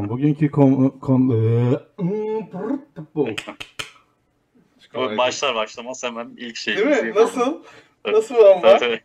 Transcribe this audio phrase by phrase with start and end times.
[0.00, 1.00] Tamam bugünkü konu...
[1.00, 1.80] konu...
[3.14, 3.28] bu.
[4.94, 6.76] Bu başlar başlamaz hemen ilk şey.
[6.76, 7.14] Değil mi?
[7.14, 7.62] Nasıl?
[8.06, 8.60] Nasıl ama?
[8.60, 9.02] Tabii, tabii.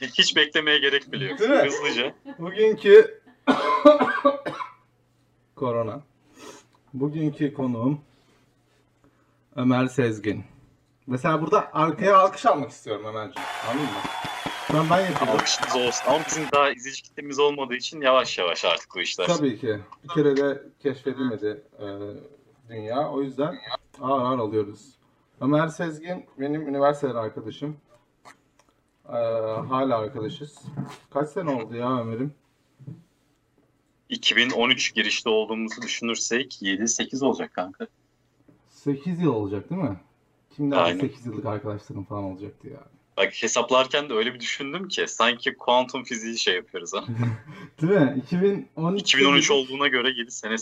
[0.18, 1.38] Hiç beklemeye gerek bile yok.
[1.38, 1.56] Değil mi?
[1.56, 2.14] Hızlıca.
[2.38, 3.20] Bugünkü
[5.56, 6.02] korona.
[6.94, 8.00] Bugünkü konuğum
[9.56, 10.44] Ömer Sezgin.
[11.06, 13.48] Mesela burada arkaya alkış almak istiyorum Ömerciğim.
[13.68, 14.00] Anladın mı?
[14.74, 15.28] Ben ben yapıyorum.
[15.28, 16.04] Alkışımız olsun.
[16.06, 19.26] Ama bizim daha izleyici kitlemiz olmadığı için yavaş yavaş artık bu işler.
[19.26, 19.78] Tabii ki.
[20.04, 21.86] Bir kere de keşfedilmedi e,
[22.68, 23.10] dünya.
[23.10, 23.58] O yüzden
[24.00, 24.94] ağır ağır alıyoruz.
[25.40, 27.76] Ömer Sezgin benim üniversiteden arkadaşım.
[29.08, 29.16] E,
[29.68, 30.58] hala arkadaşız.
[31.10, 32.34] Kaç sene oldu ya Ömer'im?
[34.08, 37.86] 2013 girişte olduğumuzu düşünürsek 7-8 olacak kanka.
[38.68, 40.00] 8 yıl olacak değil mi?
[40.56, 41.00] Kimden Aynen.
[41.00, 42.80] 8 yıllık arkadaşlarım falan olacaktı ya.
[43.20, 47.04] Bak hesaplarken de öyle bir düşündüm ki sanki kuantum fiziği şey yapıyoruz ha.
[47.82, 48.22] Değil mi?
[48.24, 50.56] 2013 2013 olduğuna göre 7 sene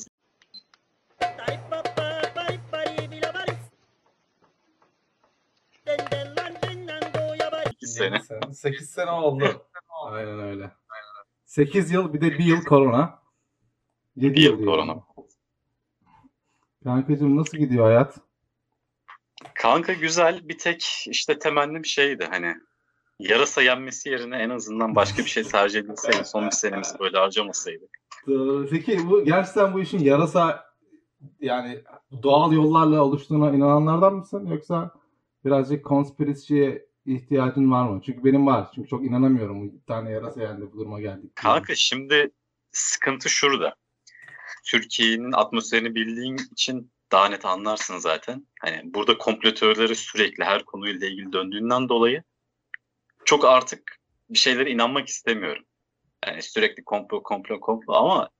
[7.70, 8.20] iki sene.
[8.52, 9.66] 8 sene oldu.
[10.04, 10.70] Aynen öyle.
[11.44, 13.22] 8 yıl bir de 1 yıl korona.
[14.16, 14.70] 7 Bir yıl diyor.
[14.70, 15.06] korona.
[16.84, 18.27] Kankacığım nasıl gidiyor hayat?
[19.54, 22.54] Kanka güzel bir tek işte temennim şeydi hani
[23.18, 27.90] yarasa yenmesi yerine en azından başka bir şey tercih edilseydi son bir senemizi böyle harcamasaydık.
[28.70, 30.68] Peki bu gerçekten bu işin yarasa
[31.40, 31.82] yani
[32.22, 34.94] doğal yollarla oluştuğuna inananlardan mısın yoksa
[35.44, 38.00] birazcık konspirasiye ihtiyacın var mı?
[38.06, 38.68] Çünkü benim var.
[38.74, 41.36] Çünkü çok inanamıyorum bu bir tane yarasa yendi bu duruma geldik.
[41.36, 42.30] Kanka şimdi
[42.72, 43.74] sıkıntı şurada.
[44.64, 48.46] Türkiye'nin atmosferini bildiğin için daha net anlarsın zaten.
[48.60, 49.54] Hani burada komplo
[49.94, 52.22] sürekli her konuyla ilgili döndüğünden dolayı
[53.24, 55.64] çok artık bir şeylere inanmak istemiyorum.
[56.26, 58.30] Yani sürekli komplo komplo komplo ama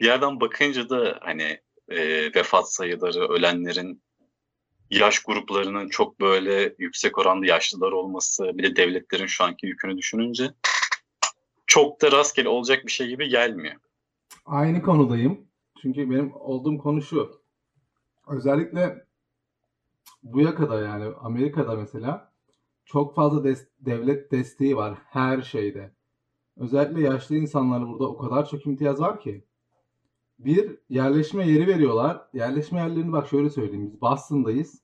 [0.00, 4.02] bir yerden bakınca da hani e, vefat sayıları, ölenlerin
[4.90, 10.50] yaş gruplarının çok böyle yüksek oranda yaşlılar olması, bir de devletlerin şu anki yükünü düşününce
[11.66, 13.74] çok da rastgele olacak bir şey gibi gelmiyor.
[14.46, 15.46] Aynı konudayım.
[15.82, 17.41] Çünkü benim olduğum konu şu.
[18.32, 19.06] Özellikle
[20.22, 22.32] bu yakada yani Amerika'da mesela
[22.84, 25.92] çok fazla des- devlet desteği var her şeyde.
[26.56, 29.44] Özellikle yaşlı insanlara burada o kadar çok imtiyaz var ki.
[30.38, 32.28] Bir yerleşme yeri veriyorlar.
[32.32, 33.86] Yerleşme yerlerini bak şöyle söyleyeyim.
[33.86, 34.82] Biz Boston'dayız.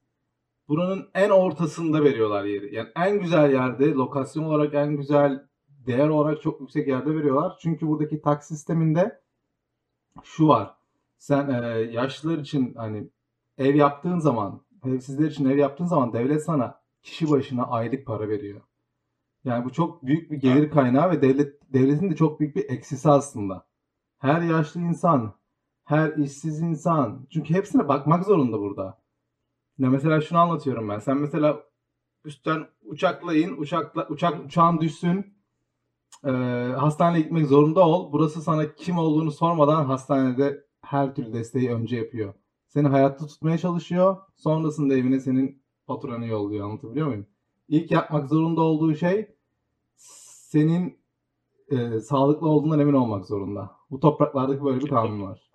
[0.68, 2.74] Buranın en ortasında veriyorlar yeri.
[2.74, 7.58] Yani en güzel yerde, lokasyon olarak en güzel, değer olarak çok yüksek yerde veriyorlar.
[7.62, 9.20] Çünkü buradaki taksi sisteminde
[10.22, 10.74] şu var.
[11.18, 13.08] Sen e, yaşlılar için hani
[13.58, 18.60] ev yaptığın zaman, evsizler için ev yaptığın zaman devlet sana kişi başına aylık para veriyor.
[19.44, 23.10] Yani bu çok büyük bir gelir kaynağı ve devlet devletin de çok büyük bir eksisi
[23.10, 23.66] aslında.
[24.18, 25.34] Her yaşlı insan,
[25.84, 27.26] her işsiz insan.
[27.30, 28.98] Çünkü hepsine bakmak zorunda burada.
[29.78, 30.98] Ya mesela şunu anlatıyorum ben.
[30.98, 31.64] Sen mesela
[32.24, 35.38] üstten uçakla in, uçakla, uçak uçağın düşsün.
[36.24, 36.30] e,
[36.76, 38.12] hastaneye gitmek zorunda ol.
[38.12, 42.34] Burası sana kim olduğunu sormadan hastanede her türlü desteği önce yapıyor.
[42.68, 44.16] Seni hayatta tutmaya çalışıyor.
[44.36, 46.66] Sonrasında evine senin faturanı yolluyor.
[46.66, 47.26] Anlatabiliyor muyum?
[47.68, 49.34] İlk yapmak zorunda olduğu şey
[49.96, 50.98] senin
[51.70, 53.70] e, sağlıklı olduğundan emin olmak zorunda.
[53.90, 55.50] Bu topraklardaki böyle bir kanun var.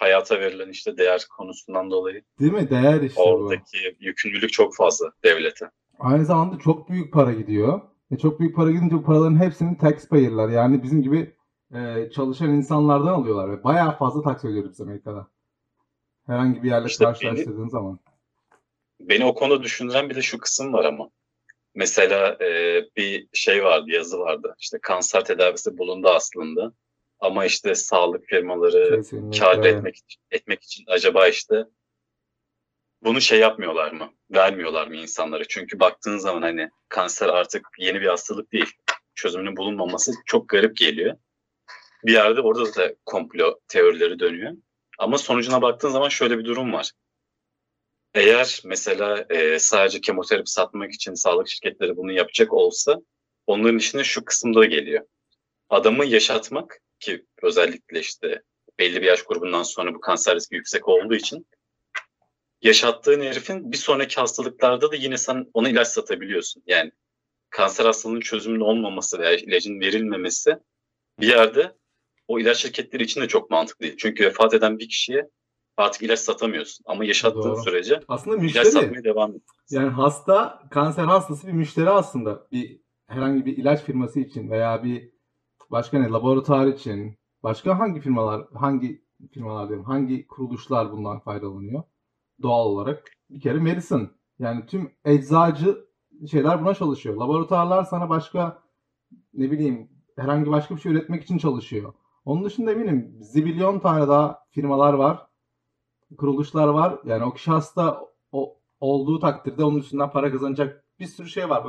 [0.00, 2.70] Hayata verilen işte değer konusundan dolayı Değil mi?
[2.70, 3.24] Değer işte bu.
[3.24, 5.70] oradaki yükümlülük çok fazla devlete.
[5.98, 7.80] Aynı zamanda çok büyük para gidiyor.
[8.12, 11.34] Ve çok büyük para gidince bu paraların hepsini taxpayer'lar yani bizim gibi
[11.74, 13.50] e, çalışan insanlardan alıyorlar.
[13.50, 15.26] Ve bayağı fazla tax ödüyoruz biz Amerika'da.
[16.26, 17.98] Herhangi bir yerle İşte karşılaştırdığın zaman.
[19.00, 21.10] Beni o konuda düşündüren bir de şu kısım var ama.
[21.74, 24.54] Mesela e, bir şey vardı, yazı vardı.
[24.58, 26.72] İşte kanser tedavisi bulundu aslında.
[27.20, 29.38] Ama işte sağlık firmaları Kesinlikle.
[29.38, 31.64] kar etmek, etmek için acaba işte
[33.02, 34.10] bunu şey yapmıyorlar mı?
[34.30, 35.44] Vermiyorlar mı insanlara?
[35.48, 38.72] Çünkü baktığın zaman hani kanser artık yeni bir hastalık değil.
[39.14, 41.16] Çözümünün bulunmaması çok garip geliyor.
[42.04, 44.52] Bir yerde orada da komplo teorileri dönüyor.
[45.02, 46.92] Ama sonucuna baktığın zaman şöyle bir durum var.
[48.14, 52.98] Eğer mesela e, sadece kemoterapi satmak için sağlık şirketleri bunu yapacak olsa
[53.46, 55.06] onların işine şu kısımda geliyor.
[55.68, 58.42] Adamı yaşatmak ki özellikle işte
[58.78, 61.46] belli bir yaş grubundan sonra bu kanser riski yüksek olduğu için
[62.60, 66.62] yaşattığın herifin bir sonraki hastalıklarda da yine sen ona ilaç satabiliyorsun.
[66.66, 66.92] Yani
[67.50, 70.56] kanser hastalığının çözümünün olmaması veya ilacın verilmemesi
[71.20, 71.81] bir yerde
[72.28, 73.96] o ilaç şirketleri için de çok mantıklı değil.
[73.98, 75.28] Çünkü vefat eden bir kişiye
[75.76, 76.84] artık ilaç satamıyorsun.
[76.88, 77.62] Ama yaşattığın Doğru.
[77.62, 78.66] sürece Aslında ilaç müşteri.
[78.66, 79.42] satmaya devam et.
[79.70, 82.46] Yani hasta, kanser hastası bir müşteri aslında.
[82.52, 85.12] Bir herhangi bir ilaç firması için veya bir
[85.70, 89.84] başka ne laboratuvar için, başka hangi firmalar, hangi firmalar diyorum.
[89.84, 91.82] Hangi kuruluşlar bundan faydalanıyor?
[92.42, 93.10] Doğal olarak.
[93.30, 94.10] Bir kere Medicine.
[94.38, 95.84] Yani tüm eczacı
[96.30, 97.14] şeyler buna çalışıyor.
[97.16, 98.62] Laboratuvarlar sana başka
[99.34, 101.94] ne bileyim herhangi başka bir şey üretmek için çalışıyor.
[102.24, 105.26] Onun dışında eminim zibilyon tane daha firmalar var.
[106.18, 106.98] Kuruluşlar var.
[107.04, 108.00] Yani o kişi hasta
[108.80, 111.66] olduğu takdirde onun üstünden para kazanacak bir sürü şey var.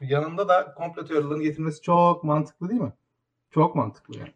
[0.00, 2.92] Yanında da komplo teorilerini getirmesi çok mantıklı değil mi?
[3.50, 4.32] Çok mantıklı yani.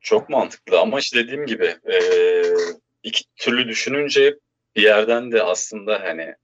[0.00, 1.76] Çok mantıklı ama işte dediğim gibi
[3.02, 4.38] iki türlü düşününce
[4.76, 6.34] bir yerden de aslında hani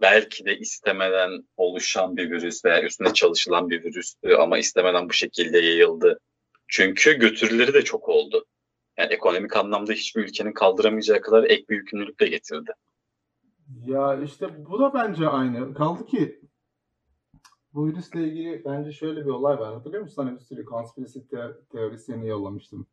[0.00, 5.58] belki de istemeden oluşan bir virüs veya üstüne çalışılan bir virüstü ama istemeden bu şekilde
[5.58, 6.20] yayıldı.
[6.68, 8.44] Çünkü götürüleri de çok oldu.
[8.96, 12.70] Yani ekonomik anlamda hiçbir ülkenin kaldıramayacağı kadar ek bir yükümlülük de getirdi.
[13.86, 15.74] Ya işte bu da bence aynı.
[15.74, 16.40] Kaldı ki
[17.74, 19.74] bu virüsle ilgili bence şöyle bir olay var.
[19.74, 20.24] Hatırlıyor musun?
[20.24, 22.86] Hani bir sürü conspiracy te- teorisyeni yollamıştım.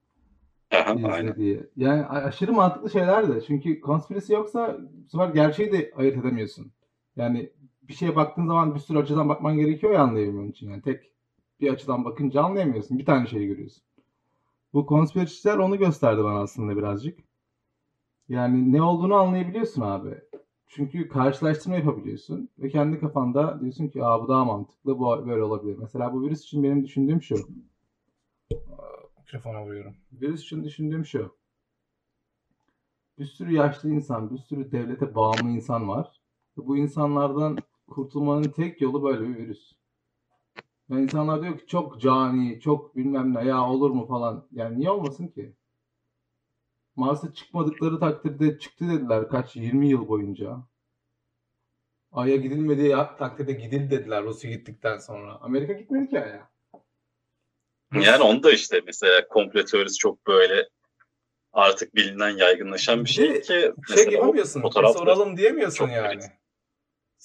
[0.71, 1.36] Aha, izle aynen.
[1.36, 1.69] diye.
[1.75, 3.42] Yani aşırı mantıklı şeyler de.
[3.42, 6.71] Çünkü conspiracy yoksa bu sefer gerçeği de ayırt edemiyorsun.
[7.16, 7.50] Yani
[7.81, 10.69] bir şeye baktığın zaman bir sürü açıdan bakman gerekiyor ya anlayabilmen için.
[10.69, 11.15] Yani tek
[11.60, 13.00] bir açıdan bakınca anlayamıyorsun.
[13.00, 13.84] Bir tane şeyi görüyorsun.
[14.74, 17.19] Bu konspirasyonistler onu gösterdi bana aslında birazcık.
[18.30, 20.22] Yani ne olduğunu anlayabiliyorsun abi.
[20.68, 25.78] Çünkü karşılaştırma yapabiliyorsun ve kendi kafanda diyorsun ki Aa, bu daha mantıklı, bu böyle olabilir.
[25.78, 27.36] Mesela bu virüs için benim düşündüğüm şu.
[29.18, 29.96] Mikrofona vuruyorum.
[30.12, 31.36] Virüs için düşündüğüm şu.
[33.19, 36.22] Bir sürü yaşlı insan, bir sürü devlete bağımlı insan var.
[36.57, 37.57] Bu insanlardan
[37.88, 39.74] kurtulmanın tek yolu böyle bir virüs.
[40.90, 44.48] Ve insanlar diyor ki çok cani, çok bilmem ne ya olur mu falan.
[44.52, 45.54] Yani niye olmasın ki?
[46.96, 50.58] Mars'a çıkmadıkları takdirde çıktı dediler kaç 20 yıl boyunca.
[52.12, 55.38] Ay'a gidilmediği takdirde gidil dediler Rusya gittikten sonra.
[55.42, 56.50] Amerika gitmedi ki Ay'a.
[57.94, 60.70] Yani onu da işte mesela komplo teorisi çok böyle
[61.54, 64.70] artık bilinen yaygınlaşan bir şey ki Şey yapamıyorsun.
[64.72, 66.20] soralım diyemiyorsun çok yani.
[66.20, 66.31] kritik.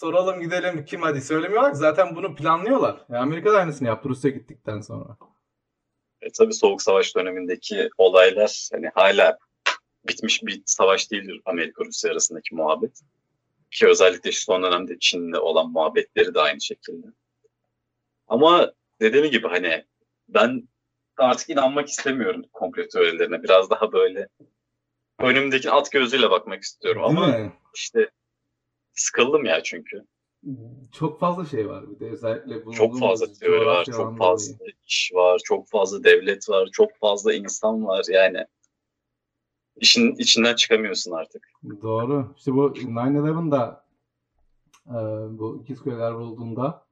[0.01, 3.05] Soralım gidelim kim hadi söylemiyorlar zaten bunu planlıyorlar.
[3.09, 5.17] Ya Amerika da aynısını yaptı Rusya gittikten sonra.
[6.23, 9.39] E, tabii Soğuk Savaş dönemindeki olaylar hani hala
[10.09, 13.01] bitmiş bir savaş değildir Amerika Rusya arasındaki muhabbet.
[13.71, 17.07] Ki özellikle şu son dönemde Çin'le olan muhabbetleri de aynı şekilde.
[18.29, 19.85] Ama dediğim gibi hani
[20.29, 20.69] ben
[21.17, 23.43] artık inanmak istemiyorum komplo teorilerine.
[23.43, 24.29] Biraz daha böyle
[25.19, 27.03] önümdeki at gözüyle bakmak istiyorum.
[27.03, 27.53] Değil Ama mi?
[27.75, 28.11] işte
[29.01, 30.05] sıkıldım ya çünkü.
[30.93, 34.55] Çok fazla şey var bir de özellikle Çok bulunduğumuz fazla teori var, çok fazla
[34.87, 38.05] iş var, çok fazla devlet var, çok fazla insan var.
[38.09, 38.47] Yani
[39.77, 41.49] işin içinden çıkamıyorsun artık.
[41.83, 42.35] Doğru.
[42.37, 43.85] İşte bu 9-11'da
[44.87, 44.99] e,
[45.39, 46.85] bu ikiz kuleler vurulduğunda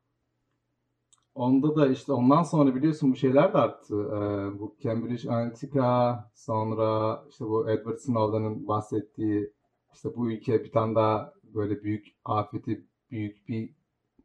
[1.35, 3.95] onda da işte ondan sonra biliyorsun bu şeyler de arttı.
[3.95, 4.19] E,
[4.59, 9.53] bu Cambridge Analytica sonra işte bu Edward Snowden'ın bahsettiği
[9.95, 13.71] işte bu ülke bir tane daha böyle büyük afeti büyük bir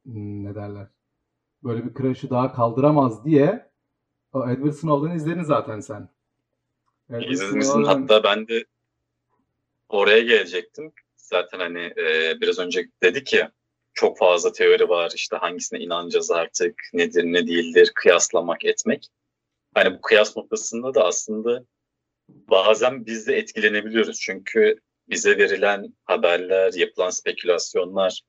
[0.04, 0.88] hmm, ne derler
[1.64, 3.72] böyle bir crash'ı daha kaldıramaz diye
[4.34, 6.10] o Edward Snowden'ı izledin zaten sen.
[7.10, 8.66] Edward İzlemişsin Snowden- hatta ben de
[9.90, 10.92] oraya gelecektim.
[11.16, 13.52] Zaten hani e, biraz önce dedik ya
[13.94, 19.08] çok fazla teori var işte hangisine inanacağız artık nedir ne değildir kıyaslamak etmek.
[19.74, 21.65] Hani bu kıyas noktasında da aslında
[22.30, 24.20] bazen biz de etkilenebiliyoruz.
[24.20, 28.22] Çünkü bize verilen haberler, yapılan spekülasyonlar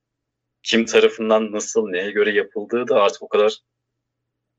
[0.62, 3.59] kim tarafından nasıl, neye göre yapıldığı da artık o kadar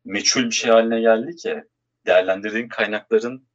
[0.05, 1.63] meçhul bir şey haline geldi ki
[2.05, 3.48] değerlendirdiğin kaynakların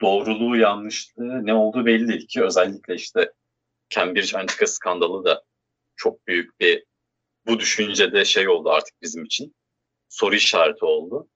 [0.00, 3.32] doğruluğu, yanlışlığı ne olduğu belli değil ki özellikle işte
[3.90, 5.44] Cambridge Analytica skandalı da
[5.96, 6.84] çok büyük bir
[7.46, 9.56] bu düşüncede şey oldu artık bizim için.
[10.08, 11.28] Soru işareti oldu.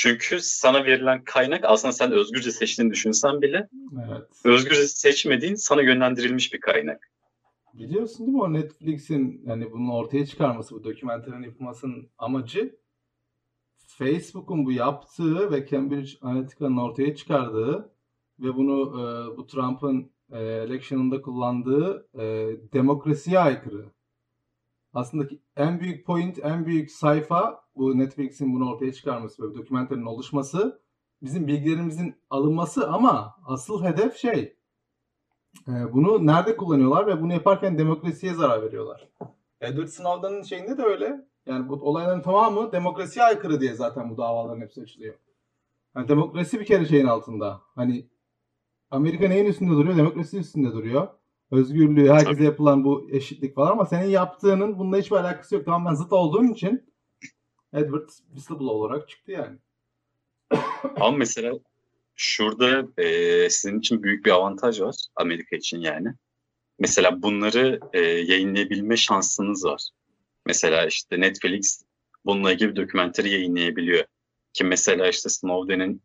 [0.00, 3.68] Çünkü sana verilen kaynak aslında sen özgürce seçtiğini düşünsen bile
[4.08, 4.22] Evet.
[4.44, 7.10] özgürce seçmediğin sana yönlendirilmiş bir kaynak.
[7.74, 12.76] Biliyorsun değil mi o Netflix'in yani bunun ortaya çıkarması, bu dokümenterin yapılmasının amacı
[13.86, 17.90] Facebook'un bu yaptığı ve Cambridge Analytica'nın ortaya çıkardığı
[18.40, 23.84] ve bunu e, bu Trump'ın e, election'ında kullandığı e, demokrasiye aykırı.
[24.94, 30.82] Aslında en büyük point, en büyük sayfa bu Netflix'in bunu ortaya çıkarması ve dokümenterin oluşması
[31.22, 34.58] bizim bilgilerimizin alınması ama asıl hedef şey
[35.68, 39.08] ee, bunu nerede kullanıyorlar ve bunu yaparken demokrasiye zarar veriyorlar.
[39.60, 41.28] Edward Snowden'ın şeyinde de öyle.
[41.46, 45.14] Yani bu olayların tamamı demokrasiye aykırı diye zaten bu davaların hepsi açılıyor.
[45.96, 47.60] Yani demokrasi bir kere şeyin altında.
[47.74, 48.06] Hani
[48.90, 49.96] Amerika neyin üstünde duruyor?
[49.96, 51.08] Demokrasi üstünde duruyor.
[51.50, 52.44] Özgürlüğü, herkese Tabii.
[52.44, 55.64] yapılan bu eşitlik falan ama senin yaptığının bununla hiçbir alakası yok.
[55.64, 56.92] Tamamen zıt olduğun için
[57.72, 59.58] Edward whistleblower olarak çıktı yani.
[61.00, 61.52] Ama mesela
[62.16, 66.08] şurada e, sizin için büyük bir avantaj var Amerika için yani.
[66.78, 69.88] Mesela bunları e, yayınlayabilme şansınız var.
[70.46, 71.82] Mesela işte Netflix
[72.24, 74.04] bununla ilgili bir dokümenteri yayınlayabiliyor.
[74.52, 76.02] Ki mesela işte Snowden'in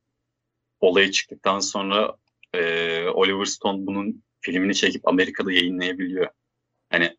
[0.80, 2.16] olayı çıktıktan sonra
[2.54, 6.28] e, Oliver Stone bunun filmini çekip Amerika'da yayınlayabiliyor.
[6.90, 7.18] Hani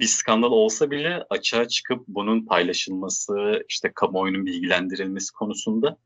[0.00, 5.98] bir skandal olsa bile açığa çıkıp bunun paylaşılması, işte kamuoyunun bilgilendirilmesi konusunda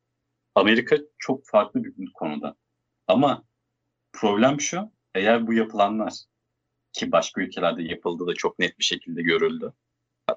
[0.54, 2.56] Amerika çok farklı bir konuda.
[3.08, 3.44] Ama
[4.12, 6.12] problem şu, eğer bu yapılanlar
[6.92, 9.72] ki başka ülkelerde yapıldı da çok net bir şekilde görüldü.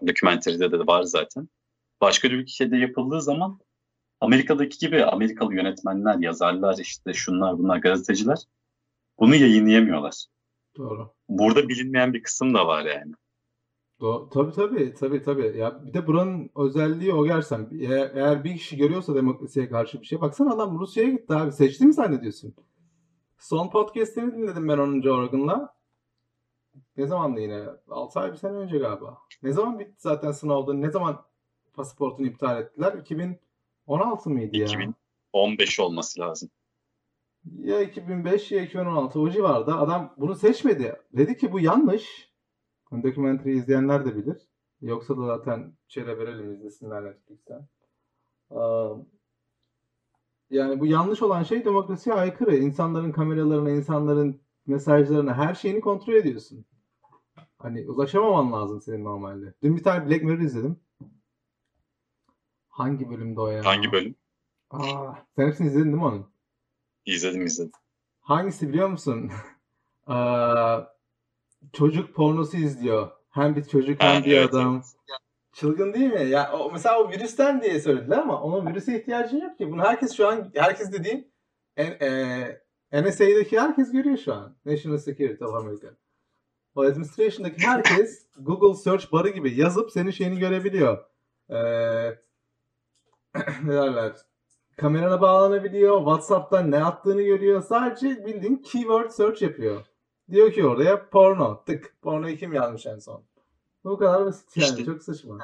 [0.07, 1.49] Dokümenteride de var zaten.
[2.01, 3.59] Başka bir ülkede yapıldığı zaman
[4.21, 8.37] Amerika'daki gibi Amerikalı yönetmenler, yazarlar, işte şunlar bunlar gazeteciler
[9.19, 10.25] bunu yayınlayamıyorlar.
[10.77, 11.13] Doğru.
[11.29, 13.13] Burada bilinmeyen bir kısım da var yani.
[13.99, 14.29] Doğru.
[14.29, 15.57] Tabii tabii tabii tabii.
[15.57, 17.69] Ya bir de buranın özelliği o gerçekten.
[17.79, 20.21] Eğer, eğer bir kişi görüyorsa demokrasiye karşı bir şey.
[20.21, 21.51] Baksana adam Rusya'ya gitti abi.
[21.51, 22.55] Seçti mi zannediyorsun?
[23.39, 25.75] Son podcast'ini dinledim ben onun Joe Rogan'la.
[26.97, 27.63] Ne zamandı yine?
[27.89, 29.17] 6 ay bir sene önce galiba.
[29.43, 30.81] Ne zaman bitti zaten Snowden?
[30.81, 31.25] Ne zaman
[31.73, 32.93] pasaportunu iptal ettiler?
[32.93, 34.65] 2016 mıydı ya?
[34.65, 36.49] 2015 olması lazım.
[37.45, 40.95] Ya 2005 ya 2016 o civarda adam bunu seçmedi.
[41.13, 42.33] Dedi ki bu yanlış.
[42.89, 44.37] Hani Dokumenteri izleyenler de bilir.
[44.81, 47.67] Yoksa da zaten çere verelim izlesinler Netflix'ten.
[50.49, 52.55] Yani bu yanlış olan şey demokrasiye aykırı.
[52.55, 56.65] İnsanların kameralarına, insanların mesajlarına, her şeyini kontrol ediyorsun.
[57.57, 59.53] Hani ulaşamaman lazım senin normalde.
[59.63, 60.79] Dün bir tane Black Mirror izledim.
[62.69, 63.65] Hangi bölümde o ya?
[63.65, 64.15] Hangi bölüm?
[64.69, 66.32] Aa, sen hepsini izledin değil mi onun?
[67.05, 67.71] İzledim izledim.
[68.21, 69.31] Hangisi biliyor musun?
[71.73, 73.11] Çocuk pornosu izliyor.
[73.29, 74.83] Hem bir çocuk hem Ha, bir evet, adam.
[75.53, 76.23] Çılgın değil mi?
[76.29, 79.71] Ya o, mesela o virüsten diye söylediler ama onun virüse ihtiyacın yok ki.
[79.71, 81.27] Bunu herkes şu an herkes dediğim
[81.77, 84.55] en, e, NSA'daki herkes görüyor şu an.
[84.65, 85.87] National Security of America.
[86.75, 91.05] O administration'daki herkes Google Search barı gibi yazıp senin şeyini görebiliyor.
[91.49, 91.55] Ee,
[93.63, 94.13] ne derler?
[94.77, 95.97] Kamerana bağlanabiliyor.
[95.97, 97.63] WhatsApp'tan ne attığını görüyor.
[97.63, 99.85] Sadece bildiğin keyword search yapıyor.
[100.31, 101.63] Diyor ki oraya porno.
[101.65, 101.95] Tık.
[102.01, 103.23] Pornoyu kim yazmış en son?
[103.83, 104.69] Bu kadar basit yani.
[104.69, 105.37] İşte- Çok saçma.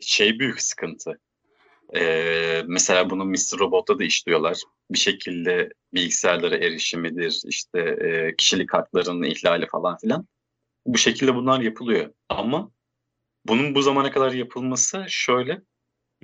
[0.00, 1.18] Şey büyük sıkıntı.
[1.96, 3.58] Ee, mesela bunu Mr.
[3.60, 4.62] Robot'ta da işliyorlar.
[4.90, 10.26] Bir şekilde bilgisayarlara erişimidir, işte e, kişilik haklarının ihlali falan filan.
[10.86, 12.10] Bu şekilde bunlar yapılıyor.
[12.28, 12.70] Ama
[13.46, 15.62] bunun bu zamana kadar yapılması şöyle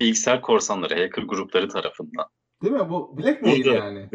[0.01, 2.27] bilgisayar korsanları, hacker grupları tarafından.
[2.63, 2.91] Değil mi?
[2.91, 4.11] Bu blackmail Burada- yani.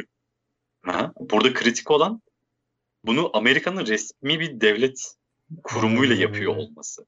[0.82, 2.22] Ha, Burada kritik olan
[3.04, 5.16] bunu Amerika'nın resmi bir devlet
[5.64, 7.06] kurumuyla yapıyor olması.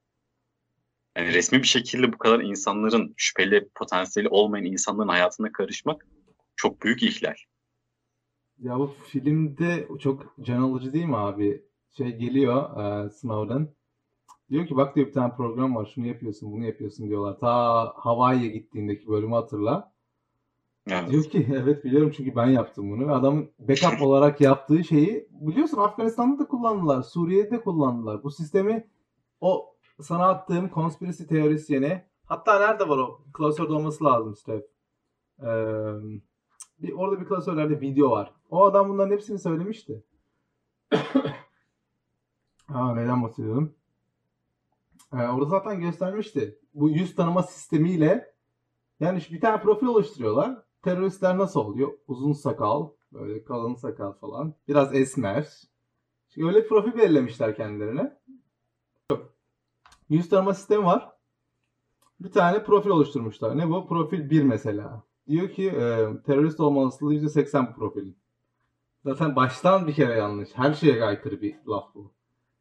[1.18, 6.06] Yani resmi bir şekilde bu kadar insanların şüpheli potansiyeli olmayan insanların hayatına karışmak
[6.56, 7.36] çok büyük ihlal.
[8.60, 11.64] Ya bu filmde çok can alıcı değil mi abi?
[11.98, 13.77] Şey geliyor e, Snowden.
[14.50, 15.92] Diyor ki bak diyor bir tane program var.
[15.96, 17.40] Şunu yapıyorsun, bunu yapıyorsun diyorlar.
[17.40, 19.92] Ta Hawaii'ye gittiğindeki bölümü hatırla.
[20.90, 21.10] Evet.
[21.10, 23.14] Diyor ki evet biliyorum çünkü ben yaptım bunu.
[23.14, 27.02] Adamın backup olarak yaptığı şeyi biliyorsun Afganistan'da da kullandılar.
[27.02, 28.24] Suriye'de de kullandılar.
[28.24, 28.88] Bu sistemi
[29.42, 33.22] o sana attığım konspirasi teorisyeni hatta nerede var o?
[33.34, 34.64] Klasörde olması lazım Steph.
[35.42, 35.46] Ee,
[36.80, 38.34] bir, orada bir klasörlerde video var.
[38.50, 40.04] O adam bunların hepsini söylemişti.
[42.74, 43.74] Aa, neden bahsediyorum?
[45.14, 46.60] Ee, orada zaten göstermişti.
[46.74, 48.34] Bu yüz tanıma sistemiyle
[49.00, 50.58] yani bir tane profil oluşturuyorlar.
[50.82, 51.92] Teröristler nasıl oluyor?
[52.08, 54.54] Uzun sakal, böyle kalın sakal falan.
[54.68, 55.48] Biraz esmer.
[56.30, 58.18] Şimdi öyle profil belirlemişler kendilerine.
[60.10, 61.12] Yüz tanıma sistemi var.
[62.20, 63.58] Bir tane profil oluşturmuşlar.
[63.58, 63.88] Ne bu?
[63.88, 65.04] Profil 1 mesela.
[65.28, 68.18] Diyor ki e, terörist olma olasılığı %80 bu profilin.
[69.04, 70.50] Zaten baştan bir kere yanlış.
[70.54, 72.14] Her şeye aykırı bir laf bu.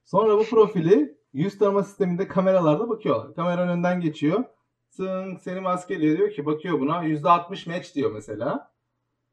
[0.05, 3.35] Sonra bu profili yüz tanıma sisteminde kameralarda bakıyorlar.
[3.35, 4.45] Kamera önünden geçiyor.
[4.91, 8.73] Sın seni maskeliyor diyor ki bakıyor buna %60 match diyor mesela.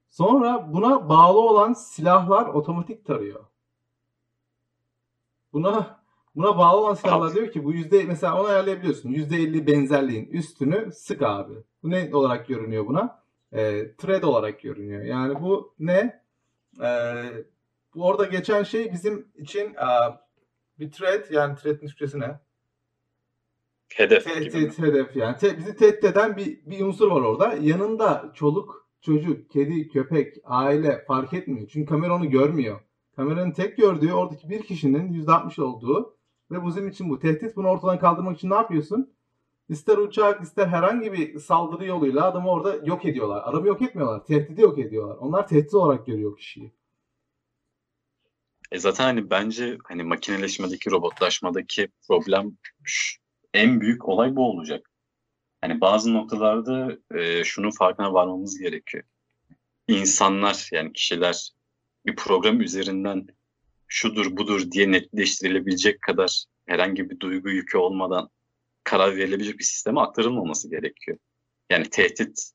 [0.09, 3.39] Sonra buna bağlı olan silahlar otomatik tarıyor.
[5.53, 5.99] Buna
[6.35, 9.09] buna bağlı olan silahlar diyor ki bu yüzde mesela onu ayarlayabiliyorsun.
[9.09, 11.53] %50 benzerliğin üstünü sık abi.
[11.83, 13.23] Bu ne olarak görünüyor buna?
[13.53, 15.03] Ee, thread olarak görünüyor.
[15.03, 16.23] Yani bu ne?
[16.81, 17.23] Ee,
[17.95, 20.23] bu orada geçen şey bizim için aa,
[20.79, 22.39] bir thread yani thread'in Türkçesi ne?
[24.25, 24.63] Hedef gibi.
[24.63, 24.69] mi?
[24.69, 25.37] Tehdit, hedef yani.
[25.37, 27.53] Te- bizi tehdit eden bir, bir unsur var orada.
[27.61, 31.67] Yanında çoluk, çocuk, kedi, köpek, aile fark etmiyor.
[31.67, 32.79] Çünkü kamera onu görmüyor.
[33.15, 36.15] Kameranın tek gördüğü oradaki bir kişinin %60 olduğu
[36.51, 37.19] ve bu bizim için bu.
[37.19, 39.13] Tehdit bunu ortadan kaldırmak için ne yapıyorsun?
[39.69, 43.41] İster uçak ister herhangi bir saldırı yoluyla adamı orada yok ediyorlar.
[43.45, 44.25] Adamı yok etmiyorlar.
[44.25, 45.17] Tehdidi yok ediyorlar.
[45.17, 46.71] Onlar tehdit olarak görüyor kişiyi.
[48.73, 52.57] E zaten hani bence hani makineleşmedeki, robotlaşmadaki problem
[53.53, 54.89] en büyük olay bu olacak.
[55.61, 59.03] Hani bazı noktalarda e, şunun farkına varmamız gerekiyor.
[59.87, 61.49] İnsanlar yani kişiler
[62.05, 63.27] bir program üzerinden
[63.87, 68.29] şudur budur diye netleştirilebilecek kadar herhangi bir duygu yükü olmadan
[68.83, 71.17] karar verilebilecek bir sisteme aktarılmaması gerekiyor.
[71.69, 72.51] Yani tehdit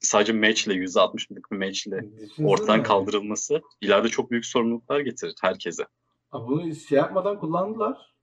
[0.00, 2.08] sadece matchle %60'lık bir matchle
[2.44, 5.86] ortadan kaldırılması ileride çok büyük sorumluluklar getirir herkese.
[6.30, 8.16] Ha, Bunu şey yapmadan kullandılar.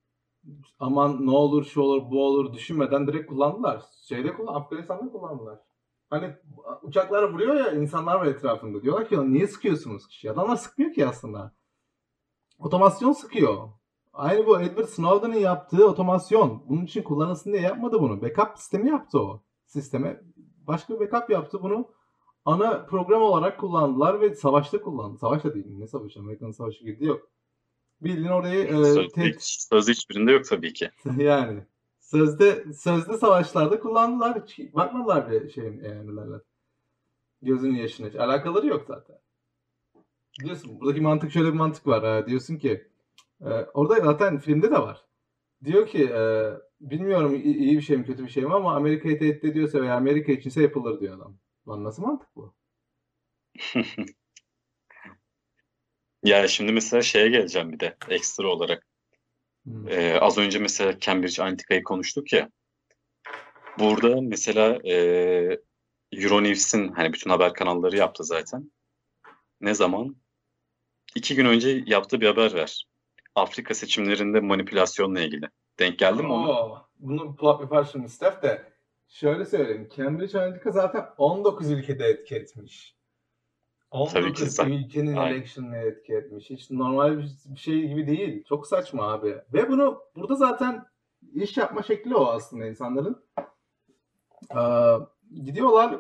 [0.80, 3.82] Aman ne olur şu olur bu olur düşünmeden direkt kullandılar.
[4.08, 5.60] Şeyde kullan Afganistan'da kullandılar.
[6.10, 6.36] Hani
[6.82, 8.84] uçaklar vuruyor ya insanlar var etrafında.
[8.84, 10.32] Diyorlar ki niye sıkıyorsunuz kişiyi?
[10.32, 11.54] Adamlar sıkmıyor ki aslında.
[12.60, 13.70] Otomasyon sıkıyor.
[14.14, 16.64] Aynı bu Edward Snowden'ın yaptığı otomasyon.
[16.70, 18.22] Bunun için kullanılsın diye yapmadı bunu.
[18.22, 19.44] Backup sistemi yaptı o.
[19.66, 20.22] Sisteme
[20.68, 21.88] başka bir backup yaptı bunu.
[22.46, 25.18] Ana program olarak kullandılar ve savaşta kullandı.
[25.18, 25.66] Savaşta değil.
[25.78, 26.20] Ne savaşı?
[26.20, 27.30] Amerika'nın savaşı girdi yok.
[28.02, 30.92] Bildiğin orayı e, tek- sözde hiçbirinde yok tabii ki.
[31.18, 31.64] yani
[32.00, 34.42] sözde sözde savaşlarda kullandılar.
[34.46, 36.42] Hiç bakmadılar bir şeyin e, derler.
[37.42, 38.08] Gözünün yaşına.
[38.08, 39.16] Hiç alakaları yok zaten.
[40.44, 42.18] Diyorsun buradaki mantık şöyle bir mantık var.
[42.18, 42.88] E, diyorsun ki
[43.42, 45.06] e, orada zaten filmde de var.
[45.64, 46.52] Diyor ki e,
[46.82, 50.32] bilmiyorum iyi bir şey mi kötü bir şey mi ama Amerika'yı tehdit ediyorsa veya Amerika
[50.32, 51.38] içinse yapılır diyor adam.
[51.68, 52.56] Lan nasıl mantık bu?
[56.24, 58.88] Ya şimdi mesela şeye geleceğim bir de ekstra olarak.
[59.64, 59.88] Hmm.
[59.88, 62.50] Ee, az önce mesela Cambridge Analytica'yı konuştuk ya.
[63.80, 64.96] Burada mesela e,
[66.12, 68.72] Euronews'in hani bütün haber kanalları yaptı zaten.
[69.62, 70.16] Ne zaman?
[71.16, 72.88] İki gün önce yaptığı bir haber ver.
[73.36, 75.50] Afrika seçimlerinde manipülasyonla ilgili.
[75.80, 76.86] Denk geldi mi ona?
[77.00, 78.74] Bunu plot yapar şimdi Steph de.
[79.08, 79.90] Şöyle söyleyeyim.
[79.96, 82.96] Cambridge Analytica zaten 19 ülkede etki etmiş.
[83.92, 84.72] Tabii 19 ki zaten.
[84.72, 85.36] ülkenin Aynen.
[85.36, 86.50] election'ını etki etmiş.
[86.50, 88.44] Hiç normal bir bir şey gibi değil.
[88.44, 89.38] Çok saçma abi.
[89.54, 90.86] Ve bunu burada zaten
[91.34, 93.24] iş yapma şekli o aslında insanların.
[94.56, 94.96] Ee,
[95.44, 96.00] gidiyorlar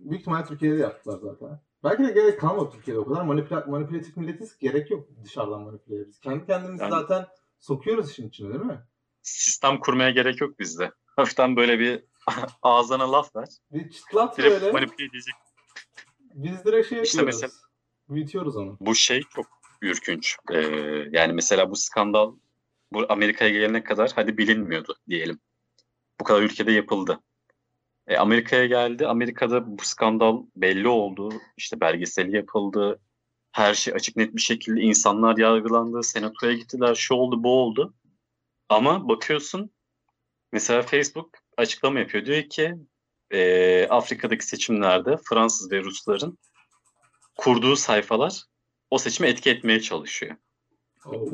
[0.00, 1.60] büyük ihtimalle Türkiye'de yaptılar zaten.
[1.84, 3.22] Belki de gerek kalmadı Türkiye'de o kadar.
[3.24, 4.58] Manipüla manipülatif milletiz.
[4.58, 6.06] Gerek yok dışarıdan manipüle.
[6.08, 7.26] Biz kendi kendimizi Yani- zaten
[7.60, 8.80] sokuyoruz işin içine değil mi?
[9.22, 10.92] Sistem kurmaya gerek yok bizde.
[11.16, 12.04] Hafiften böyle bir
[12.62, 13.48] ağzına laf ver.
[13.72, 14.72] Bir çıtlat Direkt böyle.
[14.72, 15.34] manipüle edecek.
[16.34, 17.42] Biz direkt şey İşte yapıyoruz.
[17.42, 17.62] mesela-
[18.08, 18.76] Büyütüyoruz onu.
[18.80, 19.46] Bu şey çok
[19.82, 20.36] ürkünç.
[20.50, 20.58] Ee,
[21.12, 22.34] yani mesela bu skandal
[22.92, 25.40] bu Amerika'ya gelene kadar hadi bilinmiyordu diyelim.
[26.20, 27.20] Bu kadar ülkede yapıldı.
[28.06, 29.06] E, Amerika'ya geldi.
[29.06, 31.32] Amerika'da bu skandal belli oldu.
[31.56, 33.00] İşte belgeseli yapıldı.
[33.52, 36.02] Her şey açık net bir şekilde insanlar yargılandı.
[36.02, 36.94] Senatoya gittiler.
[36.94, 37.94] Şu oldu bu oldu.
[38.68, 39.70] Ama bakıyorsun
[40.52, 42.26] mesela Facebook açıklama yapıyor.
[42.26, 42.74] Diyor ki
[43.30, 46.38] e, Afrika'daki seçimlerde Fransız ve Rusların
[47.36, 48.44] kurduğu sayfalar
[48.90, 50.36] o seçime etki etmeye çalışıyor.
[51.06, 51.30] Oo.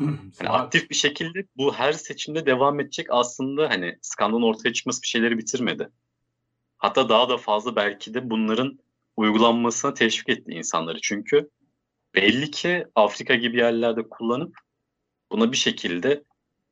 [0.00, 0.54] Yani Smart.
[0.54, 5.38] aktif bir şekilde bu her seçimde devam edecek aslında hani skandalın ortaya çıkması bir şeyleri
[5.38, 5.88] bitirmedi.
[6.78, 8.78] Hatta daha da fazla belki de bunların
[9.16, 10.98] uygulanmasına teşvik etti insanları.
[11.02, 11.50] Çünkü
[12.14, 14.56] belli ki Afrika gibi yerlerde kullanıp
[15.32, 16.24] buna bir şekilde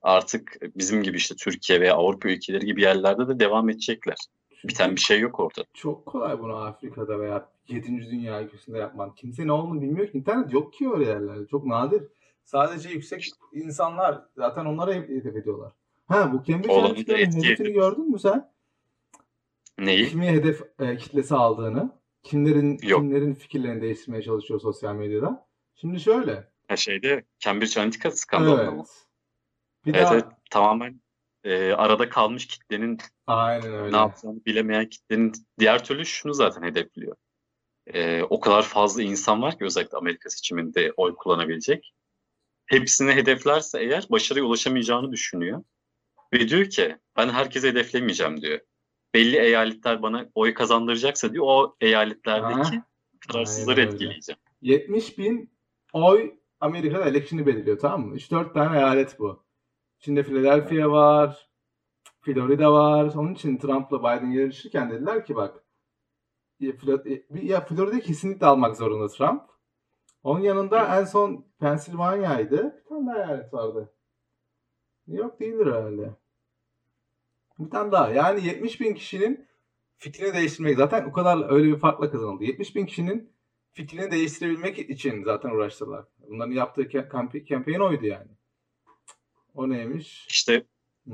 [0.02, 4.16] artık bizim gibi işte Türkiye veya Avrupa ülkeleri gibi yerlerde de devam edecekler.
[4.64, 5.64] Biten bir şey yok orada.
[5.74, 8.10] Çok kolay bunu Afrika'da veya 7.
[8.10, 9.14] Dünya ülkesinde yapman.
[9.14, 10.18] Kimse ne olduğunu bilmiyor ki.
[10.18, 11.46] İnternet yok ki öyle yerlerde.
[11.46, 12.02] Çok nadir.
[12.46, 15.72] Sadece yüksek insanlar zaten onlara hedef ediyorlar.
[16.08, 18.52] Ha bu Cambridge Analytica'nın hedefini gördün mü sen?
[19.78, 20.08] Neyi?
[20.08, 21.90] Kimi hedef e, kitlesi aldığını,
[22.22, 23.00] kimlerin Yok.
[23.00, 25.46] kimlerin fikirlerini değiştirmeye çalışıyor sosyal medyada.
[25.74, 26.48] Şimdi şöyle.
[26.68, 28.72] Ha şeyde Cambridge Analytica skandalında Evet.
[28.72, 28.84] mı?
[29.86, 31.00] Bir Evet, daha evet, tamamen
[31.44, 33.92] e, arada kalmış kitlenin aynen öyle.
[33.96, 37.16] ne yapacağını bilemeyen kitlenin diğer türlü şunu zaten hedefliyor.
[37.86, 41.92] Ee, o kadar fazla insan var ki özellikle Amerika seçiminde oy kullanabilecek.
[42.66, 45.62] Hepsini hedeflerse eğer başarıya ulaşamayacağını düşünüyor.
[46.32, 48.60] Ve diyor ki ben herkese hedeflemeyeceğim diyor.
[49.14, 52.86] Belli eyaletler bana oy kazandıracaksa diyor o eyaletlerdeki Ha,
[53.28, 53.94] kararsızları aynen öyle.
[53.94, 54.38] etkileyeceğim.
[54.62, 55.50] 70 bin
[55.92, 58.16] oy Amerika'da election'ı belirliyor tamam mı?
[58.16, 59.44] 3-4 tane eyalet bu.
[60.00, 61.48] İçinde Philadelphia var,
[62.20, 63.12] Florida var.
[63.14, 65.64] Onun için Trump'la Biden yarışırken dediler ki bak
[67.42, 69.42] ya Florida kesinlikle almak zorunda Trump.
[70.26, 72.82] Onun yanında en son Pennsylvania'ydı.
[72.84, 73.92] Bir tane daha eyalet vardı.
[75.06, 76.10] New York değildir herhalde.
[77.58, 78.10] Bir tane daha.
[78.10, 79.46] Yani 70 bin kişinin
[79.96, 80.76] fikrini değiştirmek.
[80.76, 82.44] Zaten o kadar öyle bir farkla kazanıldı.
[82.44, 83.32] 70 bin kişinin
[83.72, 86.04] fikrini değiştirebilmek için zaten uğraştılar.
[86.18, 88.30] Bunların yaptığı kamp- campaign oydu yani.
[89.54, 90.26] O neymiş?
[90.30, 90.66] İşte.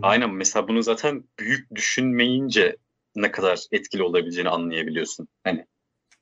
[0.02, 2.76] Aynen mesela bunu zaten büyük düşünmeyince
[3.16, 5.28] ne kadar etkili olabileceğini anlayabiliyorsun.
[5.44, 5.66] Hani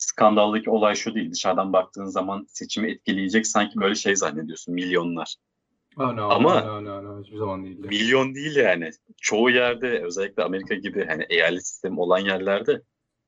[0.01, 1.33] skandaldaki olay şu değil.
[1.33, 4.75] Dışarıdan baktığın zaman seçimi etkileyecek sanki böyle şey zannediyorsun.
[4.75, 5.35] Milyonlar.
[5.97, 7.89] Aa, no, Ama- no, no, no, hiçbir zaman değildi.
[7.89, 8.91] Milyon değil yani.
[9.21, 12.83] Çoğu yerde özellikle Amerika gibi hani eyalet sistemi olan yerlerde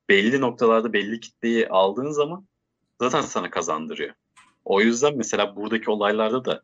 [0.09, 2.47] belli noktalarda belli kitleyi aldığın zaman
[3.01, 4.15] zaten sana kazandırıyor.
[4.65, 6.63] O yüzden mesela buradaki olaylarda da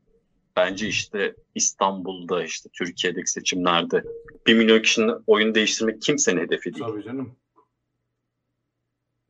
[0.57, 4.05] bence işte İstanbul'da işte Türkiye'deki seçimlerde
[4.47, 6.87] bir milyon kişinin oyunu değiştirmek kimsenin hedefi değil.
[6.87, 7.37] Tabii canım.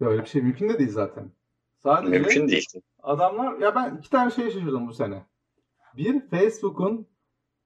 [0.00, 1.30] Böyle bir şey mümkün de değil zaten.
[1.76, 2.66] Sadece Mümkün değil.
[3.02, 5.26] adamlar ya ben iki tane şey şaşırdım bu sene.
[5.96, 7.06] Bir Facebook'un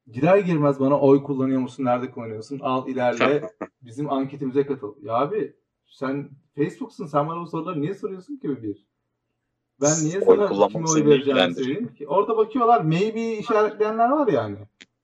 [0.06, 1.84] girer girmez bana oy kullanıyor musun?
[1.84, 2.58] Nerede kullanıyorsun?
[2.58, 3.50] Al ilerle
[3.82, 4.94] bizim anketimize katıl.
[5.02, 8.86] Ya abi sen Facebook'sun sen bana bu soruları niye soruyorsun ki bir?
[9.80, 12.08] Ben niye Oy sana kime oy vereceğimi söyleyeyim ki?
[12.08, 14.56] Orada bakıyorlar maybe işaretleyenler var yani.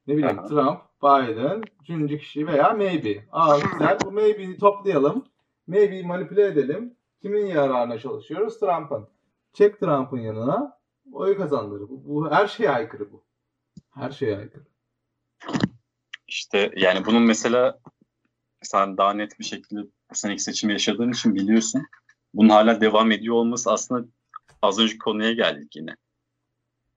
[0.06, 0.46] Ne bileyim Aha.
[0.46, 3.24] Trump, Biden, üçüncü kişi veya maybe.
[3.32, 5.24] Aa güzel bu maybe'yi toplayalım.
[5.66, 6.94] Maybe'yi manipüle edelim.
[7.22, 8.61] Kimin yararına çalışıyoruz?
[8.61, 9.09] Trump'ın.
[9.52, 10.78] Çek Trump'ın yanına.
[11.12, 11.88] Oy kazandırır.
[11.88, 13.24] Bu, bu her şeye aykırı bu.
[13.94, 14.64] Her şeye aykırı.
[16.28, 17.81] İşte yani bunun mesela
[18.62, 21.83] sen daha net bir şekilde bu seneki seçimi yaşadığın için biliyorsun.
[22.35, 24.09] Bunun hala devam ediyor olması aslında
[24.62, 25.96] az önceki konuya geldik yine.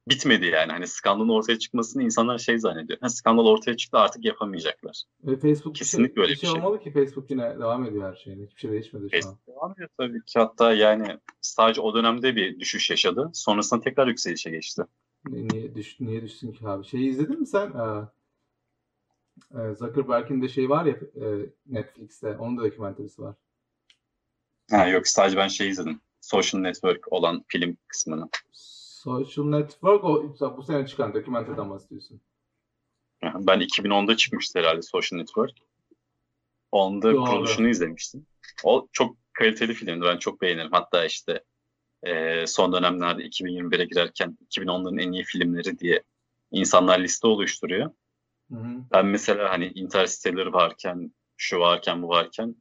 [0.10, 0.72] Bitmedi yani.
[0.72, 3.00] Hani skandalın ortaya çıkmasını insanlar şey zannediyor.
[3.02, 5.04] Ha, skandal ortaya çıktı artık yapamayacaklar.
[5.24, 6.60] Ve Facebook şey- Kesinlikle öyle bir bir şey, şey.
[6.60, 8.44] olmalı ki Facebook yine devam ediyor her şeyine.
[8.46, 9.38] Hiçbir şey değişmedi şu an.
[9.48, 10.40] Devam ediyor tabii ki.
[10.40, 13.30] Hatta yani sadece o dönemde bir düşüş yaşadı.
[13.34, 14.82] Sonrasında tekrar yükselişe geçti.
[15.30, 16.86] Ni- Niye, düş, niye düşsün ki abi?
[16.86, 17.72] Şeyi izledin mi sen?
[17.72, 18.08] Ee,
[19.62, 21.26] e, Zuckerberg'in de şey var ya e,
[21.66, 22.38] Netflix'te.
[22.38, 23.36] Onun da dokümenterisi var.
[24.72, 26.02] Ha, yok sadece ben şey izledim.
[26.22, 28.30] Social Network olan film kısmını.
[29.02, 32.22] Social Network o bu sene çıkan dokümenterden bahsediyorsun.
[33.24, 35.58] Ben 2010'da çıkmıştı herhalde Social Network.
[36.72, 37.26] Onda Doğru.
[37.26, 38.26] kuruluşunu izlemiştim.
[38.64, 40.06] O çok kaliteli filmdi.
[40.06, 40.72] Ben çok beğenirim.
[40.72, 41.44] Hatta işte
[42.04, 46.04] e, son dönemlerde 2021'e girerken 2010'ların en iyi filmleri diye
[46.52, 47.92] insanlar liste oluşturuyor.
[48.52, 48.84] Hı hı.
[48.92, 52.56] Ben mesela hani Interstellar varken, şu varken, bu varken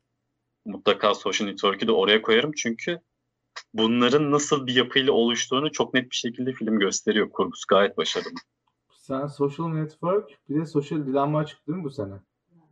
[0.65, 2.53] mutlaka Social Network'ü de oraya koyarım.
[2.53, 3.01] Çünkü
[3.75, 7.31] bunların nasıl bir yapıyla oluştuğunu çok net bir şekilde film gösteriyor.
[7.31, 8.35] Kurgusu gayet başarılı.
[8.93, 12.15] Sen Social Network bir de Social Dilemma çıktı değil mi bu sene?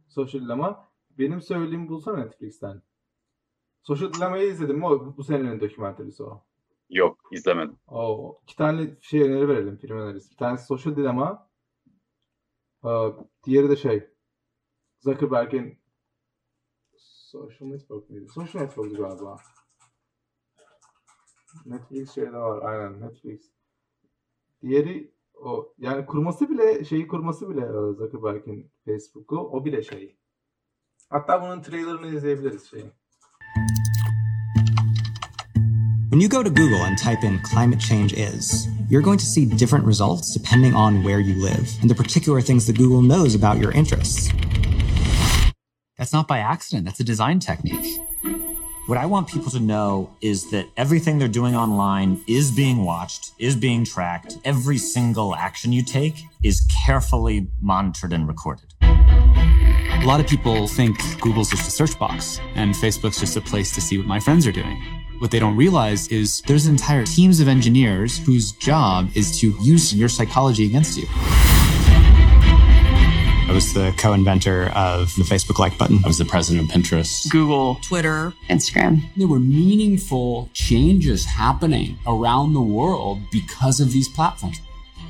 [0.08, 0.88] Social Dilemma.
[1.18, 2.82] Benim söylediğimi bulsana Netflix'ten.
[3.82, 4.86] Social Dilemma'yı izledin mi?
[4.86, 6.44] O, bu senenin dokümenterisi o.
[6.90, 7.76] Yok izlemedim.
[7.88, 10.30] Oo, iki tane şey öneri verelim, film önerisi.
[10.30, 11.48] Bir tanesi Social Dilemma.
[12.84, 12.88] Ee,
[13.44, 14.10] diğeri de şey.
[15.00, 15.78] Zuckerberg'in
[16.96, 18.28] Social Network miydi?
[18.28, 19.36] Social Network'tu galiba.
[21.66, 22.62] Netflix var.
[22.62, 23.40] Aynen Netflix.
[24.62, 27.66] Diğeri o yani kurması bile şeyi kurması bile
[27.98, 30.18] Zuckerberg'in Facebook'u o bile şey.
[31.08, 32.70] Hatta bunun trailerını izleyebiliriz.
[36.10, 39.46] When you go to Google and type in climate change is, you're going to see
[39.58, 43.58] different results depending on where you live and the particular things that Google knows about
[43.62, 44.32] your interests.
[45.98, 48.07] That's not by accident, that's a design technique.
[48.88, 53.32] What I want people to know is that everything they're doing online is being watched,
[53.38, 54.38] is being tracked.
[54.46, 58.72] Every single action you take is carefully monitored and recorded.
[58.80, 63.74] A lot of people think Google's just a search box and Facebook's just a place
[63.74, 64.82] to see what my friends are doing.
[65.18, 69.94] What they don't realize is there's entire teams of engineers whose job is to use
[69.94, 71.06] your psychology against you.
[73.58, 75.98] I was the co inventor of the Facebook like button.
[76.04, 77.28] I was the president of Pinterest.
[77.28, 78.32] Google, Twitter.
[78.48, 79.02] Instagram.
[79.16, 84.60] There were meaningful changes happening around the world because of these platforms.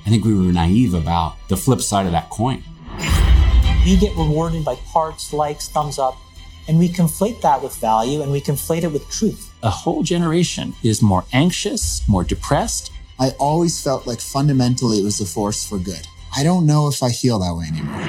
[0.07, 2.65] I think we were naive about the flip side of that coin.
[3.85, 6.17] we get rewarded by hearts, likes, thumbs up,
[6.69, 9.53] and we conflate that with value and we conflate it with truth.
[9.63, 12.93] A whole generation is more anxious, more depressed.
[13.21, 16.09] I always felt like fundamentally it was a force for good.
[16.37, 18.03] I don't know if I feel that way anymore.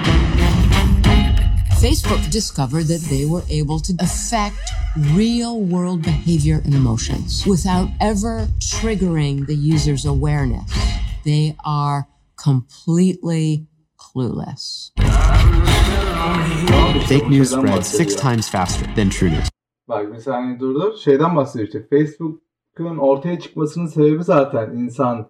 [1.80, 4.58] Facebook discovered that they were able to affect
[5.16, 10.70] real world behavior and emotions without ever triggering the user's awareness.
[11.24, 14.92] They are completely clueless.
[17.08, 19.50] Fake news spreads six times faster than true news.
[19.88, 20.98] Bak bir saniye durdur.
[20.98, 21.88] Şeyden bahsediyor işte.
[21.90, 25.30] Facebook'un ortaya çıkmasının sebebi zaten insan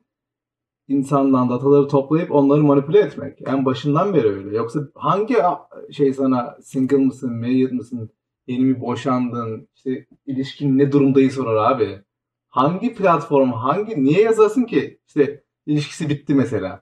[0.89, 3.41] insandan dataları toplayıp onları manipüle etmek.
[3.47, 4.57] En başından beri öyle.
[4.57, 5.35] Yoksa hangi
[5.91, 8.09] şey sana single mısın, married mısın,
[8.47, 12.01] yeni mi boşandın, işte ilişkin ne durumdayı sorar abi.
[12.49, 14.99] Hangi platform, hangi, niye yazasın ki?
[15.07, 16.81] İşte ilişkisi bitti mesela.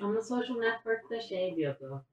[0.00, 2.04] Ama Social Network'ta şey diyordu.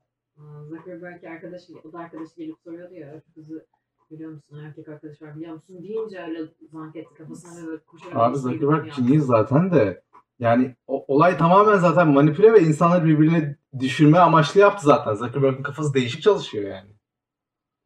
[0.69, 3.65] Zuckerberg arkadaşı, o da arkadaşı gelip soruyordu ya kızı
[4.12, 6.39] biliyor musun erkek arkadaş var biliyor musun deyince öyle
[6.71, 10.01] zank etti kafasına böyle koşarak Abi Zuckerberg ciniyiz zaten de.
[10.41, 15.13] Yani o- olay tamamen zaten manipüle ve insanları birbirine düşürme amaçlı yaptı zaten.
[15.13, 16.89] Zuckerberg'in kafası değişik çalışıyor yani.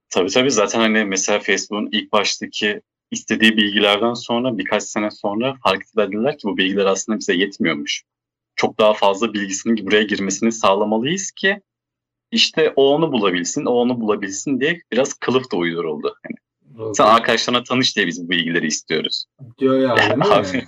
[0.10, 5.82] Tabii tabii zaten hani mesela Facebook'un ilk baştaki istediği bilgilerden sonra birkaç sene sonra fark
[5.82, 8.04] ettiler ki bu bilgiler aslında bize yetmiyormuş.
[8.56, 11.62] Çok daha fazla bilgisinin buraya girmesini sağlamalıyız ki
[12.32, 16.16] işte o onu bulabilsin, o onu bulabilsin diye biraz kılıf da uyduruldu.
[16.24, 16.36] Hani
[16.96, 19.26] sen arkadaşlarına tanış diye biz bu bilgileri istiyoruz.
[19.58, 20.24] Diyor ya mi?
[20.32, 20.68] Abi,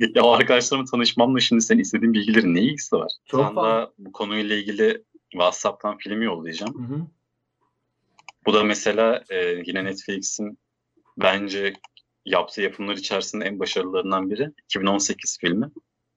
[0.14, 3.12] ya arkadaşlarımla tanışmamla şimdi senin istediğin bilgilerin ne ilgisi var?
[3.26, 3.92] Çok Sana fazla.
[3.98, 6.88] bu konuyla ilgili WhatsApp'tan film yollayacağım.
[6.88, 7.06] Hı hı.
[8.46, 10.58] Bu da mesela e, yine Netflix'in
[11.18, 11.74] bence
[12.24, 14.52] yaptığı yapımlar içerisinde en başarılılarından biri.
[14.64, 15.70] 2018 filmi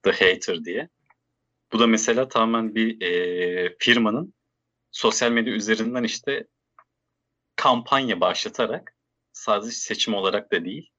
[0.03, 0.89] The Hater diye.
[1.73, 4.33] Bu da mesela tamamen bir e, firmanın
[4.91, 6.47] sosyal medya üzerinden işte
[7.55, 8.95] kampanya başlatarak
[9.33, 10.89] sadece seçim olarak da değil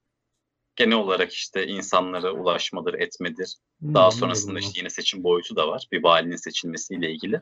[0.76, 3.56] genel olarak işte insanlara ulaşmadır, etmedir.
[3.80, 5.88] Hmm, Daha sonrasında işte yine seçim boyutu da var.
[5.92, 7.40] Bir valinin seçilmesiyle ilgili.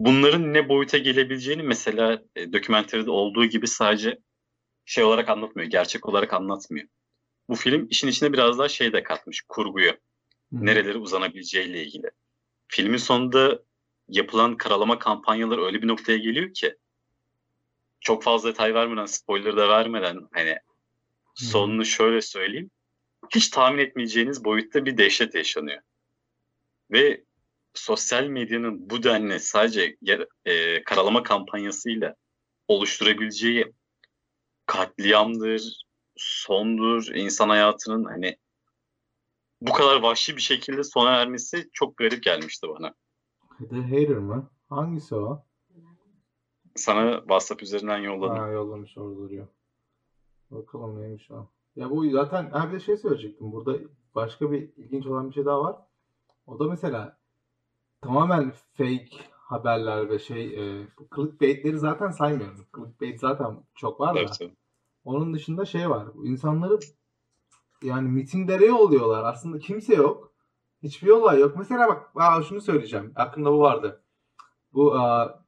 [0.00, 4.18] Bunların ne boyuta gelebileceğini mesela e, dokümenteride olduğu gibi sadece
[4.84, 6.88] şey olarak anlatmıyor, gerçek olarak anlatmıyor.
[7.48, 9.92] Bu film işin içine biraz daha şey de katmış, kurguyu.
[10.52, 12.10] Nerelere uzanabileceğiyle ilgili.
[12.68, 13.62] Filmin sonunda
[14.08, 16.76] yapılan karalama kampanyaları öyle bir noktaya geliyor ki
[18.00, 20.58] çok fazla detay vermeden, spoiler da vermeden hani
[21.36, 22.70] sonunu şöyle söyleyeyim.
[23.34, 25.82] Hiç tahmin etmeyeceğiniz boyutta bir dehşet yaşanıyor.
[26.90, 27.24] Ve
[27.74, 32.14] sosyal medyanın bu denli sadece yer- e, karalama kampanyasıyla
[32.68, 33.72] oluşturabileceği
[34.66, 35.82] katliamdır,
[36.16, 38.36] sondur, insan hayatının hani
[39.60, 42.94] bu kadar vahşi bir şekilde sona ermesi çok garip gelmişti bana.
[43.70, 44.50] The Hater mı?
[44.68, 45.44] Hangisi o?
[46.76, 48.36] Sana WhatsApp üzerinden yolladım.
[48.36, 49.48] Ha yollamış orada duruyor.
[50.50, 51.46] Bakalım neymiş o.
[51.76, 53.52] Ya bu zaten ha bir de şey söyleyecektim.
[53.52, 53.78] Burada
[54.14, 55.76] başka bir ilginç olan bir şey daha var.
[56.46, 57.18] O da mesela
[58.00, 62.66] tamamen fake haberler ve şey e, bu clickbait'leri zaten saymıyorum.
[62.76, 64.26] Clickbait zaten çok var da.
[64.26, 64.52] Tabii.
[65.04, 66.08] Onun dışında şey var.
[66.24, 66.78] İnsanları
[67.82, 69.24] yani mitinglere yolluyorlar.
[69.24, 70.32] Aslında kimse yok.
[70.82, 71.56] Hiçbir olay yok.
[71.56, 73.12] Mesela bak aa, şunu söyleyeceğim.
[73.16, 74.02] Aklımda bu vardı.
[74.72, 75.44] Bu aa,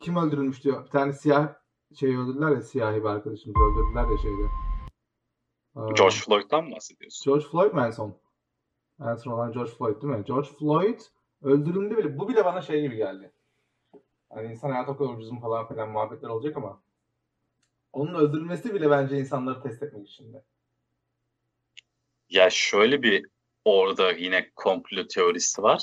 [0.00, 0.84] kim öldürülmüş diyor.
[0.84, 1.54] Bir tane siyah
[1.94, 4.48] şey öldürdüler ya siyahi bir arkadaşımızı öldürdüler ya şeyde.
[5.94, 7.32] George Floyd'dan mı bahsediyorsun?
[7.32, 8.16] George Floyd mu en son?
[9.00, 10.24] En son olan George Floyd değil mi?
[10.24, 11.00] George Floyd
[11.42, 12.18] öldürüldü bile.
[12.18, 13.32] Bu bile bana şey gibi geldi.
[14.30, 16.80] Hani insan hayatı o kadar ucuz mu falan filan muhabbetler olacak ama
[17.92, 20.42] onun öldürülmesi bile bence insanları test etmek için de.
[22.30, 23.26] Ya şöyle bir
[23.64, 25.82] orada yine komplo teorisi var.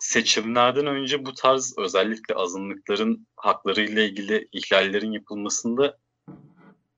[0.00, 5.98] Seçimlerden önce bu tarz özellikle azınlıkların haklarıyla ilgili ihlallerin yapılmasında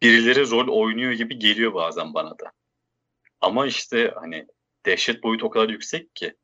[0.03, 2.53] birileri rol oynuyor gibi geliyor bazen bana da.
[3.41, 4.47] Ama işte hani
[4.87, 6.35] dehşet boyutu o kadar yüksek ki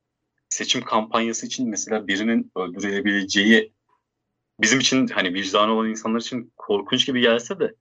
[0.49, 3.73] seçim kampanyası için mesela birinin öldürülebileceği
[4.61, 7.75] bizim için hani vicdanı olan insanlar için korkunç gibi gelse de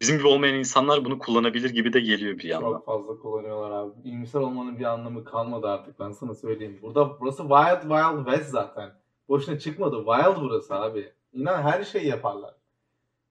[0.00, 2.72] bizim gibi olmayan insanlar bunu kullanabilir gibi de geliyor bir yandan.
[2.72, 3.92] Çok fazla kullanıyorlar abi.
[4.04, 6.78] İyimser olmanın bir anlamı kalmadı artık ben sana söyleyeyim.
[6.82, 8.90] Burada burası Wild Wild West zaten.
[9.28, 9.96] Boşuna çıkmadı.
[9.96, 11.12] Wild burası abi.
[11.32, 12.54] İnan her şeyi yaparlar.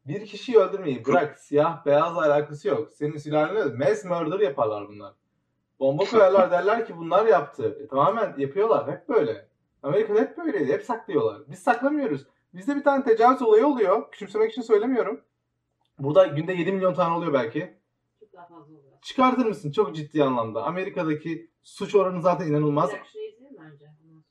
[0.07, 1.39] Bir kişiyi öldürmeyi bırak.
[1.39, 2.91] Siyah beyazla alakası yok.
[2.91, 5.13] Senin sülalene mass murder yaparlar bunlar.
[5.79, 7.77] Bomba koyarlar derler ki bunlar yaptı.
[7.83, 8.91] E, tamamen yapıyorlar.
[8.91, 9.47] Hep böyle.
[9.83, 10.73] Amerika'da hep böyleydi.
[10.73, 11.41] Hep saklıyorlar.
[11.47, 12.25] Biz saklamıyoruz.
[12.53, 14.11] Bizde bir tane tecavüz olayı oluyor.
[14.11, 15.21] Küçümsemek için söylemiyorum.
[15.99, 17.77] Burada günde 7 milyon tane oluyor belki.
[18.19, 18.93] Çok daha fazla oluyor.
[19.01, 20.63] Çıkartır mısın çok ciddi anlamda?
[20.63, 22.89] Amerika'daki suç oranı zaten inanılmaz.
[22.89, 23.85] Bir dakika şunu izleyelim bence.
[24.03, 24.21] Ondan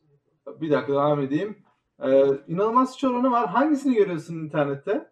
[0.45, 0.61] sonra.
[0.61, 1.65] Bir dakika devam edeyim.
[2.03, 3.49] Ee, inanılmaz suç oranı var.
[3.49, 5.11] Hangisini görüyorsun internette?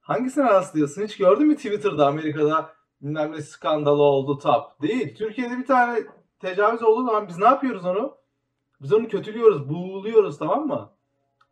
[0.00, 1.02] Hangisine rastlıyorsun?
[1.02, 4.82] Hiç gördün mü Twitter'da Amerika'da bilmem ne skandalı oldu tap?
[4.82, 5.16] Değil.
[5.16, 6.00] Türkiye'de bir tane
[6.40, 8.18] tecavüz olduğu zaman biz ne yapıyoruz onu?
[8.80, 10.90] Biz onu kötülüyoruz, buğuluyoruz tamam mı?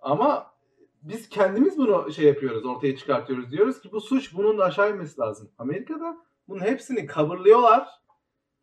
[0.01, 0.56] Ama
[1.03, 3.51] biz kendimiz bunu şey yapıyoruz, ortaya çıkartıyoruz.
[3.51, 5.51] Diyoruz ki bu suç bunun aşağı inmesi lazım.
[5.59, 6.17] Amerika'da
[6.49, 7.89] bunun hepsini coverlıyorlar.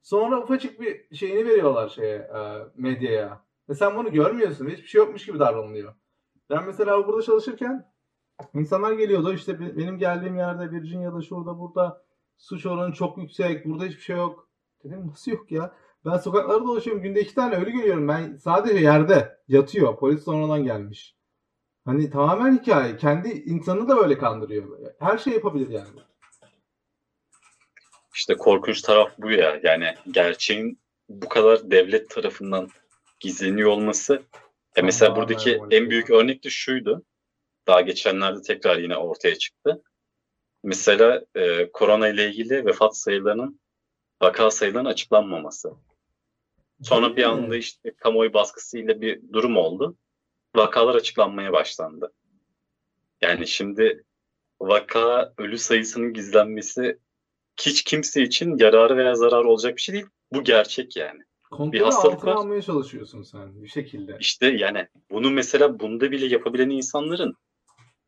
[0.01, 2.39] Sonra ufacık bir şeyini veriyorlar şeye, e,
[2.75, 3.43] medyaya.
[3.69, 4.69] Ve sen bunu görmüyorsun.
[4.69, 5.93] Hiçbir şey yokmuş gibi davranılıyor.
[6.49, 7.93] Ben mesela burada çalışırken
[8.53, 9.33] insanlar geliyordu.
[9.33, 12.03] işte be- benim geldiğim yerde Virginia'da şurada burada
[12.37, 13.65] suç oranı çok yüksek.
[13.65, 14.49] Burada hiçbir şey yok.
[14.83, 15.73] Dedim nasıl yok ya?
[16.05, 17.03] Ben sokaklarda dolaşıyorum.
[17.03, 18.07] Günde iki tane ölü görüyorum.
[18.07, 19.97] Ben sadece yerde yatıyor.
[19.97, 21.15] Polis sonradan gelmiş.
[21.85, 22.97] Hani tamamen hikaye.
[22.97, 24.79] Kendi insanı da böyle kandırıyor.
[24.99, 25.87] Her şey yapabilir yani.
[28.15, 29.59] İşte korkunç taraf bu ya.
[29.63, 32.69] Yani gerçeğin bu kadar devlet tarafından
[33.19, 34.23] gizleniyor olması
[34.75, 37.03] E mesela Tamam, buradaki en büyük örnek de şuydu.
[37.67, 39.83] Daha geçenlerde tekrar yine ortaya çıktı.
[40.63, 43.59] Mesela e, korona ile ilgili vefat sayılarının
[44.21, 45.71] vaka sayılarının açıklanmaması.
[46.81, 49.97] Sonra bir anda işte kamuoyu baskısıyla bir durum oldu.
[50.55, 52.13] Vakalar açıklanmaya başlandı.
[53.21, 54.03] Yani şimdi
[54.59, 56.99] vaka ölü sayısının gizlenmesi
[57.61, 60.05] hiç kimse için yararı veya zararı olacak bir şey değil.
[60.33, 61.21] Bu gerçek yani.
[61.51, 62.35] Kontrolü hastalık altına var.
[62.35, 64.17] almaya çalışıyorsun sen bir şekilde.
[64.19, 67.35] İşte yani bunu mesela bunda bile yapabilen insanların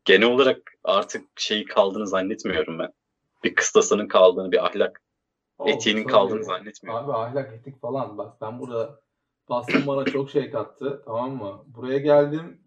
[0.04, 2.92] genel olarak artık şeyi kaldığını zannetmiyorum ben.
[3.44, 5.02] Bir kıstasının kaldığını, bir ahlak
[5.58, 7.04] O, etiğinin kaldığını zannetmiyorum.
[7.04, 8.18] Abi ahlak etik falan.
[8.18, 9.00] Bak ben burada
[9.48, 11.02] Boston bana çok şey kattı.
[11.06, 11.64] Tamam mı?
[11.66, 12.60] Buraya geldim.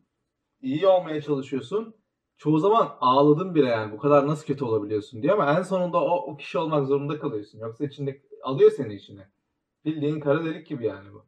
[0.62, 1.96] iyi olmaya çalışıyorsun.
[2.38, 3.92] Çoğu zaman ağladım bile yani.
[3.94, 7.60] Bu kadar nasıl kötü olabiliyorsun diye ama en sonunda o, o kişi olmak zorunda kalıyorsun.
[7.60, 9.30] Yoksa içinde alıyor seni içine.
[9.86, 11.26] Bildiğin kara delik gibi yani bu.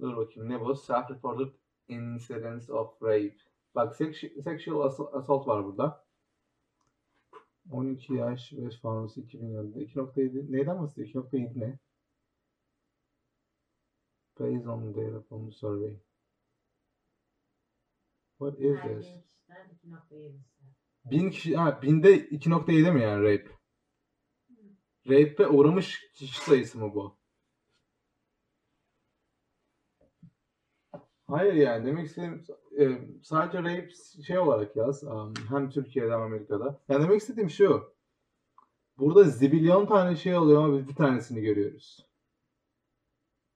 [0.00, 0.70] Dur bakayım ne bu?
[0.76, 1.50] Self-reported
[1.88, 3.36] incidents of rape.
[3.74, 6.04] Bak sexu- sexual assault, assault var burada.
[7.70, 11.24] 12 yaş ve sonrası 2000 yılında 2.7 neyden bahsediyor?
[11.24, 11.78] 2.7 ne?
[14.38, 15.96] Based on data from the survey.
[18.38, 19.06] What is this?
[19.48, 20.48] bin kişiden 2.7'si.
[21.10, 23.48] 1000 kişi, ha, binde 2.7 mi yani rape?
[25.08, 27.18] Rape'e uğramış kişi sayısı mı bu?
[31.26, 32.44] Hayır yani demek istediğim
[32.78, 33.90] e, sadece rape
[34.26, 35.04] şey olarak yaz.
[35.04, 36.80] um, hem Türkiye'de hem Amerika'da.
[36.88, 37.94] Yani demek istediğim şu.
[38.98, 42.07] Burada zibilyon tane şey oluyor ama biz bir tanesini görüyoruz.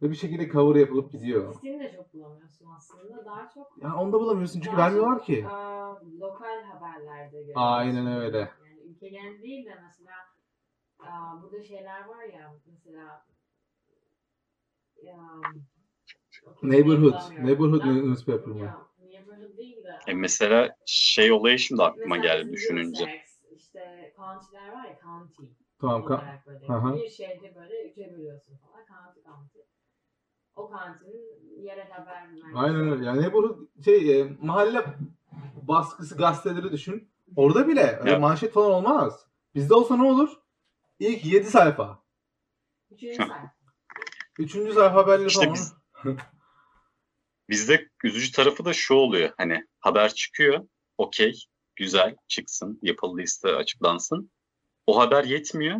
[0.02, 1.54] Ve bir şekilde cover yapılıp gidiyor.
[1.54, 3.24] Sitini de çok bulamıyorsun aslında.
[3.24, 5.44] Daha çok Ya onu da bulamıyorsun çünkü daha vermiyorlar çok, ki.
[5.44, 7.52] aa, lokal haberlerde görüyorsun.
[7.54, 8.38] Aynen öyle.
[8.38, 10.14] Yani ülke genel değil de mesela
[10.98, 13.24] aa, burada şeyler var ya mesela
[15.02, 15.42] ya,
[16.46, 17.20] okey, Neighborhood.
[17.38, 18.74] Neighborhood newspaper mı?
[18.98, 19.98] Neighborhood değil de.
[20.06, 23.04] E mesela şey olayı şimdi aklıma Mesela geldi düşününce.
[23.04, 25.42] sex, işte county'ler var ya county.
[25.80, 26.02] Tamam.
[26.02, 26.66] Ka- böyle.
[26.68, 26.98] Aha.
[27.04, 28.86] Bir şehri böyle üçe bölüyorsun falan.
[28.86, 29.58] County county.
[30.56, 32.46] O county'nin yerel haber merkezi.
[32.54, 33.04] Aynen öyle.
[33.04, 34.84] Yani bu şey e, mahalle
[35.62, 37.12] baskısı gazeteleri düşün.
[37.36, 39.26] Orada bile öyle manşet falan olmaz.
[39.54, 40.28] Bizde olsa ne olur?
[40.98, 42.02] İlk 7 sayfa.
[42.90, 43.54] Üçüncü sayfa.
[44.38, 45.54] Üçüncü sayfa haberleri İşte falan.
[45.54, 45.74] biz-
[47.48, 49.32] Bizde üzücü tarafı da şu oluyor.
[49.36, 50.68] Hani haber çıkıyor.
[50.98, 51.46] Okey.
[51.76, 52.16] Güzel.
[52.28, 52.78] Çıksın.
[52.82, 54.30] Yapıldıysa açıklansın.
[54.86, 55.78] O haber yetmiyor.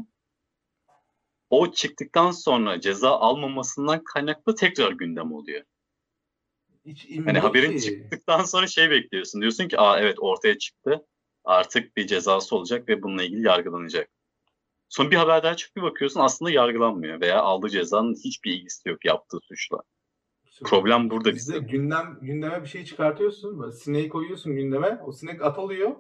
[1.52, 5.62] O çıktıktan sonra ceza almamasından kaynaklı tekrar gündem oluyor.
[6.86, 7.80] Hiç Hani haberin ki.
[7.84, 9.40] çıktıktan sonra şey bekliyorsun.
[9.40, 11.06] Diyorsun ki aa evet ortaya çıktı.
[11.44, 14.10] Artık bir cezası olacak ve bununla ilgili yargılanacak.
[14.88, 19.04] Sonra bir haber daha çıkıp bir bakıyorsun aslında yargılanmıyor veya aldığı cezanın hiçbir ilgisi yok
[19.04, 19.78] yaptığı suçla.
[20.64, 21.66] Problem burada Bizde bizde.
[21.72, 23.60] gündem gündeme bir şey çıkartıyorsun.
[23.60, 25.00] Böyle sineği koyuyorsun gündeme.
[25.06, 25.96] O sinek at alıyor.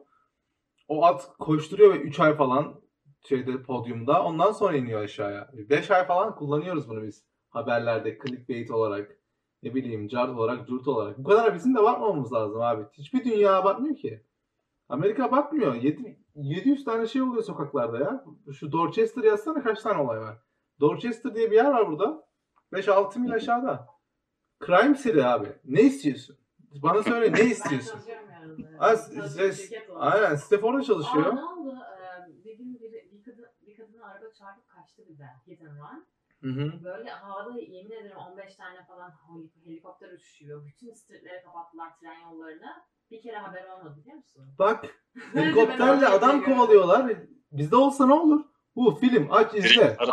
[0.88, 2.81] O at koşturuyor ve 3 ay falan
[3.22, 4.24] şeyde podyumda.
[4.24, 5.50] Ondan sonra iniyor aşağıya.
[5.52, 7.24] 5 ay falan kullanıyoruz bunu biz.
[7.50, 9.16] Haberlerde clickbait olarak.
[9.62, 11.18] Ne bileyim cart olarak, curt olarak.
[11.18, 12.82] Bu kadar bizim de bakmamamız lazım abi.
[12.92, 14.22] Hiçbir dünya bakmıyor ki.
[14.88, 15.74] Amerika bakmıyor.
[15.74, 18.24] 7, 700 tane şey oluyor sokaklarda ya.
[18.52, 20.38] Şu Dorchester yazsana kaç tane olay var.
[20.80, 22.24] Dorchester diye bir yer var burada.
[22.72, 23.86] 5-6 mil aşağıda.
[24.66, 25.48] Crime City abi.
[25.64, 26.36] Ne istiyorsun?
[26.82, 28.00] Bana söyle ne istiyorsun?
[29.88, 30.12] var.
[30.14, 31.36] Aynen Steph orada Aa, çalışıyor.
[31.36, 31.74] ne oldu?
[31.76, 33.46] Ee, bir gün biri, bir kadın,
[34.02, 35.28] kadını araba çarpıp kaçtı bir de.
[35.46, 36.06] Hit and run.
[36.42, 36.84] Hı hı.
[36.84, 40.66] Böyle havada yemin ederim 15 tane falan heli- helikopter uçuşuyor.
[40.66, 42.82] Bütün streetleri kapattılar tren yollarını.
[43.10, 44.54] Bir kere haber olmadı biliyor musun?
[44.58, 44.84] Bak
[45.32, 47.16] helikopterle adam kovalıyorlar.
[47.52, 48.44] Bizde olsa ne olur?
[48.76, 49.96] Bu film aç izle.
[49.98, 50.08] Her,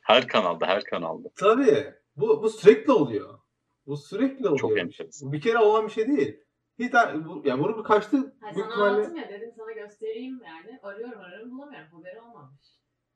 [0.00, 1.28] her kanalda, her kanalda.
[1.36, 1.94] Tabii.
[2.16, 3.38] Bu, bu sürekli oluyor.
[3.86, 4.58] Bu sürekli oluyor.
[4.58, 5.28] Çok enteresan.
[5.28, 6.40] Bu bir kere olan bir şey değil.
[6.80, 6.92] Hiç,
[7.26, 8.90] bu, ya bunu kaçtı Ha, büyük sana ihtimalle.
[8.90, 10.80] anlattım ya dedim sana göstereyim yani.
[10.82, 11.88] Arıyorum arıyorum bulamıyorum.
[11.92, 12.66] Haberi olmamış.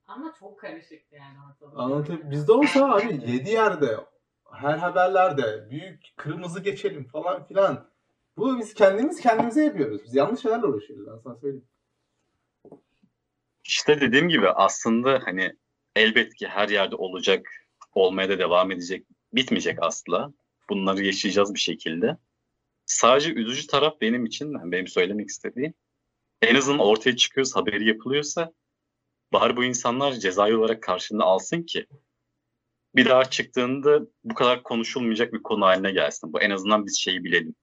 [0.07, 1.78] Ama çok karışıktı yani ortalık.
[1.78, 2.30] Anlatayım.
[2.30, 3.97] Bizde olsa abi 7 yerde
[4.53, 7.88] her haberlerde büyük kırmızı geçelim falan filan.
[8.36, 10.05] Bu biz kendimiz kendimize yapıyoruz.
[10.05, 11.68] Biz yanlış şeylerle uğraşıyoruz ben sana söyleyeyim.
[13.64, 15.57] İşte dediğim gibi aslında hani
[15.97, 17.47] elbet ki her yerde olacak,
[17.93, 20.32] olmaya da devam edecek, bitmeyecek asla.
[20.70, 22.16] Bunları yaşayacağız bir şekilde.
[22.87, 25.74] Sadece üzücü taraf benim için, yani benim söylemek istediğim,
[26.43, 28.53] en azından ortaya çıkıyorsa, haberi yapılıyorsa,
[29.32, 31.87] bari bu insanlar cezai olarak karşılığını alsın ki
[32.95, 36.32] bir daha çıktığında bu kadar konuşulmayacak bir konu haline gelsin.
[36.32, 37.55] Bu en azından biz şeyi bilelim.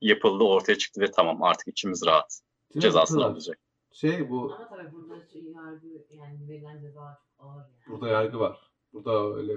[0.00, 2.40] Yapıldı, ortaya çıktı ve tamam artık içimiz rahat.
[2.74, 2.82] Değil?
[2.82, 3.30] Cezasını Kılar.
[3.30, 3.58] alacak.
[3.92, 6.98] Şey bu Ama tabii burada şey, yargı yani verilen çok
[7.38, 7.70] ağır yani.
[7.88, 8.70] Burada yargı var.
[8.92, 9.52] Burada öyle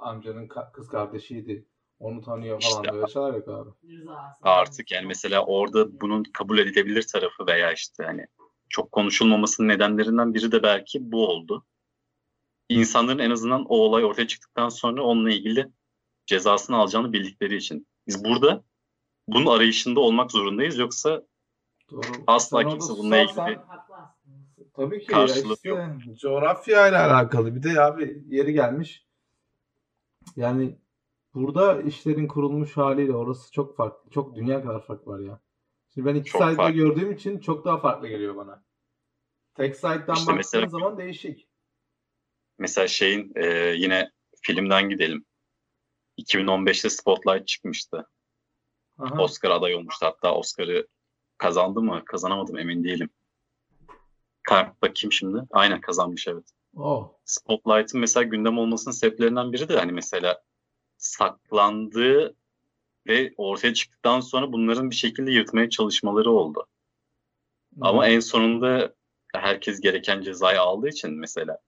[0.00, 1.66] amcanın kız kardeşiydi.
[2.00, 3.70] Onu tanıyor falan İşte- böyle şeyler yok abi.
[3.92, 4.36] Rızası.
[4.42, 8.26] Artık yani mesela orada bunun kabul edilebilir tarafı veya işte hani
[8.68, 11.66] çok konuşulmamasının nedenlerinden biri de belki bu oldu.
[12.68, 15.68] İnsanların en azından o olay ortaya çıktıktan sonra onunla ilgili
[16.26, 17.86] cezasını alacağını bildikleri için.
[18.06, 18.64] Biz burada
[19.28, 21.22] bunun arayışında olmak zorundayız yoksa
[21.90, 22.00] Doğru.
[22.26, 24.70] Asla Sen orada kimse bununla ilgili susarsan- Haklı aslında.
[24.76, 26.18] Tabii ki Karşılık ya işte yok.
[26.20, 27.54] coğrafya ile alakalı.
[27.56, 29.06] Bir de abi yeri gelmiş.
[30.36, 30.78] Yani
[31.34, 34.10] burada işlerin kurulmuş haliyle orası çok farklı.
[34.10, 35.40] Çok dünya kadar fark var ya.
[35.94, 36.70] Şimdi ben iki Çok farklı.
[36.70, 38.64] gördüğüm için çok daha farklı geliyor bana.
[39.54, 41.48] Tek site'den İşte baktığın mesela- zaman değişik.
[42.58, 44.10] mesela şeyin e, yine
[44.42, 45.24] filmden gidelim.
[46.18, 48.08] 2015'te Spotlight çıkmıştı.
[48.98, 49.22] Aha.
[49.22, 50.06] Oscar aday olmuştu.
[50.06, 50.86] Hatta Oscar'ı
[51.38, 52.02] kazandı mı?
[52.06, 53.10] Kazanamadım emin değilim.
[54.50, 55.42] Ka- Bakayım şimdi.
[55.50, 56.50] Aynen kazanmış evet.
[56.76, 57.12] Oh.
[57.24, 60.42] Spotlight'ın mesela gündem olmasının sebeplerinden biri de hani mesela
[61.00, 62.34] saklandığı
[63.06, 66.66] ve ortaya çıktıktan sonra bunların bir şekilde yırtmaya çalışmaları oldu.
[67.80, 68.94] Ama en sonunda
[69.34, 71.58] herkes gereken cezayı aldığı için mesela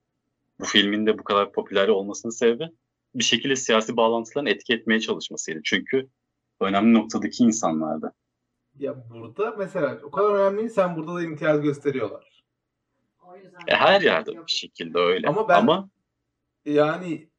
[0.59, 2.69] bu filmin de bu kadar popüler olmasının sebebi
[3.15, 5.61] bir şekilde siyasi bağlantıların etki etmeye çalışmasıydı.
[5.63, 6.07] Çünkü
[6.59, 8.13] önemli noktadaki insanlardı.
[8.79, 10.69] Ya burada mesela o kadar önemli.
[10.69, 12.43] Sen burada da imtiyaz gösteriyorlar.
[13.21, 15.27] O yüzden E, her yerde bir şekilde öyle.
[15.27, 15.89] Ama ben- Ama
[16.65, 17.29] Yani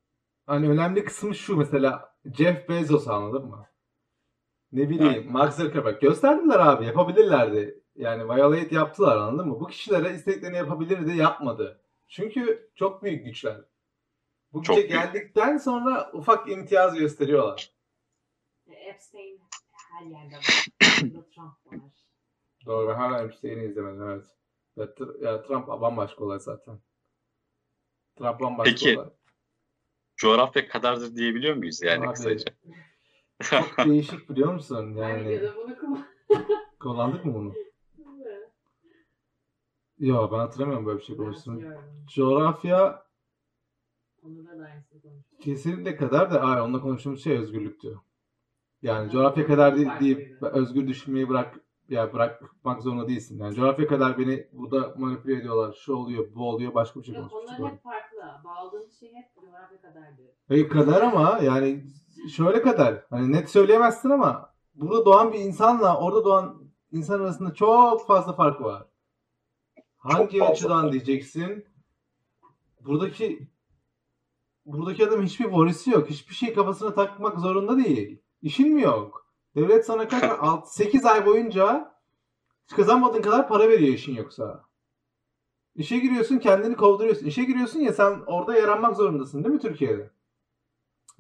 [0.46, 3.66] hani önemli kısmı şu mesela Jeff Bezos anladın mı?
[4.72, 7.80] Ne bileyim Mark Zuckerberg gösterdiler abi yapabilirlerdi.
[7.96, 9.60] Yani violate yaptılar anladın mı?
[9.60, 11.80] Bu kişilere istediklerini yapabilirdi yapmadı.
[12.08, 13.60] Çünkü çok büyük güçler.
[14.52, 15.02] Bu Çok güce büyük.
[15.02, 17.70] geldikten sonra ufak imtiyaz gösteriyorlar.
[18.66, 19.40] E, Epstein
[19.92, 20.66] her yerde var.
[21.02, 21.80] Burada Trump var.
[22.66, 24.24] Doğru ben hala Epstein'i izlemedim evet.
[24.76, 24.86] Ya,
[25.30, 26.78] ya Trump bambaşka olay zaten.
[28.16, 29.10] Trump bambaşka Peki, olay.
[30.16, 32.44] Coğrafya kadardır diyebiliyor muyuz yani Abi, kısaca?
[33.42, 34.94] Çok değişik biliyor musun?
[34.96, 35.40] Yani
[36.80, 37.54] kullandık mı bunu?
[39.98, 41.60] Yo ben hatırlamıyorum böyle bir şey konuştuğumu.
[42.14, 43.04] Coğrafya
[45.40, 47.98] kesinlikle kadar da ay onunla konuştuğumuz şey özgürlüktü.
[48.82, 53.38] Yani coğrafya kadar değil, deyip özgür düşünmeyi bırak ya bırakmak zorunda değilsin.
[53.38, 55.72] Yani coğrafya kadar beni burada manipüle ediyorlar.
[55.72, 57.60] Şu oluyor, bu oluyor, başka bir şey Yok konuşmuştuk.
[57.60, 58.44] onlar hep farklı.
[58.44, 60.28] Bağladığımız şey hep coğrafya kadar diyor.
[60.48, 61.84] Hayır kadar ama yani
[62.30, 63.06] şöyle kadar.
[63.10, 66.62] Hani net söyleyemezsin ama burada doğan bir insanla orada doğan
[66.92, 68.86] insan arasında çok fazla fark var.
[69.96, 70.92] Hangi fazla açıdan fark.
[70.92, 71.64] diyeceksin?
[72.80, 73.48] Buradaki
[74.66, 76.10] buradaki adam hiçbir vorisi yok.
[76.10, 78.22] Hiçbir şey kafasına takmak zorunda değil.
[78.42, 79.23] İşin mi yok?
[79.56, 81.94] Devlet sana kaç 8 ay boyunca
[82.76, 84.64] kazanmadığın kadar para veriyor işin yoksa.
[85.76, 87.26] İşe giriyorsun kendini kovduruyorsun.
[87.26, 90.10] İşe giriyorsun ya sen orada yaranmak zorundasın değil mi Türkiye'de?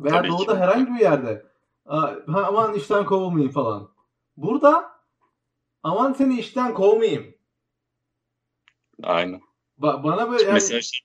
[0.00, 0.32] Veya Tabii ki.
[0.38, 1.46] doğuda herhangi bir yerde.
[2.26, 3.90] Aman işten kovulmayayım falan.
[4.36, 5.00] Burada
[5.82, 7.34] aman seni işten kovmayayım.
[9.02, 9.40] Aynen.
[9.80, 11.00] Ba- bana böyle yani Mesela şey,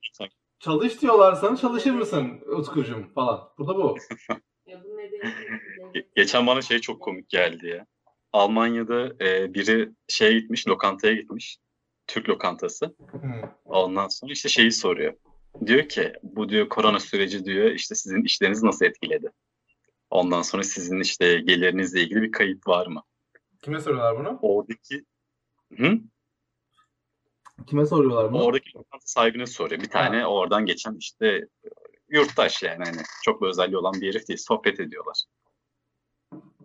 [0.59, 3.49] çalış diyorlar sana çalışır mısın Utkucuğum falan.
[3.57, 3.97] Burada bu.
[4.65, 5.33] Ya bunun nedeni
[6.15, 7.85] Geçen bana şey çok komik geldi ya.
[8.33, 11.57] Almanya'da e, biri şeye gitmiş, lokantaya gitmiş.
[12.07, 12.85] Türk lokantası.
[12.85, 13.49] Hı.
[13.65, 15.13] Ondan sonra işte şeyi soruyor.
[15.65, 19.31] Diyor ki bu diyor korona süreci diyor işte sizin işlerinizi nasıl etkiledi?
[20.09, 23.03] Ondan sonra sizin işte gelirlerinizle ilgili bir kayıt var mı?
[23.61, 24.39] Kime soruyorlar bunu?
[24.41, 25.05] Oradaki
[25.77, 25.99] Hı?
[27.67, 28.43] Kime soruyorlar bunu?
[28.43, 29.81] Oradaki lokanta sahibine soruyor.
[29.81, 31.47] Bir tane oradan geçen işte
[32.09, 34.39] yurttaş yani hani çok bir özelliği olan bir herif değil.
[34.39, 35.23] Sohbet ediyorlar.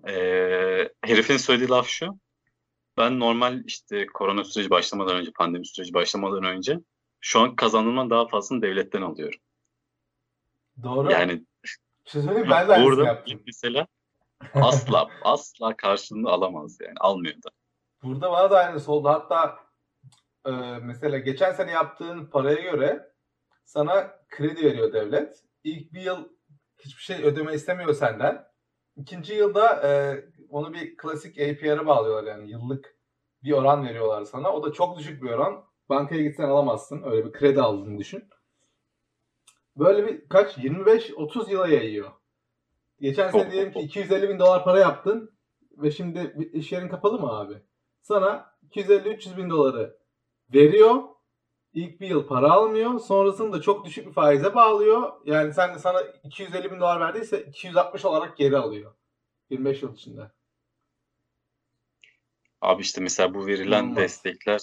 [0.09, 2.19] Ee, herifin söylediği laf şu.
[2.99, 6.81] Ben normal işte korona süreci başlamadan önce, pandemi süreci başlamadan önce
[7.21, 9.41] şu an kazandığımdan daha fazlasını devletten alıyorum.
[10.83, 11.13] Doğru.
[11.13, 11.45] Yani
[12.05, 13.43] şey söyleyeyim ben de burada yaptım.
[13.47, 13.87] mesela
[14.55, 16.95] asla asla karşılığını alamaz yani.
[17.01, 17.51] Almıyor da.
[18.03, 19.09] Burada bana da aynısı oldu.
[19.09, 19.59] Hatta
[20.47, 20.51] e,
[20.83, 23.13] mesela geçen sene yaptığın paraya göre
[23.65, 25.45] sana kredi veriyor devlet.
[25.65, 26.29] İlk bir yıl
[26.79, 28.54] hiçbir şey ödeme istemiyor senden.
[28.97, 32.97] İkinci yılda e, onu bir klasik APR'a bağlıyorlar yani yıllık
[33.45, 34.53] bir oran veriyorlar sana.
[34.53, 35.65] O da çok düşük bir oran.
[35.89, 37.03] Bankaya gitsen alamazsın.
[37.05, 38.25] Öyle bir kredi aldığını düşün.
[39.77, 40.59] Böyle bir kaç?
[40.59, 42.11] 25-30 yıla yayıyor.
[43.01, 45.31] Geçen sene diyelim ki 250 bin dolar para yaptın
[45.79, 47.55] ve şimdi iş yerin kapalı mı abi?
[48.03, 49.97] Sana 250-300 bin doları
[50.55, 51.03] veriyor.
[51.75, 52.99] İlk bir yıl para almıyor.
[53.01, 55.13] Sonrasında çok düşük bir faize bağlıyor.
[55.25, 58.95] Yani sen de sana 250 bin dolar verdiyse 260 olarak geri alıyor.
[59.51, 60.31] 25 yıl içinde.
[62.61, 63.97] Abi işte mesela bu verilen İnanılmaz.
[63.97, 64.61] destekler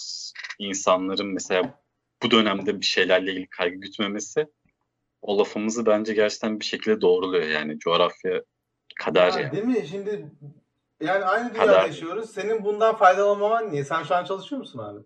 [0.60, 1.82] insanların mesela
[2.24, 4.48] bu dönemde bir şeylerle ilgili kaygı gütmemesi
[5.22, 8.44] o lafımızı bence gerçekten bir şekilde doğruluyor yani coğrafya
[9.00, 9.52] Kader Ya, ya.
[9.52, 9.88] değil mi?
[9.88, 10.32] Şimdi
[11.02, 11.86] yani aynı dünyada Kader.
[11.88, 12.30] yaşıyoruz.
[12.30, 13.84] Senin bundan faydalanmaman niye?
[13.84, 15.00] Sen şu an çalışıyor musun abi?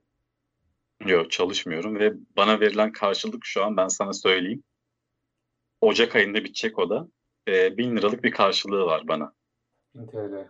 [1.02, 4.64] Yok çalışmıyorum ve bana verilen karşılık şu an ben sana söyleyeyim.
[5.82, 7.08] Ocak ayında bitecek o da.
[7.48, 9.34] Ee, 1000 liralık bir karşılığı var bana.
[9.96, 10.48] 1000 TL.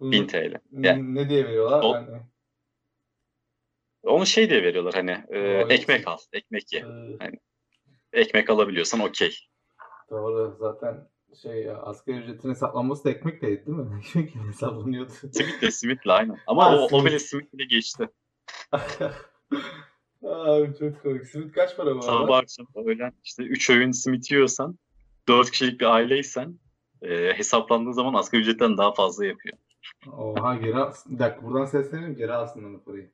[0.00, 0.60] Bu 1000 TL.
[0.72, 1.82] Yani ne diye veriyorlar?
[1.82, 2.30] O- Ben-
[4.02, 5.38] onu şey diye veriyorlar hani e,
[5.74, 6.80] ekmek al, ekmek ye.
[6.80, 6.84] Ee,
[7.18, 7.36] Hani
[8.12, 9.36] ekmek alabiliyorsan okey.
[10.10, 11.08] Doğru zaten
[11.42, 14.00] şey ya, asgari ücretin hesaplanması da ekmekleydi değil mi?
[14.08, 15.12] Ekmekle hesaplanıyordu.
[15.32, 16.38] Simitle simitle aynen.
[16.46, 18.08] Ama Ha, o, o bile simitle geçti.
[20.24, 21.26] Abi çok komik.
[21.26, 22.02] Simit kaç para bu?
[22.02, 24.78] Sabah akşam öğlen işte 3 öğün simit yiyorsan
[25.28, 26.58] 4 kişilik bir aileysen
[27.02, 29.58] e, hesaplandığı zaman asgari ücretten daha fazla yapıyor.
[30.12, 30.92] Oha geri al.
[31.06, 33.10] Bir dakika buradan seslenelim geri alsınlar o parayı.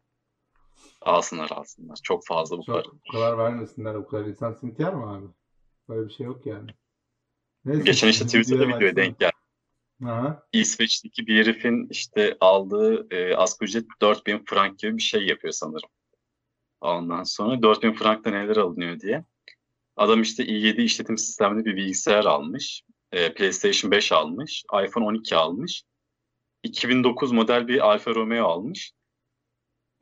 [1.01, 1.99] Alsınlar alsınlar.
[2.03, 2.83] Çok fazla bu para.
[2.83, 5.27] Çok bu kadar vermesinler o kadar insan simit yer mi abi?
[5.89, 6.71] Böyle bir şey yok yani.
[7.65, 7.83] Neyse.
[7.83, 9.30] Geçen işte Twitter'da videoya denk geldi.
[10.05, 10.43] Aha.
[10.53, 15.89] İsveç'teki bir herifin işte aldığı e, asgari ücret 4000 frank gibi bir şey yapıyor sanırım.
[16.81, 19.25] Ondan sonra 4000 frankta neler alınıyor diye.
[19.97, 22.83] Adam işte i7 işletim sistemli bir bilgisayar almış.
[23.13, 24.65] E, PlayStation 5 almış.
[24.87, 25.83] iPhone 12 almış.
[26.63, 28.93] 2009 model bir Alfa Romeo almış.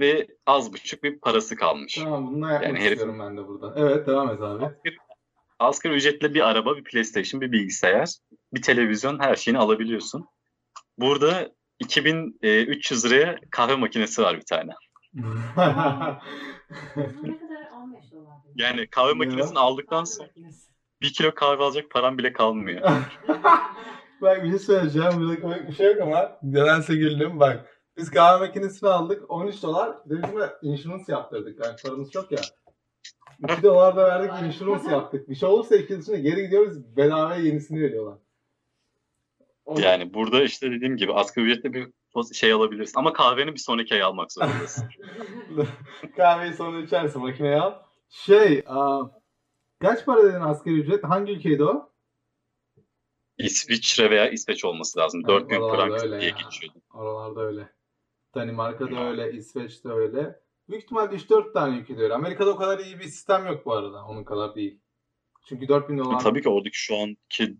[0.00, 1.94] Ve az buçuk bir parası kalmış.
[1.94, 3.74] Tamam bununla yapmak Yani herif- ben de burada.
[3.76, 4.64] Evet devam et abi.
[4.64, 4.96] Asgari,
[5.58, 8.08] asgari ücretle bir araba, bir PlayStation, bir bilgisayar,
[8.54, 10.26] bir televizyon her şeyini alabiliyorsun.
[10.98, 14.72] Burada 2300 liraya kahve makinesi var bir tane.
[15.14, 15.22] Bu
[17.22, 18.44] ne kadar 15 dolar.
[18.44, 18.62] değil mi?
[18.62, 20.28] Yani kahve Ne makinesini aldıktan sonra
[21.00, 22.80] bir kilo kahve alacak param bile kalmıyor.
[24.20, 25.12] Bak bir şey söyleyeceğim.
[25.16, 27.40] Burada komik bir şey yok ama nedense güldüm.
[27.40, 29.30] Bak biz kahve makinesini aldık.
[29.30, 29.96] 13 dolar.
[30.06, 31.64] Bir de bizim de insurance yaptırdık.
[31.64, 32.40] Yani paramız çok ya.
[33.48, 35.28] 2 dolar da verdik insurance yaptık.
[35.28, 36.96] Bir şey olursa iki yıl içinde geri gidiyoruz.
[36.96, 38.18] Bedavaya yenisini veriyorlar.
[39.76, 41.92] Yani burada işte dediğim gibi asgari ücretle bir
[42.34, 42.98] şey alabilirsin.
[42.98, 44.88] Ama kahveni bir sonraki ay almak zorundasın.
[46.16, 47.74] Kahveyi sonra içersin makineye al.
[48.08, 49.02] Şey, aa,
[49.80, 51.04] kaç para dedin asgari ücret?
[51.04, 51.90] Hangi ülkeydi o?
[53.38, 55.20] İsviçre veya İsveç olması lazım.
[55.28, 56.36] Evet, 4000 oralarda frank öyle diye ya.
[56.44, 56.78] geçiyordu.
[56.94, 57.68] Oralarda öyle.
[58.34, 60.40] Danimarka'da öyle, İsveç'te öyle.
[60.68, 62.14] Büyük ihtimalle 3-4 tane ülkede öyle.
[62.14, 64.04] Amerika'da o kadar iyi bir sistem yok bu arada.
[64.04, 64.80] Onun kadar değil.
[65.46, 66.18] Çünkü 4000 dolar...
[66.18, 67.56] Tabii ki oradaki şu anki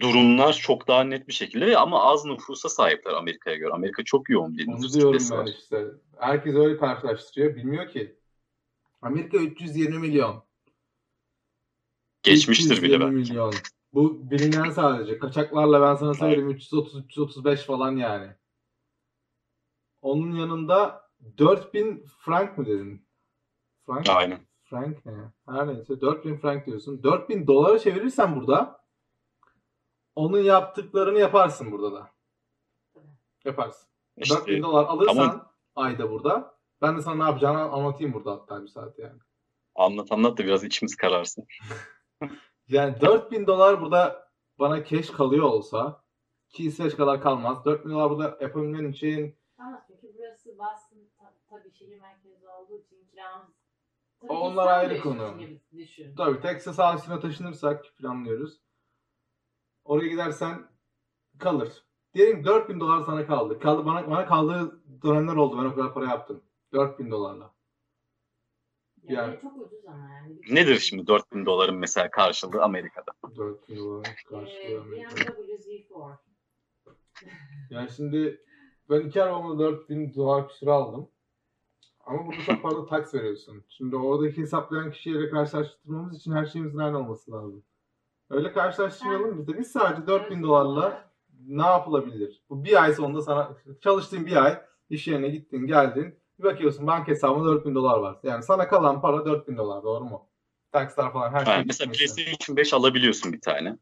[0.00, 3.72] durumlar çok daha net bir şekilde ama az nüfusa sahipler Amerika'ya göre.
[3.72, 5.46] Amerika çok yoğun bir nüfus diyorum ben var.
[5.46, 5.86] işte.
[6.18, 7.56] Herkes öyle karşılaştırıyor.
[7.56, 8.16] Bilmiyor ki.
[9.02, 10.44] Amerika 320 milyon.
[12.22, 13.14] Geçmiştir bile 320 ben.
[13.14, 13.52] milyon.
[13.92, 15.18] Bu bilinen sadece.
[15.18, 18.28] Kaçaklarla ben sana söyleyeyim 330-335 falan yani.
[20.02, 23.06] Onun yanında 4000 frank mı dedin?
[23.86, 24.08] Frank?
[24.08, 24.40] Aynen.
[24.62, 25.12] Frank ne?
[25.48, 27.02] Her neyse 4000 frank diyorsun.
[27.02, 28.79] 4000 dolara çevirirsen burada
[30.16, 32.10] onun yaptıklarını yaparsın burada da.
[33.44, 33.88] Yaparsın.
[34.16, 36.54] İşte 4000 dolar alırsan ama- ayda burada.
[36.82, 39.18] Ben de sana ne yapacağını anlatayım burada hatta bir saat yani.
[39.74, 41.46] anlat anlat da biraz içimiz kararsın.
[42.68, 46.04] Yani 4000 dolar burada bana cash kalıyor olsa
[46.48, 47.64] ki İsveç kadar kalmaz.
[47.64, 53.04] 4000 dolar burada yapabilmen için Ama çünkü burası Boston ta- tabii şehir merkezi olduğu için
[53.10, 53.48] kiramız
[54.20, 55.36] tabii Onlar ayrı konu.
[56.16, 58.60] tabii Texas Austin'a taşınırsak planlıyoruz.
[59.84, 60.66] Oraya gidersen
[61.38, 61.84] kalır.
[62.14, 63.58] Diyelim 4000 dolar sana kaldı.
[63.60, 65.58] Kaldı bana bana kaldığı dönemler oldu.
[65.58, 66.42] Ben o kadar para yaptım.
[66.72, 67.54] 4000 dolarla.
[69.02, 70.40] Yani, Yani- çok ucuz ama yani.
[70.50, 73.34] Nedir şimdi 4000 doların mesela karşılığı Amerika'da?
[73.36, 75.16] 4000 dolar Ee, karşılıyor Amerika.
[75.16, 76.16] BMW Z4.
[77.70, 78.44] Yani şimdi
[78.90, 81.08] ben iki arabamda 4000 dolar küsur aldım.
[82.00, 83.64] Ama burada çok fazla tax veriyorsun.
[83.68, 87.62] Şimdi oradaki hesaplayan kişiyle karşılaştırmamız için her şeyimizin aynı olması lazım.
[88.30, 89.58] Öyle karşılaştırmayalım biz de.
[89.58, 91.10] Biz sadece 4000 dolarla
[91.46, 92.42] ne yapılabilir?
[92.50, 97.12] Bu bir ay sonunda sana çalıştığın bir ay iş yerine gittin geldin bir bakıyorsun banka
[97.12, 98.18] hesabında 4000 dolar var.
[98.22, 100.28] Yani sana kalan para 4000 dolar doğru mu?
[100.72, 101.54] Taxlar falan her şey.
[101.54, 102.16] Yani mesela gitmesin.
[102.16, 103.78] PlayStation 5 alabiliyorsun bir tane.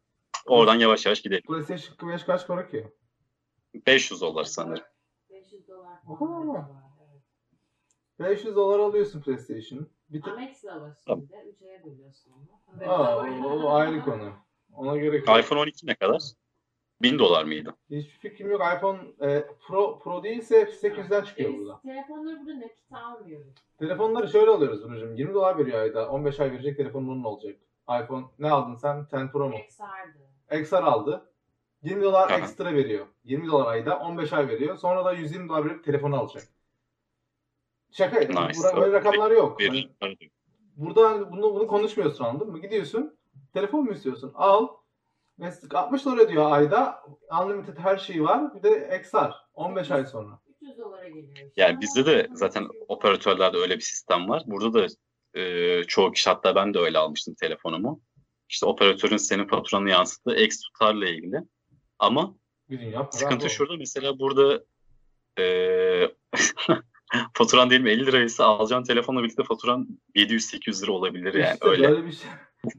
[0.47, 1.43] Oradan yavaş yavaş gidelim.
[1.47, 2.93] PlayStation 5 kaç para ki?
[3.87, 4.85] 500 dolar sanırım.
[5.31, 6.19] 500 dolar Oho.
[6.19, 6.49] falan.
[6.49, 6.65] var,
[8.21, 8.31] evet.
[8.31, 9.89] 500 dolar alıyorsun PlayStation.
[10.11, 10.33] Bir tek...
[10.33, 11.25] Amex de var şimdi.
[11.49, 12.91] Üçe bölüyorsun onu.
[12.91, 14.33] Aa, o, o ayrı konu.
[14.73, 15.39] Ona gerek yok.
[15.39, 16.23] iPhone 12 ne kadar?
[17.03, 17.75] 1000 dolar mıydı?
[17.91, 18.63] Hiçbir fikrim yok.
[18.77, 21.81] iPhone e, Pro Pro değilse 800'den çıkıyor burada.
[21.81, 23.55] telefonları burada nakit almıyoruz.
[23.79, 25.17] Telefonları şöyle alıyoruz Burcu'm.
[25.17, 26.11] 20 dolar veriyor ayda.
[26.11, 27.57] 15 ay verecek telefonun onun olacak.
[28.05, 29.07] iPhone ne aldın sen?
[29.13, 29.57] 10 Pro mu?
[29.59, 30.61] XR'dı.
[30.61, 31.31] XR aldı.
[31.83, 32.39] 20 dolar Aha.
[32.39, 33.07] ekstra veriyor.
[33.25, 34.77] 20 dolar ayda 15 ay veriyor.
[34.77, 36.43] Sonra da 120 dolar verip telefonu alacak.
[37.93, 38.19] Şaka.
[38.21, 38.33] Nice.
[38.35, 39.59] Burada böyle rakamlar yok.
[40.01, 40.31] Para diyor.
[40.77, 42.61] Burada bunu, bunu konuşmuyorsun anladın mı?
[42.61, 43.19] Gidiyorsun
[43.53, 44.33] telefon mu istiyorsun?
[44.35, 44.69] Al.
[45.39, 47.03] Ve 60 dolar ödüyor ayda.
[47.43, 48.55] Unlimited her şeyi var.
[48.55, 49.33] Bir de XR.
[49.55, 50.39] 15 ay sonra.
[50.63, 51.51] 300 dolara geliyor.
[51.57, 54.43] Yani bizde de zaten operatörlerde öyle bir sistem var.
[54.47, 54.87] Burada da
[55.41, 58.01] e, çoğu kişi hatta ben de öyle almıştım telefonumu.
[58.49, 61.37] İşte operatörün senin faturanı yansıttığı eks tutarla ilgili.
[61.99, 62.35] Ama
[62.71, 64.65] Bir para sıkıntı şurada mesela burada
[65.39, 65.45] e,
[67.35, 71.89] faturan diyelim 50 liraysa alacağın telefonla birlikte faturan 700-800 lira olabilir yani İşte öyle.
[71.89, 72.31] böyle bir şey.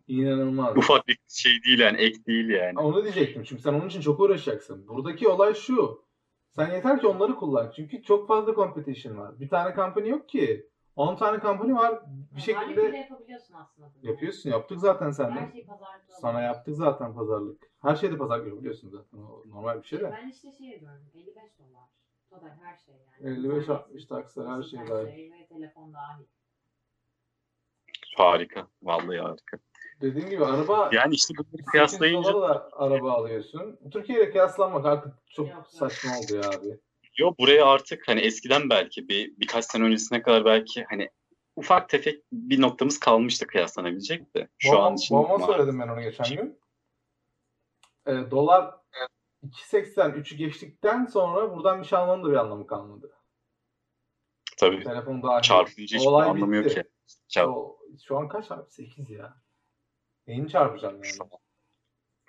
[0.07, 0.73] İnanılmaz.
[0.77, 2.79] Ufak bir şey değil yani ek değil yani.
[2.79, 4.87] Onu diyecektim çünkü sen onun için çok uğraşacaksın.
[4.87, 6.03] Buradaki olay şu.
[6.51, 7.71] Sen yeter ki onları kullan.
[7.75, 9.39] Çünkü çok fazla competition var.
[9.39, 10.69] Bir tane company yok ki.
[10.95, 12.01] 10 tane company var.
[12.35, 13.89] Bir şekilde yapabiliyorsun aslında.
[14.01, 14.49] yapıyorsun.
[14.49, 15.51] Yaptık zaten Her seninle.
[15.51, 16.05] şey pazarlık.
[16.21, 17.69] Sana yaptık zaten pazarlık.
[17.81, 19.17] Her şeyde pazarlık yapabiliyorsun zaten.
[19.17, 20.11] O normal bir şey de.
[20.23, 21.87] Ben işte şey diyorum 55 dolar.
[22.29, 23.37] Total her şey yani.
[23.37, 25.15] 55 İnternet, 60 takslar her şey her dahil.
[25.15, 26.25] şey ve telefon dahil.
[28.17, 28.67] Harika.
[28.83, 29.57] Vallahi harika.
[30.01, 33.79] Dediğim gibi araba Yani işte bunları 800 kıyaslayınca da araba alıyorsun.
[33.91, 35.67] Türkiye ile kıyaslanmak artık çok Yok, yok.
[35.67, 36.79] saçma oldu ya abi.
[37.17, 41.09] Yo buraya artık hani eskiden belki bir birkaç sene öncesine kadar belki hani
[41.55, 44.47] ufak tefek bir noktamız kalmıştı kıyaslanabilecek de.
[44.57, 46.59] Şu Babam, an için babama söyledim ben onu geçen gün.
[48.07, 48.75] E, dolar
[49.43, 53.11] 2.80 3'ü geçtikten sonra buradan bir şey almanın da bir anlamı kalmadı.
[54.57, 55.41] tabii Telefon dahil.
[55.41, 56.75] çarpınca hiçbir Olay anlamı yok bitti.
[56.75, 56.83] ki.
[57.29, 58.71] Çarp- O- şu an kaç abi?
[58.71, 59.37] 8 ya.
[60.27, 61.05] Neyini çarpacağım yani?
[61.05, 61.29] Şu an-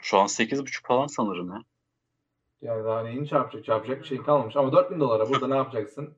[0.03, 1.63] Şu an 8,5 falan sanırım ya.
[2.63, 3.65] Yani daha neyini çarpacak?
[3.65, 4.57] Çarpacak bir şey kalmamış.
[4.57, 6.17] Ama 4000 dolara burada ne yapacaksın?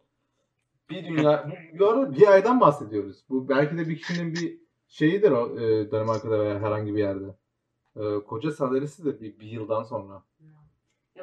[0.90, 1.50] Bir dünya...
[1.74, 3.24] Bu, bu arada bir aydan bahsediyoruz.
[3.28, 7.36] Bu belki de bir kişinin bir şeyidir o e, Danimarka'da veya herhangi bir yerde.
[7.96, 10.22] E, koca salarisidir bir, bir yıldan sonra.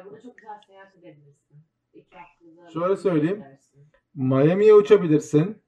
[0.00, 1.56] Ya burada çok güzel seyahat edebilirsin.
[1.92, 3.44] İki haftada Şöyle söyleyeyim.
[4.14, 5.62] Miami'ye uçabilirsin.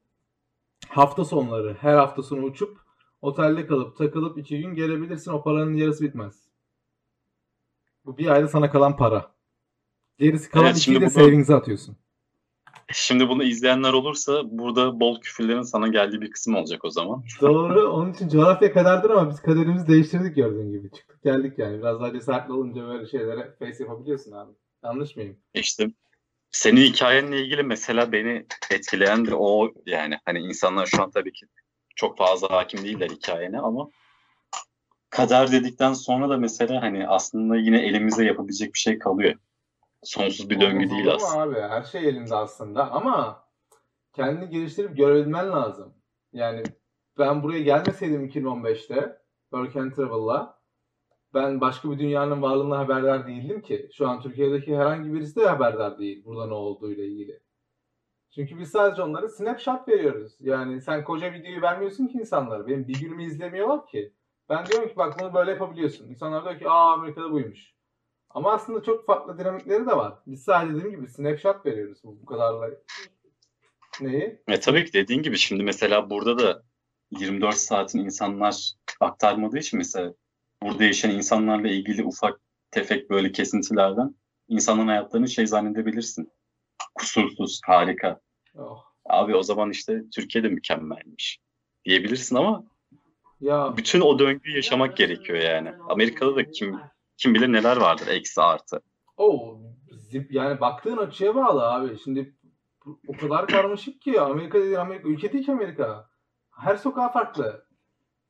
[0.89, 2.79] Hafta sonları her hafta sonu uçup
[3.23, 5.33] otelde kalıp takılıp iki gün gelebilirsin.
[5.33, 6.49] O paranın yarısı bitmez.
[8.05, 9.35] Bu bir ayda sana kalan para.
[10.19, 11.97] Gerisi kalan Evet, ikiyi şimdi de bunu- savings'e atıyorsun.
[12.93, 17.25] Şimdi bunu izleyenler olursa burada bol küfürlerin sana geldiği bir kısım olacak o zaman.
[17.41, 17.91] Doğru.
[17.93, 20.91] Onun için coğrafya kaderdir ama biz kaderimizi değiştirdik gördüğün gibi.
[20.91, 21.79] Çıktık geldik yani.
[21.79, 24.53] Biraz daha cesaretli olunca böyle şeylere face yapabiliyorsun abi.
[24.85, 25.37] Yanlış mıyım?
[25.55, 25.91] İşte
[26.51, 31.47] senin hikayenle ilgili mesela beni etkileyen de o yani hani insanlar şu an tabii ki
[31.97, 33.89] çok fazla hakim değiller hikayene ama
[35.11, 39.35] kader dedikten sonra da mesela hani aslında yine elimizde yapabilecek bir şey kalıyor.
[40.03, 41.43] Sonsuz bir döngü değil aslında.
[41.43, 41.61] abi.
[41.61, 43.45] Her şey elinde aslında ama
[44.13, 45.95] kendini geliştirip görebilmen lazım.
[46.33, 46.63] Yani
[47.19, 49.19] ben buraya gelmeseydim 2015'te
[49.51, 50.63] Work and Travel'la
[51.35, 53.91] ben başka bir dünyanın varlığına haberdar değildim ki.
[53.93, 57.41] Şu an Türkiye'deki herhangi birisi de haberdar değil burada ne olduğuyla ilgili.
[58.35, 60.37] Çünkü biz sadece onlara snapshot veriyoruz.
[60.41, 62.67] Yani sen koca videoyu vermiyorsun ki insanlara.
[62.67, 64.13] Benim bir günümü izlemiyorlar ki.
[64.49, 66.09] Ben diyorum ki bak bunu böyle yapabiliyorsun.
[66.09, 67.75] İnsanlar diyor ki aa Amerika'da buymuş.
[68.35, 70.15] Ama aslında çok farklı dinamikleri de var.
[70.27, 72.71] Biz sadece dediğim gibi snapshot veriyoruz bu, bu kadarla.
[74.01, 74.43] Neyi?
[74.49, 76.63] E tabii ki dediğin gibi şimdi mesela burada da
[77.11, 80.15] 24 saatin insanlar aktarmadığı için mesela
[80.63, 84.15] burada yaşayan insanlarla ilgili ufak tefek böyle kesintilerden
[84.49, 86.33] insanların hayatlarını şey zannedebilirsin.
[86.95, 88.21] Kusursuz, harika.
[88.59, 88.85] Oh.
[89.05, 91.41] Abi o zaman işte Türkiye'de mükemmelmiş
[91.85, 92.65] diyebilirsin ama
[93.41, 95.73] Ya bütün o döngüyü yaşamak gerekiyor yani.
[95.89, 96.81] Amerika'da da kim
[97.17, 98.81] kim bilir neler vardır eksi artı.
[99.17, 99.59] o
[99.93, 101.99] zip yani baktığın açıya bağlı abi.
[101.99, 102.37] Şimdi
[103.09, 106.11] o kadar karmaşık ki Amerika dediğin Amerika ülke değil ki Amerika.
[106.51, 107.67] Her sokağı farklı.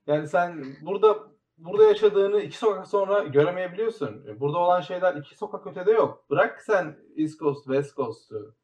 [0.07, 1.19] Yani sen burada
[1.59, 4.41] burada yaşadığını iki sokak sonra göremeyebiliyorsun.
[4.41, 6.31] Burada olan şeyler iki sokak ötede yok.
[6.31, 8.55] Bırak sen East Coast, West Coast'u.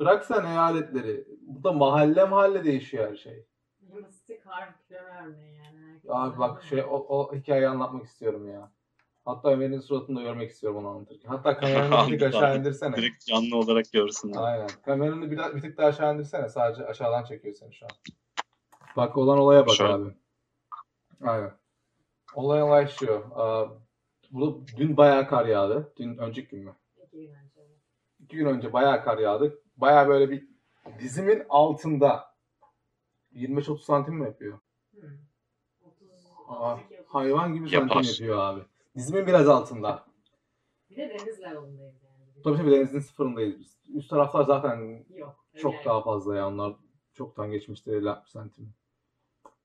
[0.00, 1.26] Bırak sen eyaletleri.
[1.40, 3.46] Burada mahalle mahalle değişiyor her şey.
[3.80, 5.92] Mıstık harika örneği yani.
[5.92, 8.72] Herkes Abi bak şey o, o hikayeyi anlatmak istiyorum ya.
[9.26, 11.28] Hatta Ömer'in suratını da görmek istiyorum onu anlatırken.
[11.28, 12.96] Hatta kameranı bir tık aşağı indirsene.
[12.96, 14.42] Direkt canlı olarak görsünler.
[14.42, 14.68] Aynen.
[14.84, 16.48] Kameranı bir, bir tık daha aşağı indirsene.
[16.48, 17.90] Sadece aşağıdan çekiyor seni şu an.
[18.96, 19.92] Bak olan olaya bak Şöyle.
[19.92, 20.14] abi.
[21.22, 21.52] Aynen.
[22.34, 23.24] Olay olay şu.
[23.34, 23.66] Aa,
[24.30, 25.92] bu, dün bayağı kar yağdı.
[25.96, 26.76] Dün önceki gün mü?
[27.06, 27.60] İki gün önce.
[28.20, 29.62] İki gün önce bayağı kar yağdı.
[29.76, 30.48] Bayağı böyle bir
[30.98, 32.34] dizimin altında
[33.34, 34.58] 25-30 santim mi yapıyor?
[35.00, 35.06] Hı.
[35.84, 36.08] 30,
[36.48, 37.14] Aa, 32, 30.
[37.14, 38.60] hayvan gibi santim yapıyor abi.
[38.96, 40.04] Dizimin biraz altında.
[40.90, 42.42] Bir de deniz level'ındayız yani.
[42.44, 43.76] Tabii tabii denizin sıfırındayız biz.
[43.94, 45.46] Üst taraflar zaten Yok.
[45.56, 45.84] çok yani.
[45.84, 46.48] daha fazla ya.
[46.48, 46.76] Onlar
[47.14, 48.74] çoktan geçmiştir 50-60 santim.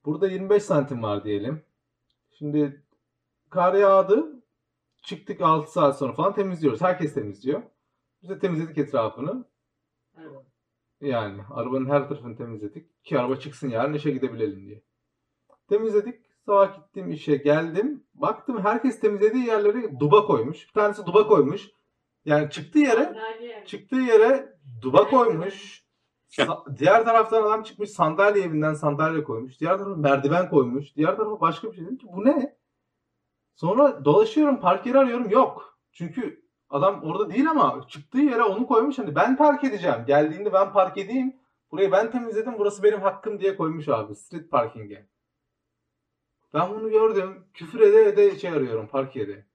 [0.06, 1.64] Burada 25 santim var diyelim.
[2.32, 2.84] Şimdi
[3.50, 4.42] kar yağdı.
[5.02, 6.82] Çıktık 6 saat sonra falan temizliyoruz.
[6.82, 7.62] Herkes temizliyor.
[8.22, 9.46] Biz de temizledik etrafını.
[10.18, 10.46] Evet.
[11.02, 13.04] Yani arabanın her tarafını temizledik.
[13.04, 14.82] Ki araba çıksın yarın işe gidebilelim diye.
[15.70, 16.26] Temizledik.
[16.46, 18.01] Sabah gittim işe geldim.
[18.22, 20.68] Baktım herkes temizlediği yerleri duba koymuş.
[20.68, 21.70] Bir tanesi duba koymuş.
[22.26, 23.14] Yani çıktığı yere
[23.66, 25.82] çıktığı yere duba koymuş.
[26.48, 29.60] Sa- diğer taraftan adam çıkmış sandalye evinden sandalye koymuş.
[29.60, 30.96] Diğer tarafa merdiven koymuş.
[30.96, 31.86] Diğer tarafa başka bir şey.
[31.86, 32.56] Dedim ki bu ne?
[33.56, 35.80] Sonra dolaşıyorum park yeri arıyorum yok.
[35.92, 39.00] Çünkü adam orada değil ama çıktığı yere onu koymuş.
[39.00, 40.04] Hani ben park edeceğim.
[40.08, 41.36] Geldiğinde ben park edeyim.
[41.72, 42.54] Burayı ben temizledim.
[42.60, 44.16] Burası benim hakkım diye koymuş abi.
[44.16, 45.08] Street parking'e.
[46.54, 47.46] Ben bunu gördüm.
[47.54, 49.46] Küfür ede ede şey arıyorum park yeri.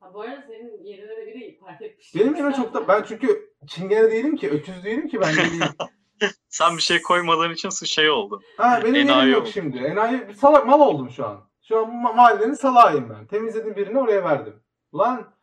[0.00, 2.14] Ha, bu arada senin yerine de biri park etmiş.
[2.14, 5.34] Benim yerime çok da ben çünkü çingene değilim ki, öküz değilim ki ben.
[6.48, 8.40] Sen bir şey koymadığın için şey oldu.
[8.56, 9.50] Ha benim yerim Enayi yok oldun.
[9.50, 9.78] şimdi.
[9.78, 11.48] Enayi salak mal oldum şu an.
[11.62, 13.26] Şu an ma- mahallenin salağıyım ben.
[13.26, 14.54] Temizledim birini oraya verdim.
[14.92, 15.34] Ulan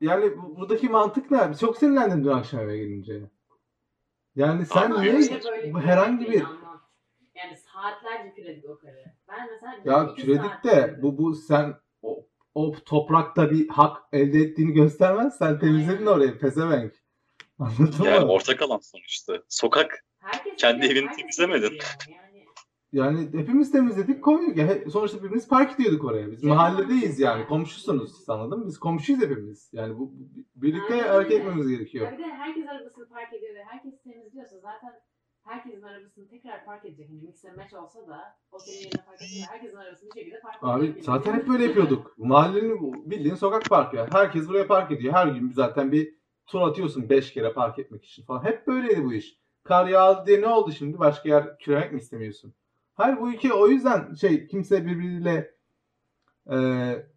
[0.00, 1.54] yani bu- buradaki mantık ne?
[1.60, 3.20] Çok sinirlendim dün akşam eve gelince.
[4.36, 5.12] Yani sen Ama niye
[5.44, 6.42] böyle herhangi bir.
[7.44, 9.04] Yani saatlerce küredik o karı.
[9.28, 14.72] Ben mesela ya küredik de bu bu sen o, o toprakta bir hak elde ettiğini
[14.72, 15.36] göstermez.
[15.38, 16.92] Sen temizledin orayı pezevenk.
[17.58, 18.32] Anladın Yani mı?
[18.32, 19.42] ortak alan sonuçta.
[19.48, 21.78] Sokak Herkes kendi evini herkes temizlemedin.
[22.08, 22.24] Yani.
[22.92, 24.56] Yani hepimiz temizledik koyduk.
[24.56, 26.30] Ya, he- sonuçta hepimiz park ediyorduk oraya.
[26.30, 27.46] Biz mahalledeyiz yani.
[27.46, 28.66] Komşusunuz siz anladın mı?
[28.66, 29.70] Biz komşuyuz hepimiz.
[29.72, 30.16] Yani bu bu-
[30.62, 31.42] birlikte Aynen hareket öyle.
[31.44, 32.06] etmemiz gerekiyor.
[32.12, 34.92] Ya bir de herkes arabasını park ediyor ve herkes temizliyorsa zaten
[35.44, 37.08] herkesin arabasını tekrar park edecek.
[37.10, 40.40] Hani mix and match olsa da o senin yerine park etsin herkesin arabasını bir şekilde
[40.40, 41.04] park Abi edecek.
[41.04, 42.14] zaten hep böyle yapıyorduk.
[42.18, 43.96] Mahallenin bildiğin sokak parkı.
[43.96, 44.08] ya.
[44.12, 45.14] Herkes buraya park ediyor.
[45.14, 46.14] Her gün zaten bir
[46.46, 48.44] tur atıyorsun 5 kere park etmek için falan.
[48.44, 49.38] Hep böyleydi bu iş.
[49.64, 50.98] Kar yağdı diye ne oldu şimdi?
[50.98, 52.54] Başka yer kirayak mı istemiyorsun?
[52.94, 55.54] Hayır bu ülke o yüzden şey kimse birbiriyle
[56.50, 56.56] e,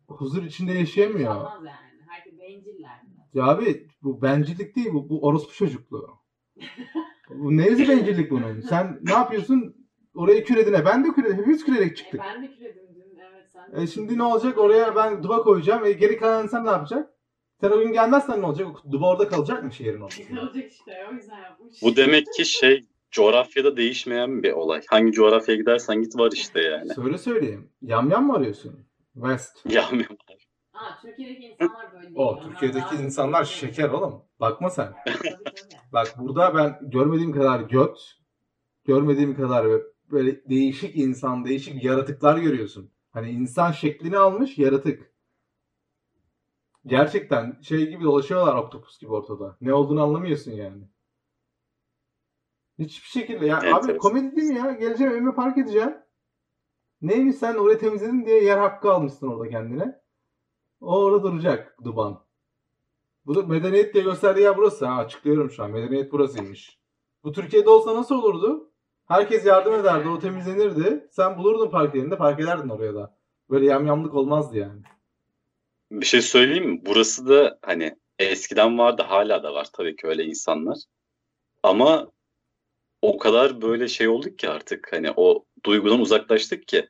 [0.07, 1.36] huzur içinde yaşayamıyor.
[1.36, 2.01] Olmaz yani.
[2.07, 3.01] Herkes benciller.
[3.34, 6.19] Ya abi bu bencillik değil bu, bu orospu çocukluğu.
[7.30, 8.59] bu neyse bencillik bunun?
[8.69, 9.75] Sen ne yapıyorsun?
[10.15, 10.86] Orayı küredine.
[10.86, 11.38] Ben de küredim.
[11.38, 12.25] Hepimiz kürerek E, çıktık.
[12.25, 13.19] ben de küredim dün.
[13.34, 13.84] Evet sen de.
[13.84, 14.57] E şimdi ne olacak?
[14.57, 15.86] Oraya ben duba koyacağım.
[15.86, 17.09] E geri kalan insan ne yapacak?
[17.61, 18.67] Sen o gün gelmezsen ne olacak?
[18.88, 20.39] O Duba orada kalacak mı şehrin ortasında?
[20.39, 21.82] Kalacak işte o yüzden yapmış.
[21.84, 24.82] bu demek ki şey coğrafyada değişmeyen bir olay.
[24.88, 26.93] Hangi coğrafyaya gidersen git var işte yani.
[26.93, 27.69] Söyle söyleyeyim.
[27.82, 28.80] Yamyam mı arıyorsun?
[29.13, 29.65] West.
[29.69, 29.86] Ya
[30.78, 32.15] Aa, Türkiye'deki insanlar böyle değil.
[32.17, 34.21] O Onlar Türkiye'deki daha- insanlar şeker oğlum.
[34.39, 34.93] Bakma sen.
[35.05, 35.80] Tabii, tabii.
[35.93, 37.99] Bak burada ben görmediğim kadar göt,
[38.86, 39.67] görmediğim kadar
[40.11, 42.91] böyle değişik insan, değişik yaratıklar görüyorsun.
[43.11, 45.11] Hani insan şeklini almış yaratık.
[46.86, 49.57] Gerçekten şey gibi dolaşıyorlar oktopus gibi ortada.
[49.61, 50.84] Ne olduğunu anlamıyorsun yani.
[52.80, 53.97] Hiçbir şekilde ya abi Enteresan.
[53.97, 54.71] komedi değil mi ya?
[54.71, 55.95] Geleceğim evime park edeceğim.
[57.01, 60.01] Neymiş sen orayı temizledin diye yer hakkı almışsın orada kendine.
[60.82, 62.19] Orada duracak duban.
[63.25, 64.86] Bu da medeniyet diye gösterdiği yer burası.
[64.86, 65.71] Ha, açıklıyorum şu an.
[65.71, 66.78] Medeniyet burasıymış.
[67.23, 68.71] Bu Türkiye'de olsa nasıl olurdu?
[69.07, 71.07] Herkes yardım ederdi, o temizlenirdi.
[71.11, 73.17] Sen bulurdun park yerinde, park ederdin oraya da.
[73.49, 74.82] Böyle yamyamlık olmazdı yani.
[75.91, 76.82] Bir şey söyleyeyim mi?
[76.86, 80.78] Burası da hani eskiden vardı hala da var tabii ki öyle insanlar.
[81.63, 82.11] Ama
[83.01, 86.89] o kadar böyle şey olduk ki artık hani o duygudan uzaklaştık ki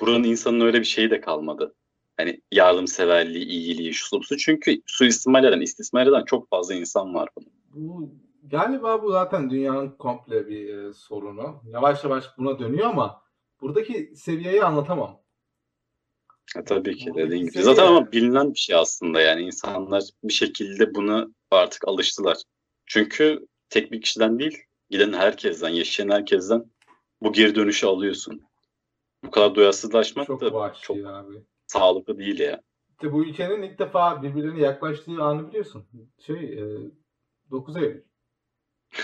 [0.00, 1.74] buranın insanın öyle bir şeyi de kalmadı.
[2.16, 4.36] Hani yardımseverliği, iyiliği, şu bu.
[4.38, 7.52] Çünkü suistimal eden, istismar eden çok fazla insan var bunun.
[7.74, 11.62] Bu galiba bu zaten dünyanın komple bir e, sorunu.
[11.72, 13.22] Yavaş yavaş buna dönüyor ama
[13.60, 15.22] buradaki seviyeyi anlatamam.
[16.54, 17.52] Ha, tabii ki Buradaki dediğin gibi.
[17.52, 22.36] seviye- Zaten ama bilinen bir şey aslında yani insanlar bir şekilde bunu artık alıştılar.
[22.86, 24.58] Çünkü tek bir kişiden değil,
[24.90, 26.64] giden herkesten, yaşayan herkesten
[27.22, 28.42] bu geri dönüşü alıyorsun.
[29.24, 31.42] Bu kadar duyarsızlaşmak Çok da çok abi.
[31.72, 32.60] Sağlıklı değil ya.
[32.90, 35.84] İşte bu ülkenin ilk defa birbirlerine yaklaştığı anı biliyorsun.
[36.18, 36.64] Şey, e,
[37.50, 38.02] 9 Eylül.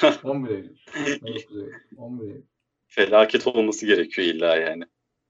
[0.25, 0.77] 11 Eylül.
[1.23, 1.73] Ne 9 Eylül.
[1.97, 2.43] 11 Eylül.
[2.87, 4.85] Felaket olması gerekiyor illa yani.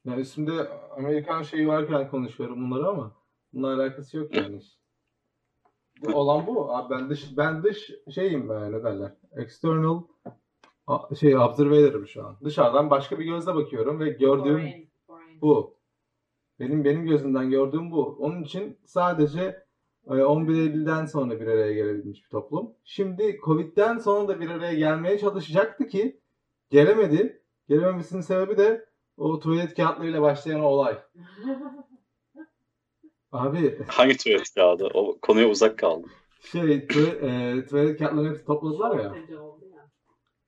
[0.04, 3.16] Yani üstümde Amerikan şeyi varken konuşuyorum bunları ama
[3.52, 4.60] bununla alakası yok yani.
[6.00, 6.76] Bu olan bu.
[6.76, 9.12] Abi ben dış ben dış şeyim ben ne derler?
[9.36, 10.02] External
[11.20, 12.36] şey observator'ım şu an.
[12.44, 14.88] Dışarıdan başka bir gözle bakıyorum ve gördüğüm
[15.40, 15.77] bu.
[16.60, 18.16] Benim benim gözümden gördüğüm bu.
[18.20, 19.64] Onun için sadece
[20.10, 22.70] e, 11 Eylül'den sonra bir araya gelebilmiş bir toplum.
[22.84, 26.20] Şimdi Covid'den sonra da bir araya gelmeye çalışacaktı ki
[26.70, 27.42] gelemedi.
[27.68, 28.86] Gelememesinin sebebi de
[29.16, 30.98] o tuvalet kağıtlarıyla başlayan olay.
[33.32, 34.90] Abi Hangi tuvalet kağıdı?
[34.94, 36.10] O konuya uzak kaldım.
[36.40, 39.02] şey tu- e, tuvalet kağıtlarını hepsi topladılar ya.
[39.14, 39.90] Shortage oldu ya.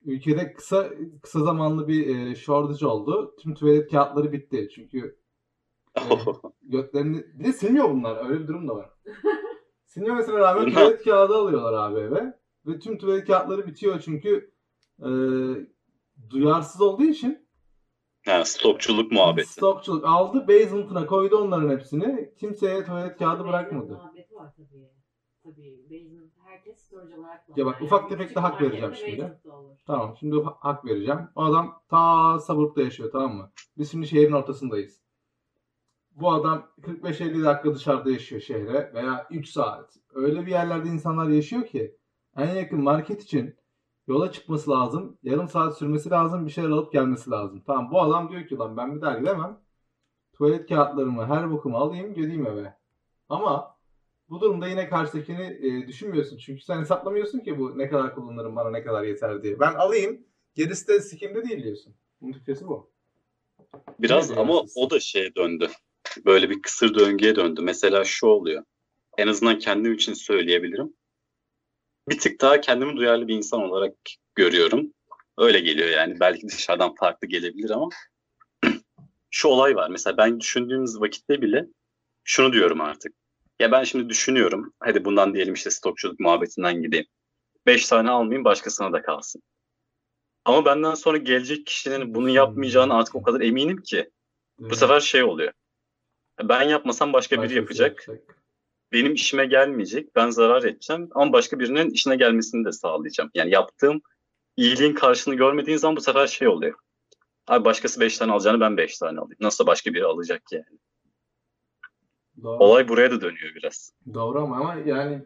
[0.05, 0.91] Ülkede kısa
[1.23, 3.35] kısa zamanlı bir e, shortage oldu.
[3.43, 4.69] Tüm tuvalet kağıtları bitti.
[4.75, 5.20] Çünkü
[6.63, 8.29] götlerini bir de silmiyor bunlar.
[8.31, 8.91] Öyle bir durum da var.
[9.85, 12.39] Silmemesine rağmen tuvalet kağıdı alıyorlar abi eve.
[12.67, 14.53] Ve tüm tuvalet kağıtları bitiyor çünkü
[14.99, 15.09] e,
[16.31, 17.51] duyarsız olduğu için
[18.27, 19.49] Ha, stokçuluk muhabbeti.
[19.49, 22.35] Stokçuluk aldı basement'ına koydu onların hepsini.
[22.41, 23.93] Kimseye tuvalet kağıdı bırakmadı.
[23.93, 24.91] Muhabbeti var tabii.
[25.45, 25.85] Tabii.
[25.91, 29.39] Basement herkes storage olarak Ya bak ufak Yani tefek de hak vereceğim şimdi.
[29.87, 31.21] Tamam şimdi ha- hak vereceğim.
[31.37, 33.51] O adam ta Suburb'da yaşıyor tamam mı?
[33.79, 35.01] Biz şimdi şehrin ortasındayız.
[36.21, 39.97] Bu adam 45-50 dakika dışarıda yaşıyor şehre veya 3 saat.
[40.15, 41.97] Öyle bir yerlerde insanlar yaşıyor ki
[42.37, 43.55] en yakın market için
[44.09, 45.19] yola çıkması lazım.
[45.23, 46.47] Yarım saat sürmesi lazım.
[46.47, 47.63] Bir şeyler alıp gelmesi lazım.
[47.67, 49.61] Tamam bu adam diyor ki lan ben bir daha gidemem.
[50.33, 52.75] Tuvalet kağıtlarımı her bokumu alayım gideyim eve.
[53.29, 53.77] Ama
[54.31, 56.37] bu durumda yine karşıdakini e, düşünmüyorsun.
[56.37, 59.61] Çünkü sen hesaplamıyorsun ki bu ne kadar kullanırım bana ne kadar yeter diye.
[59.61, 60.21] Ben alayım
[60.55, 61.95] gerisi de sikimde değil diyorsun.
[62.21, 62.91] Bunun Türkçesi bu.
[63.99, 65.69] Biraz ama o da şeye döndü.
[66.27, 67.61] Böyle bir kısır döngüye döndü.
[67.63, 68.65] Mesela şu oluyor.
[69.19, 70.95] En azından kendim için söyleyebilirim.
[72.09, 73.95] Bir tık daha kendimi duyarlı bir insan olarak
[74.35, 74.93] görüyorum.
[75.39, 76.21] Öyle geliyor yani.
[76.21, 77.89] Belki dışarıdan farklı gelebilir ama
[79.31, 79.91] şu olay var.
[79.91, 81.67] Mesela ben düşündüğümüz vakitte bile
[82.25, 83.15] şunu diyorum artık.
[83.61, 84.73] Ya ben şimdi düşünüyorum.
[84.81, 87.07] Hadi bundan diyelim işte stokçuluk muhabbetinden gideyim.
[87.67, 89.43] Beş tane almayayım başkasına da kalsın.
[90.45, 94.11] Ama benden sonra gelecek kişinin bunu yapmayacağını artık o kadar eminim ki.
[94.59, 95.53] Bu sefer şey oluyor.
[96.45, 98.07] Ben yapmasam başka biri yapacak.
[98.93, 100.17] Benim işime gelmeyecek.
[100.17, 101.09] Ben zarar edeceğim.
[101.15, 103.31] Ama başka birinin işine gelmesini de sağlayacağım.
[103.35, 104.01] Yani yaptığım
[104.57, 106.79] iyiliğin karşılığını görmediğin zaman bu sefer şey oluyor.
[107.47, 109.37] Abi başkası 5 tane alacağını ben 5 tane alayım.
[109.41, 110.79] Nasıl başka biri alacak ki yani?
[112.43, 112.65] Doğru.
[112.65, 113.93] Olay buraya da dönüyor biraz.
[114.15, 115.25] Doğru ama, ama yani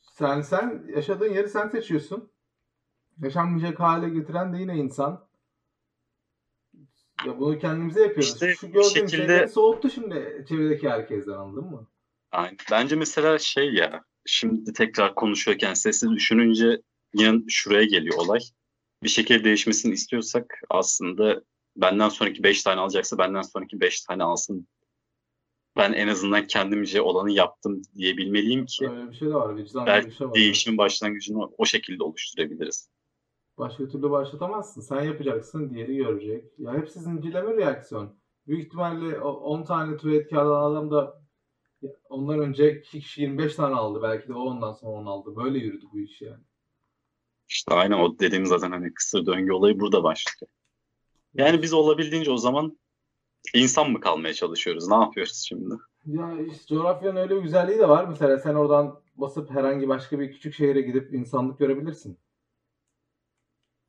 [0.00, 2.32] sen sen yaşadığın yeri sen seçiyorsun.
[3.22, 5.23] Yaşanmayacak hale getiren de yine insan.
[7.26, 8.32] Ya bunu kendimize yapıyoruz.
[8.32, 11.88] İşte Şu gördüğüm şekilde- şeyleri soğuttu şimdi çevredeki herkesten anladın mı?
[12.32, 12.56] Aynen.
[12.70, 16.80] Bence mesela şey ya, şimdi tekrar konuşuyorken sessiz düşününce
[17.14, 18.40] yine şuraya geliyor olay.
[19.02, 21.42] Bir şekilde değişmesini istiyorsak aslında
[21.76, 24.68] benden sonraki 5 tane alacaksa benden sonraki 5 tane alsın.
[25.76, 29.56] Ben en azından kendimce olanı yaptım diyebilmeliyim ki Öyle bir şey de var.
[29.56, 30.34] Vicdan belki bir şey var.
[30.34, 32.88] değişimin başlangıcını o şekilde oluşturabiliriz.
[33.58, 34.80] Başka türlü başlatamazsın.
[34.80, 36.44] Sen yapacaksın, diğeri görecek.
[36.58, 38.16] Ya hepsi zincirleme reaksiyon.
[38.46, 41.22] Büyük ihtimalle o 10 tane tuvalet kağıdı adam da
[42.08, 44.02] ondan önce kişi 25 tane aldı.
[44.02, 45.36] Belki de o ondan sonra 10 aldı.
[45.36, 46.42] Böyle yürüdü bu iş yani.
[47.48, 50.50] İşte aynen o dediğim zaten hani kısır döngü olayı burada başlıyor.
[51.34, 52.78] Yani biz olabildiğince o zaman
[53.54, 54.88] insan mı kalmaya çalışıyoruz?
[54.88, 55.74] Ne yapıyoruz şimdi?
[56.06, 58.08] Ya işte coğrafyanın öyle güzelliği de var.
[58.08, 62.18] Mesela sen oradan basıp herhangi başka bir küçük şehre gidip insanlık görebilirsin.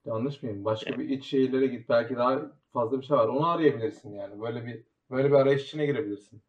[0.05, 0.65] Yanlış mıyım?
[0.65, 1.89] Başka bir iç şehirlere git.
[1.89, 3.27] Belki daha fazla bir şey var.
[3.27, 4.41] Onu arayabilirsin yani.
[4.41, 6.41] Böyle bir böyle bir arayış içine girebilirsin.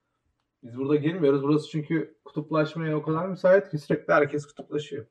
[0.63, 1.43] Biz burada girmiyoruz.
[1.43, 5.07] Burası çünkü kutuplaşmaya o kadar müsait ki sürekli herkes kutuplaşıyor.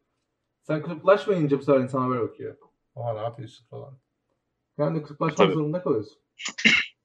[0.61, 2.55] Sen kutuplaşmayınca bu sefer insana böyle bakıyor.
[2.95, 3.97] Oha ne yapıyorsun falan.
[4.77, 5.53] Yani kutuplaşmak Tabii.
[5.53, 6.17] zorunda kalıyorsun.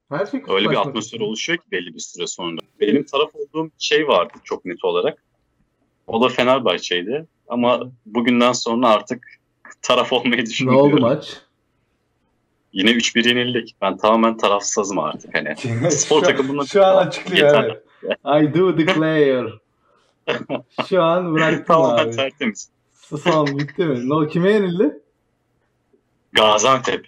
[0.09, 2.59] Her şey Öyle bir atmosfer oluşuyor ki belli bir süre sonra.
[2.80, 5.24] Benim taraf olduğum şey vardı çok net olarak.
[6.07, 7.26] O da Fenerbahçe'ydi.
[7.49, 9.39] Ama bugünden sonra artık
[9.83, 10.93] taraf olmayı Ne düşünmüyorum.
[10.93, 11.41] oldu maç?
[12.72, 13.76] Yine 3-1 yenildik.
[13.83, 15.35] Ben tamamen tarafsızım artık.
[15.35, 15.57] Hani
[15.91, 17.83] spor Şu- takımının Şu an açıklıyor evet.
[18.24, 19.51] I do declare.
[20.89, 22.16] Şu an bıraktım tamamen abi.
[22.16, 22.70] tertemiz.
[23.22, 24.09] Son bitti mi?
[24.09, 25.01] No, kime yenildi?
[26.33, 27.07] Gaziantep.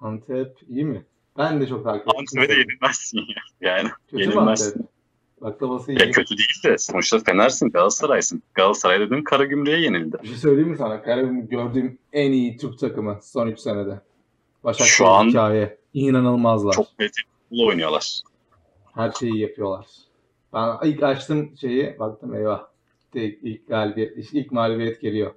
[0.00, 1.04] Antep iyi mi?
[1.38, 2.18] Ben de çok takip ettim.
[2.18, 3.70] Antep'e de yenilmezsin ya.
[3.72, 4.70] Yani Kötü yenilmezsin.
[4.70, 4.95] Antep?
[5.40, 6.00] Baklavası iyi.
[6.00, 8.42] Ya kötü değil de sonuçta Fener'sin, Galatasaray'sın.
[8.54, 10.18] Galatasaray dediğin Karagümrük'e yenildi.
[10.22, 11.02] Bir şey söyleyeyim mi sana?
[11.02, 14.00] Karabük'ün gördüğüm en iyi Türk takımı son 3 senede.
[14.64, 15.78] Başakşehir Şu an- hikaye.
[15.94, 16.72] İnanılmazlar.
[16.72, 18.20] Çok futbol oynuyorlar.
[18.94, 19.86] Her şeyi yapıyorlar.
[20.54, 22.62] Ben ilk açtım şeyi baktım eyvah.
[23.14, 25.34] İlk, ilk galibiyet, ilk mağlubiyet geliyor.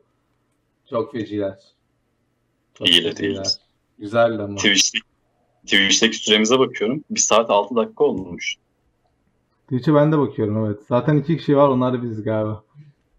[0.89, 1.59] Çok feciler.
[2.73, 3.59] Çok İyi de değiliz.
[3.99, 4.55] Güzel ama.
[4.55, 5.05] Twitch'teki,
[5.65, 7.03] Twitch'teki süremize bakıyorum.
[7.09, 8.55] 1 saat 6 dakika olmuş.
[9.69, 10.79] Twitch'e ben de bakıyorum evet.
[10.87, 12.63] Zaten iki kişi var onlar da biziz galiba.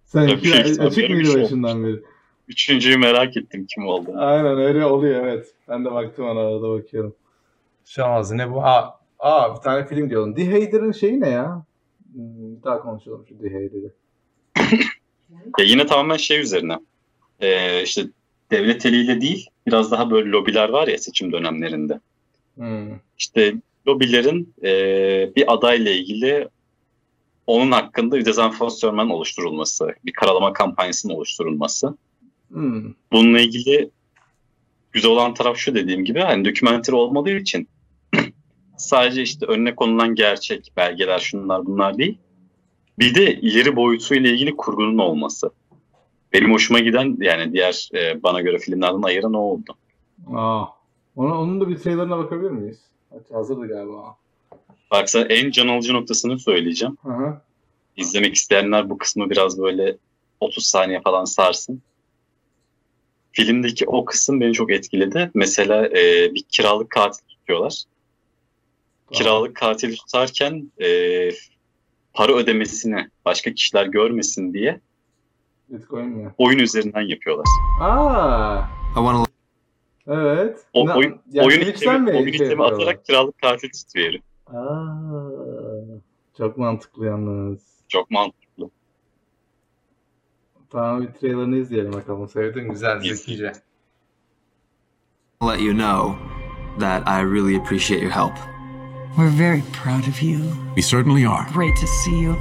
[0.05, 2.03] Sen iki, ihtimal açık mıydı başından beri?
[2.49, 4.13] Üçüncüyü merak ettim kim oldu.
[4.17, 5.55] Aynen öyle oluyor evet.
[5.69, 7.15] Ben de baktım ona arada bakıyorum.
[7.85, 8.65] Şu an ne bu?
[8.65, 10.33] Aa, aa bir tane film diyordun.
[10.33, 11.65] The Hater'ın şeyi ne ya?
[12.13, 13.93] Hmm, Bir daha konuşalım şu The Hater'ı.
[15.59, 16.79] Ya yine tamamen şey üzerine.
[17.41, 18.03] Ee, işte
[18.51, 22.01] devlet eliyle değil, biraz daha böyle lobiler var ya seçim dönemlerinde.
[22.55, 22.89] Hmm.
[23.19, 23.55] İşte
[23.87, 24.71] lobilerin e,
[25.37, 26.49] bir adayla ilgili
[27.47, 31.97] onun hakkında bir dezenformasyon oluşturulması, bir karalama kampanyasının oluşturulması.
[32.49, 32.93] Hmm.
[33.13, 33.91] Bununla ilgili
[34.93, 37.69] güzel olan taraf şu dediğim gibi hani dokümenter olmadığı için
[38.77, 42.19] sadece işte önüne konulan gerçek belgeler şunlar bunlar değil.
[42.99, 45.51] Bir de ileri boyutuyla ilgili kurgunun olması.
[46.33, 49.75] Benim hoşuma giden yani diğer e, bana göre filmlerden ayıran o oldu.
[50.35, 50.65] Aa.
[51.17, 52.81] Ona, onun da bir trailerına bakabilir miyiz?
[53.33, 54.17] Hazırdı galiba.
[54.91, 56.97] Bak sana en can alıcı noktasını söyleyeceğim.
[57.03, 57.41] Hı hı.
[57.97, 59.97] İzlemek isteyenler bu kısmı biraz böyle
[60.41, 61.83] 30 saniye falan sarsın.
[63.33, 65.31] Filmdeki o kısım beni çok etkiledi.
[65.35, 67.83] Mesela e, bir kiralık katil tutuyorlar.
[69.13, 70.89] Kiralık katil tutarken e,
[72.15, 74.81] para ödemesini başka kişiler görmesin diye
[75.69, 76.35] Bitcoin mi?
[76.39, 77.47] oyun üzerinden yapıyorlar.
[77.81, 78.63] Aa.
[80.11, 80.61] Evet.
[80.73, 84.23] O Ne- oyun, yani oyun itemi, mi oyun şey atarak kiralık katil herif.
[84.47, 84.91] Aa.
[86.39, 87.61] Çok mantıklı yalnız.
[87.89, 88.71] Çok mantıklı.
[90.71, 92.29] Tamam bir trailerını izleyelim bakalım.
[92.29, 93.53] Sevdim güzel zekice.
[95.43, 96.19] let you know
[96.79, 98.35] that I really appreciate your help.
[99.17, 100.39] We're very proud of you.
[100.77, 101.47] We certainly are.
[101.53, 102.35] Great to see you.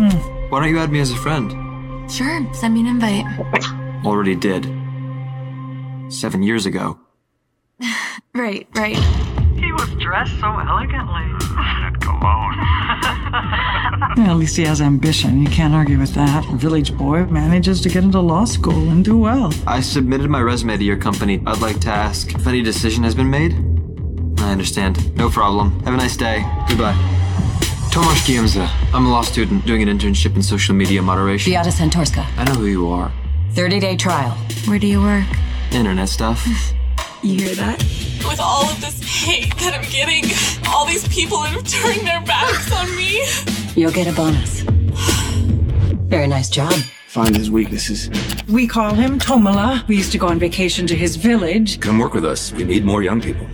[0.49, 1.51] Why don't you add me as a friend?
[2.11, 3.25] Sure, send me an invite.
[4.05, 4.67] Already did.
[6.11, 6.97] Seven years ago.
[8.35, 8.95] Right, right.
[9.55, 11.25] He was dressed so elegantly.
[11.79, 12.59] That cologne.
[14.29, 15.41] at least he has ambition.
[15.41, 16.45] You can't argue with that.
[16.47, 19.53] A Village boy manages to get into law school and do well.
[19.67, 21.41] I submitted my resume to your company.
[21.45, 23.53] I'd like to ask if any decision has been made.
[24.39, 25.15] I understand.
[25.17, 25.79] No problem.
[25.83, 26.43] Have a nice day.
[26.67, 26.95] Goodbye.
[27.91, 28.69] Tomasz Giemza.
[28.93, 31.51] I'm a law student doing an internship in social media moderation.
[31.51, 32.25] Beata Santorska.
[32.37, 33.11] I know who you are.
[33.51, 34.31] 30 day trial.
[34.65, 35.25] Where do you work?
[35.71, 36.45] Internet stuff.
[37.21, 37.79] You hear that?
[38.25, 40.23] With all of this hate that I'm getting,
[40.69, 43.21] all these people that have turned their backs on me.
[43.75, 44.61] You'll get a bonus.
[46.07, 46.71] Very nice job.
[47.07, 48.09] Find his weaknesses.
[48.47, 49.85] We call him Tomala.
[49.87, 51.81] We used to go on vacation to his village.
[51.81, 52.53] Come work with us.
[52.53, 53.47] We need more young people.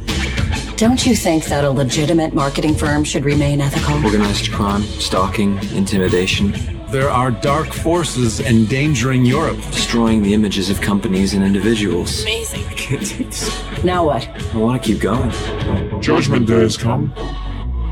[0.78, 3.96] Don't you think that a legitimate marketing firm should remain ethical?
[4.06, 6.75] Organized crime, stalking, intimidation.
[6.90, 9.58] There are dark forces endangering Europe.
[9.72, 12.22] Destroying the images of companies and individuals.
[12.22, 12.64] Amazing.
[12.66, 13.64] I can't take this.
[13.84, 14.28] Now what?
[14.28, 15.32] I want to keep going.
[16.02, 17.14] Judgment Day has come.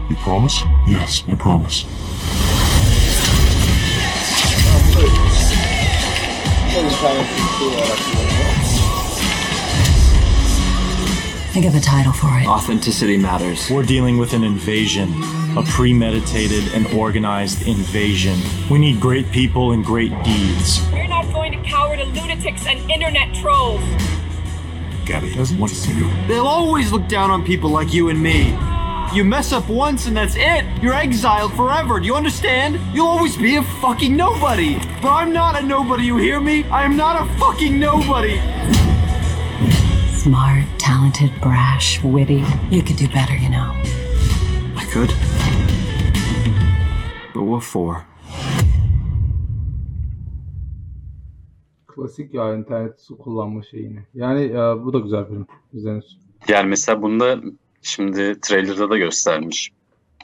[0.10, 0.62] You promise?
[0.88, 1.86] Yes, I promise.
[11.54, 12.47] Think of a title for it.
[12.47, 13.70] Authenticity matters.
[13.70, 15.14] We're dealing with an invasion,
[15.56, 18.39] a premeditated and organized invasion.
[18.72, 20.82] We need great people and great deeds.
[20.91, 23.82] We're not going to cower to lunatics and internet trolls.
[25.06, 26.10] Gabby doesn't want to see you.
[26.28, 28.58] They'll always look down on people like you and me.
[29.16, 30.66] You mess up once and that's it.
[30.82, 31.99] You're exiled forever.
[31.99, 32.80] Do you understand?
[32.95, 34.80] You'll always be a fucking nobody.
[35.04, 36.64] But I'm not a nobody, you hear me?
[36.64, 38.41] I am not a fucking nobody.
[40.24, 42.43] Smart, talented, brash, witty.
[42.71, 43.74] You could do better, you know.
[44.78, 45.11] I could.
[47.34, 48.05] But what for?
[51.88, 53.99] Klasik ya internet su kullanma şeyini.
[54.13, 55.47] Yani e, bu da güzel film.
[55.74, 56.17] İzlenir.
[56.47, 57.39] Yani mesela bunda
[57.82, 59.71] şimdi trailer'da da göstermiş.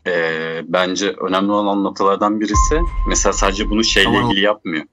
[0.07, 4.25] Ee, bence önemli olan noktalardan birisi mesela sadece bunu şeyle Tamam.
[4.25, 4.85] ilgili yapmıyor.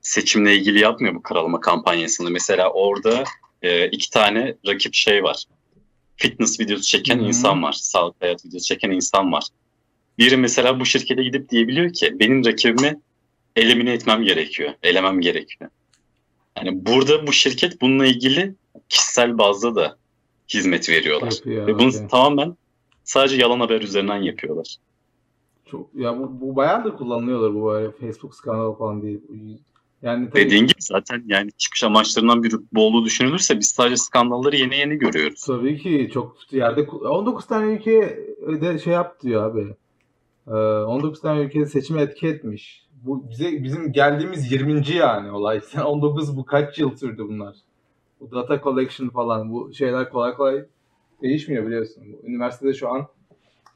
[0.00, 2.30] Seçimle ilgili yapmıyor bu karalama kampanyasını.
[2.30, 3.24] Mesela orada
[3.62, 5.44] e, iki tane rakip şey var.
[6.16, 7.24] Fitness videosu çeken hı.
[7.24, 7.72] insan var.
[7.72, 9.44] Sağlık hayat videosu çeken insan var.
[10.18, 13.00] Biri mesela bu şirkete gidip diyebiliyor ki benim rakibimi
[13.56, 14.74] elimine etmem gerekiyor.
[14.82, 15.70] Elemem gerekiyor.
[16.56, 18.54] Yani burada bu şirket bununla ilgili
[18.88, 19.96] kişisel bazda da
[20.48, 21.32] hizmet veriyorlar.
[21.32, 22.10] Yapıyor, Ve bunu evet.
[22.10, 22.56] tamamen
[23.04, 24.76] sadece yalan haber üzerinden yapıyorlar.
[25.70, 29.20] Çok, ya bu, bu bayağıdır kullanılıyorlar bu böyle Facebook skandalı falan değil.
[30.02, 34.56] Yani tabii, Dediğin gibi zaten yani çıkış amaçlarından biri bu olduğu düşünülürse biz sadece skandalları
[34.56, 35.44] yeni yeni görüyoruz.
[35.46, 38.18] tabii ki çok yerde 19 tane ülke
[38.60, 39.74] de şey yaptı diyor abi.
[40.48, 40.50] Ee,
[40.84, 42.86] 19 tane ülke seçime etki etmiş.
[43.02, 44.82] Bu bize bizim geldiğimiz 20.
[44.96, 45.60] yani olay.
[45.64, 47.56] Sen 19 bu kaç yıl sürdü bunlar?
[48.20, 50.64] Bu data collection falan bu şeyler kolay kolay
[51.22, 52.04] değişmiyor biliyorsun.
[52.24, 53.06] Üniversitede şu an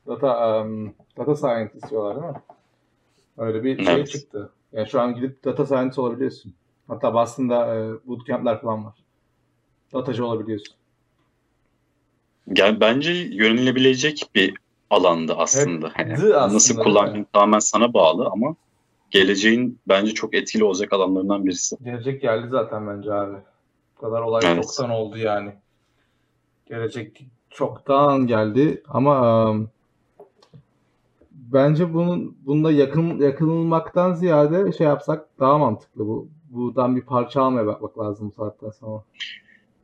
[0.06, 2.40] data um, data scientist diyorlar değil mi?
[3.38, 4.08] Öyle bir şey Evet.
[4.08, 4.50] çıktı.
[4.72, 6.54] Yani şu an gidip data scientist olabiliyorsun.
[6.88, 8.94] Hatta Boston'da e, bootcamp'ler falan var.
[9.92, 10.74] Datacı olabiliyorsun.
[12.56, 14.54] Yani bence yönelebilecek bir
[14.90, 15.90] alanda aslında.
[15.94, 17.26] Hani Hepti aslında, nasıl kullandığın mi?
[17.32, 18.56] tamamen sana bağlı ama
[19.10, 21.76] geleceğin bence çok etkili olacak alanlarından birisi.
[21.84, 23.36] Gelecek geldi zaten bence abi.
[23.96, 24.62] Bu kadar olay Evet.
[24.62, 25.52] çoktan oldu yani.
[26.66, 29.70] Gelecek çoktan geldi ama um,
[31.52, 36.28] bence bunun bunda yakın yakınılmaktan ziyade şey yapsak daha mantıklı bu.
[36.50, 39.04] Buradan bir parça almaya bakmak lazım bu saatten sonra.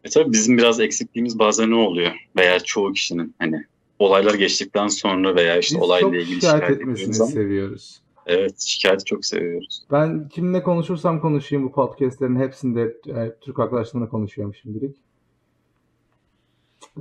[0.05, 2.13] E tabii bizim biraz eksikliğimiz bazen ne oluyor?
[2.37, 3.65] Veya çoğu kişinin hani
[3.99, 8.01] olaylar geçtikten sonra veya işte Biz olayla ilgili şikayet şikayet etmesini ama seviyoruz.
[8.27, 9.85] evet şikayeti çok seviyoruz.
[9.93, 14.97] Ben kimle konuşursam konuşayım bu podcastlerin hepsinde e, Türk arkadaşlarımla konuşuyorum şimdilik.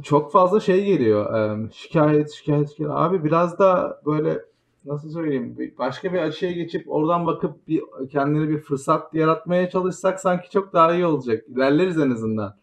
[0.04, 1.50] çok fazla şey geliyor.
[1.52, 2.92] Em, şikayet, şikayet, şikayet.
[2.96, 4.40] Abi biraz da böyle
[4.88, 7.82] nasıl söyleyeyim başka bir açıya geçip oradan bakıp bir
[8.12, 11.46] kendine bir fırsat yaratmaya çalışsak sanki çok daha iyi olacak.
[11.48, 12.56] İlerleriz en azından.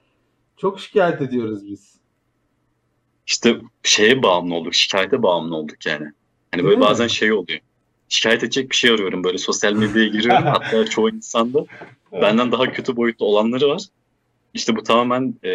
[0.57, 1.95] Çok şikayet ediyoruz biz.
[3.27, 6.05] İşte şeye bağımlı olduk, şikayete bağımlı olduk yani.
[6.05, 6.13] Hani
[6.53, 6.81] Değil böyle mi?
[6.81, 7.61] bazen şey oluyor.
[8.09, 10.45] Şikayet edecek bir şey arıyorum böyle sosyal medyaya giriyorum.
[10.47, 11.67] Hatta çoğu insanda
[12.13, 13.83] benden daha kötü boyutta olanları var.
[14.55, 15.51] İşte bu tamamen e,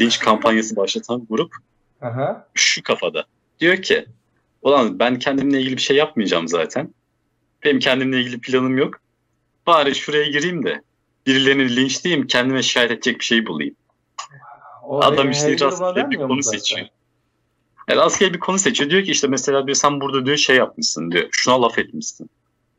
[0.00, 1.54] linç kampanyası başlatan grup
[2.00, 2.48] Aha.
[2.54, 3.24] şu kafada.
[3.60, 4.06] Diyor ki
[4.62, 6.94] ulan ben kendimle ilgili bir şey yapmayacağım zaten.
[7.64, 8.94] Benim kendimle ilgili planım yok.
[9.66, 10.82] Bari şuraya gireyim de
[11.26, 13.74] birilerini linçleyeyim kendime şikayet edecek bir şey bulayım.
[14.82, 16.58] O Adam işte rastgele bir konu zaten?
[16.58, 16.86] seçiyor.
[17.88, 18.90] Yani rastgele bir konu seçiyor.
[18.90, 21.28] Diyor ki işte mesela diyor sen burada diyor şey yapmışsın diyor.
[21.30, 22.30] Şuna laf etmişsin.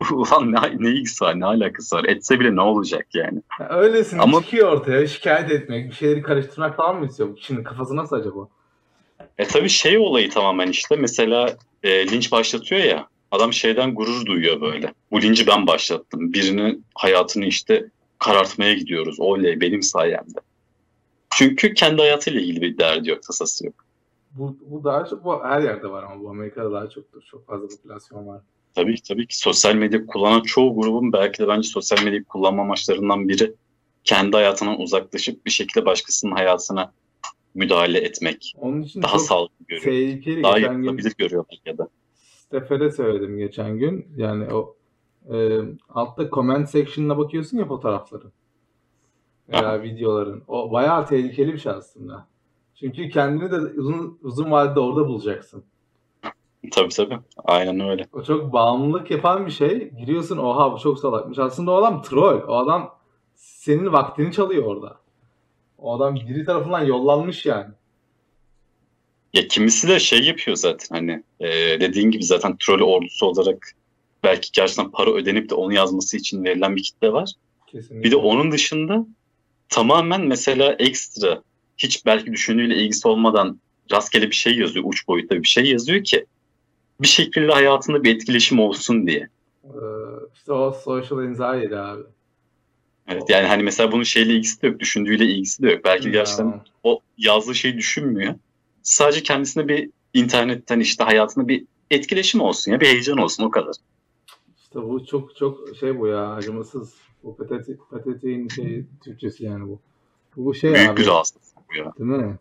[0.11, 2.05] Ulan ne, ne ilgisi var ne alakası var.
[2.05, 3.41] Etse bile ne olacak yani.
[3.59, 7.37] Ya Öylesin Ama- çıkıyor ortaya şikayet etmek, bir şeyleri karıştırmak falan mı istiyor?
[7.41, 8.47] Şimdi kafası nasıl acaba?
[9.37, 14.61] E tabii şey olayı tamamen işte mesela e, linç başlatıyor ya adam şeyden gurur duyuyor
[14.61, 14.93] böyle.
[15.11, 16.33] Bu linci ben başlattım.
[16.33, 19.19] Birinin hayatını işte karartmaya gidiyoruz.
[19.19, 20.39] Oley benim sayemde.
[21.29, 23.75] Çünkü kendi hayatıyla ilgili bir derdi yok, tasası yok.
[24.31, 27.21] Bu, bu daha çok bu her yerde var ama bu Amerika'da daha çoktur.
[27.31, 28.41] Çok fazla popülasyon var.
[28.75, 33.29] Tabii tabii ki sosyal medya kullanan çoğu grubun belki de bence sosyal medyayı kullanma amaçlarından
[33.29, 33.53] biri
[34.03, 36.91] kendi hayatından uzaklaşıp bir şekilde başkasının hayatına
[37.53, 38.53] müdahale etmek.
[38.57, 40.43] Onun için Daha sağlıklı görüyor.
[40.43, 41.87] Daha Geçen gün yapılabilir görüyorlar ya da.
[42.53, 44.07] Stefel'e söyledim geçen gün.
[44.17, 44.75] Yani o
[45.33, 48.31] e, altta comment section'ına bakıyorsun ya fotoğrafların.
[49.49, 50.43] Veya videoların.
[50.47, 52.27] O bayağı tehlikeli bir şey aslında.
[52.75, 55.63] Çünkü kendini de uzun uzun vadede orada bulacaksın.
[56.71, 57.19] Tabii tabii.
[57.45, 58.07] Aynen öyle.
[58.13, 59.89] O çok bağımlılık yapan bir şey.
[59.89, 61.39] Giriyorsun oha bu çok salakmış.
[61.39, 62.41] Aslında o adam troll.
[62.47, 62.95] O adam
[63.35, 65.02] senin vaktini çalıyor orada.
[65.83, 67.67] O adam biri tarafından yollanmış yani.
[69.33, 73.71] Ya kimisi de şey yapıyor zaten hani e, dediğin gibi zaten troll ordusu olarak
[74.23, 77.31] belki gerçekten para ödenip de onu yazması için verilen bir kitle var.
[77.67, 78.03] Kesinlikle.
[78.03, 79.05] Bir de onun dışında
[79.69, 81.41] tamamen mesela ekstra
[81.77, 83.59] hiç belki düşündüğüyle ilgisi olmadan
[83.91, 86.25] rastgele bir şey yazıyor, uç boyutta bir şey yazıyor ki
[87.01, 89.27] bir şekilde hayatında bir etkileşim olsun diye.
[89.63, 89.69] Ee,
[90.33, 92.03] işte o social anxiety abi.
[93.07, 95.85] Evet yani hani mesela bunun şeyle ilgisi de yok, düşündüğüyle ilgisi de yok.
[95.85, 96.13] Belki Ya.
[96.13, 98.35] gerçekten o yazdığı şeyi düşünmüyor.
[98.83, 103.75] Sadece kendisine bir internetten işte hayatında bir etkileşim olsun ya bir heyecan olsun o kadar.
[104.63, 106.93] İşte bu çok çok şey bu ya acımasız.
[107.23, 109.79] Bu pateti, patetiğin şey Türkçesi yani bu.
[110.37, 111.01] Bu şey Büyük abi.
[111.01, 111.93] bir rahatsızlık bu ya.
[111.99, 112.37] Değil mi?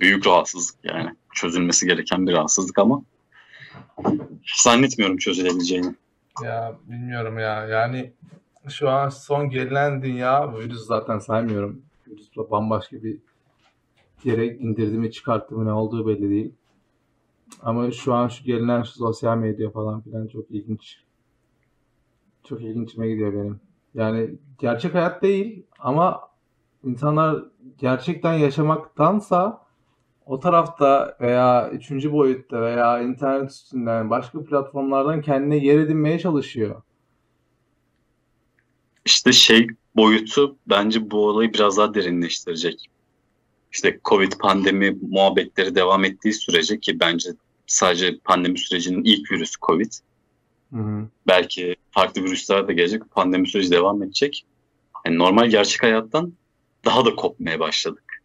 [0.00, 1.10] Büyük rahatsızlık yani.
[1.34, 3.02] Çözülmesi gereken bir rahatsızlık ama
[4.62, 5.94] zannetmiyorum çözülebileceğini.
[6.44, 7.66] Ya bilmiyorum ya.
[7.66, 8.12] Yani
[8.68, 11.82] şu an son gelinen dünya virüs zaten saymıyorum.
[12.06, 13.18] Virüsle bambaşka bir
[14.24, 15.10] yere indirdi mi
[15.50, 16.54] ne olduğu belli değil.
[17.62, 21.04] Ama şu an şu gelinen şu sosyal medya falan filan çok ilginç.
[22.44, 23.60] Çok ilginçime gidiyor benim.
[23.94, 26.20] Yani gerçek hayat değil ama
[26.84, 27.44] insanlar
[27.78, 29.66] gerçekten yaşamaktansa
[30.26, 36.82] o tarafta veya üçüncü boyutta veya internet üstünden başka platformlardan kendine yer edinmeye çalışıyor.
[39.10, 42.86] İşte şey boyutu bence bu olayı biraz daha derinleştirecek.
[43.72, 47.30] İşte Covid pandemi muhabbetleri devam ettiği sürece ki bence
[47.66, 49.92] sadece pandemi sürecinin ilk virüsü Covid.
[50.72, 51.08] Hı hı.
[51.26, 53.10] Belki farklı virüsler de gelecek.
[53.10, 54.46] Pandemi süreci devam edecek.
[55.06, 56.32] Yani normal gerçek hayattan
[56.84, 58.22] daha da kopmaya başladık.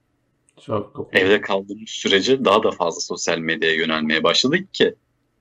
[0.62, 1.24] Çok kopuyor.
[1.24, 4.96] Evde kaldığımız sürece daha da fazla sosyal medyaya yönelmeye başladık ki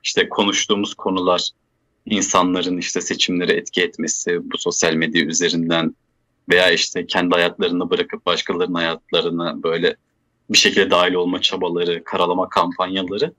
[0.05, 1.51] işte konuştuğumuz konular
[2.06, 5.94] insanların işte seçimleri etki etmesi bu sosyal medya üzerinden
[6.48, 9.97] veya işte kendi hayatlarını bırakıp başkalarının hayatlarına böyle
[10.51, 13.32] bir şekilde dahil olma çabaları, karalama kampanyaları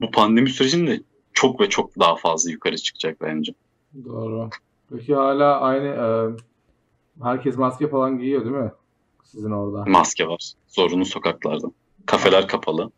[0.00, 1.00] bu pandemi sürecinde
[1.32, 3.52] çok ve çok daha fazla yukarı çıkacak bence.
[4.04, 4.50] Doğru.
[4.90, 6.06] Peki hala aynı e,
[7.24, 8.72] herkes maske falan giyiyor değil mi?
[9.24, 9.84] Sizin orada.
[9.90, 10.52] Maske var.
[10.68, 11.66] Zorunlu sokaklarda.
[12.06, 12.90] Kafeler kapalı.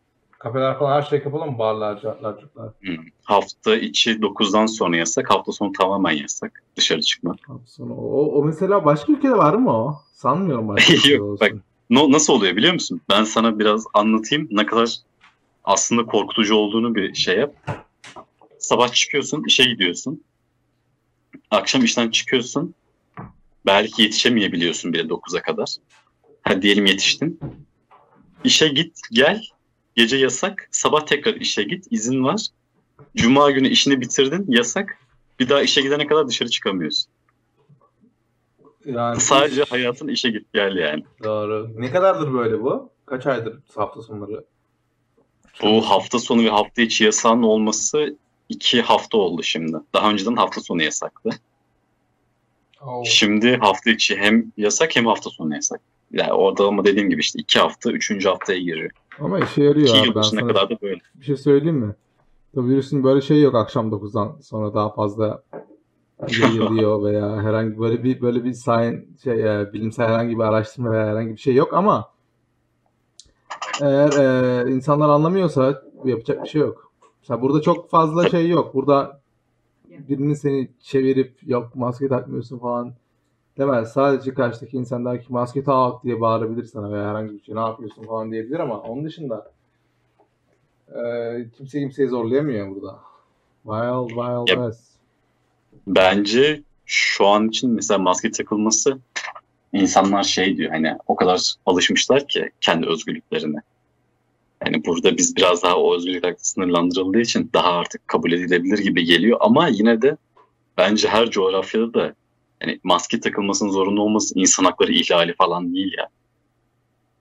[0.43, 1.59] Kafeler falan her şey kapalı mı?
[1.59, 2.71] Barlar, cartlar, curtlar.
[2.81, 2.95] Hmm.
[3.23, 5.29] Hafta içi 9'dan sonra yasak.
[5.29, 6.63] Hafta sonu tamamen yasak.
[6.75, 7.35] Dışarı çıkma.
[7.65, 10.01] Sonra o, o mesela başka ülkede var mı o?
[10.13, 11.39] Sanmıyorum başka Yok olsun.
[11.41, 11.53] bak
[11.89, 13.01] no, nasıl oluyor biliyor musun?
[13.09, 14.95] Ben sana biraz anlatayım ne kadar
[15.63, 17.55] aslında korkutucu olduğunu bir şey yap.
[18.59, 20.23] Sabah çıkıyorsun, işe gidiyorsun.
[21.51, 22.75] Akşam işten çıkıyorsun.
[23.65, 25.75] Belki yetişemeyebiliyorsun bile 9'a kadar.
[26.41, 27.39] Hadi diyelim yetiştin.
[28.43, 29.43] İşe git, gel.
[29.95, 30.67] Gece yasak.
[30.71, 31.87] Sabah tekrar işe git.
[31.91, 32.47] izin var.
[33.15, 34.45] Cuma günü işini bitirdin.
[34.47, 34.97] Yasak.
[35.39, 37.11] Bir daha işe gidene kadar dışarı çıkamıyorsun.
[38.85, 41.03] Yani Sadece hayatın işe git gel yani.
[41.23, 41.71] Doğru.
[41.75, 42.89] Ne kadardır böyle bu?
[43.05, 44.45] Kaç aydır hafta sonları?
[45.61, 48.17] Bu hafta sonu ve hafta içi yasağın olması
[48.49, 49.77] iki hafta oldu şimdi.
[49.93, 51.29] Daha önceden hafta sonu yasaktı.
[52.81, 53.03] Oo.
[53.05, 55.81] Şimdi hafta içi hem yasak hem hafta sonu yasak.
[56.11, 58.91] Yani orada ama dediğim gibi işte iki hafta, üçüncü haftaya giriyor.
[59.19, 60.15] Ama işe yarıyor İki abi.
[60.15, 60.99] Ben sana kadar da böyle.
[61.15, 61.95] bir şey söyleyeyim mi?
[62.55, 65.43] Tabii virüsün böyle şey yok akşam 9'dan sonra daha fazla
[66.41, 71.05] yayılıyor veya herhangi böyle bir böyle bir science şey e, bilimsel herhangi bir araştırma veya
[71.05, 72.09] herhangi bir şey yok ama
[73.81, 74.11] eğer
[74.65, 76.91] e, insanlar anlamıyorsa yapacak bir şey yok.
[77.21, 78.73] Mesela burada çok fazla şey yok.
[78.73, 79.21] Burada
[79.89, 82.93] birinin seni çevirip yok maske takmıyorsun falan
[83.57, 83.91] demez.
[83.91, 87.59] Sadece karşıdaki insan der ki maske tak diye bağırabilir sana veya herhangi bir şey ne
[87.59, 89.51] yapıyorsun falan diyebilir ama onun dışında
[90.89, 90.99] e,
[91.57, 92.99] kimse kimseyi zorlayamıyor burada.
[93.63, 94.93] Wild Wild Ya- West.
[95.87, 98.97] Bence şu an için mesela maske takılması
[99.73, 103.57] insanlar şey diyor hani o kadar alışmışlar ki kendi özgürlüklerine.
[104.65, 109.37] Yani burada biz biraz daha o özgürlükler sınırlandırıldığı için daha artık kabul edilebilir gibi geliyor
[109.41, 110.17] ama yine de
[110.77, 112.13] bence her coğrafyada da
[112.63, 116.09] yani maske takılmasının zorunlu olması insan hakları ihlali falan değil ya.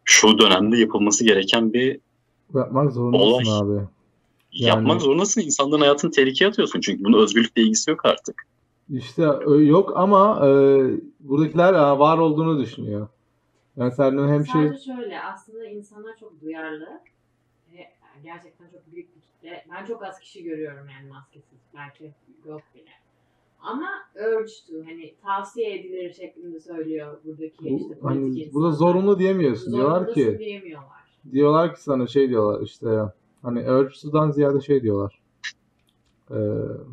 [0.05, 2.01] Şu dönemde yapılması gereken bir
[2.55, 3.79] Yapmak zorundasın Olay.
[3.79, 3.87] abi.
[4.53, 5.41] yapmak zorundasın.
[5.41, 8.47] İnsanların hayatını tehlikeye atıyorsun çünkü bunun özgürlükle ilgisi yok artık.
[8.91, 10.51] İşte ö- yok ama e,
[11.21, 13.09] buradakiler e, var olduğunu düşünüyor.
[13.77, 16.89] Yani sen hem şey Sadece şöyle aslında insanlar çok duyarlı
[17.73, 17.89] ve
[18.25, 19.67] gerçekten çok büyük bir kitle.
[19.73, 21.59] Ben çok az kişi görüyorum yani maskesiz.
[21.75, 22.13] Belki
[22.47, 22.91] yok bile.
[23.63, 28.53] Ama urge to hani tavsiye edilir şeklinde söylüyor buradaki bu, işte politik hani insanlar.
[28.55, 29.73] burada zorunlu diyemiyorsun.
[29.73, 30.89] Diyorlar Zorundasın ki diyemiyorlar.
[31.33, 32.87] diyorlar ki sana şey diyorlar işte
[33.43, 35.21] hani urge to'dan ziyade şey diyorlar.
[36.31, 36.37] E,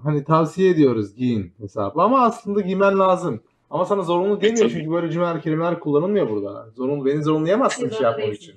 [0.03, 3.41] hani tavsiye ediyoruz giyin hesabı ama aslında giymen lazım.
[3.69, 4.69] Ama sana zorunlu demiyor tabii.
[4.69, 6.69] çünkü böyle cümleler kelimeler kullanılmıyor burada.
[6.75, 8.55] Zorunlu beni zorunlayamazsın bir şey değilsin için.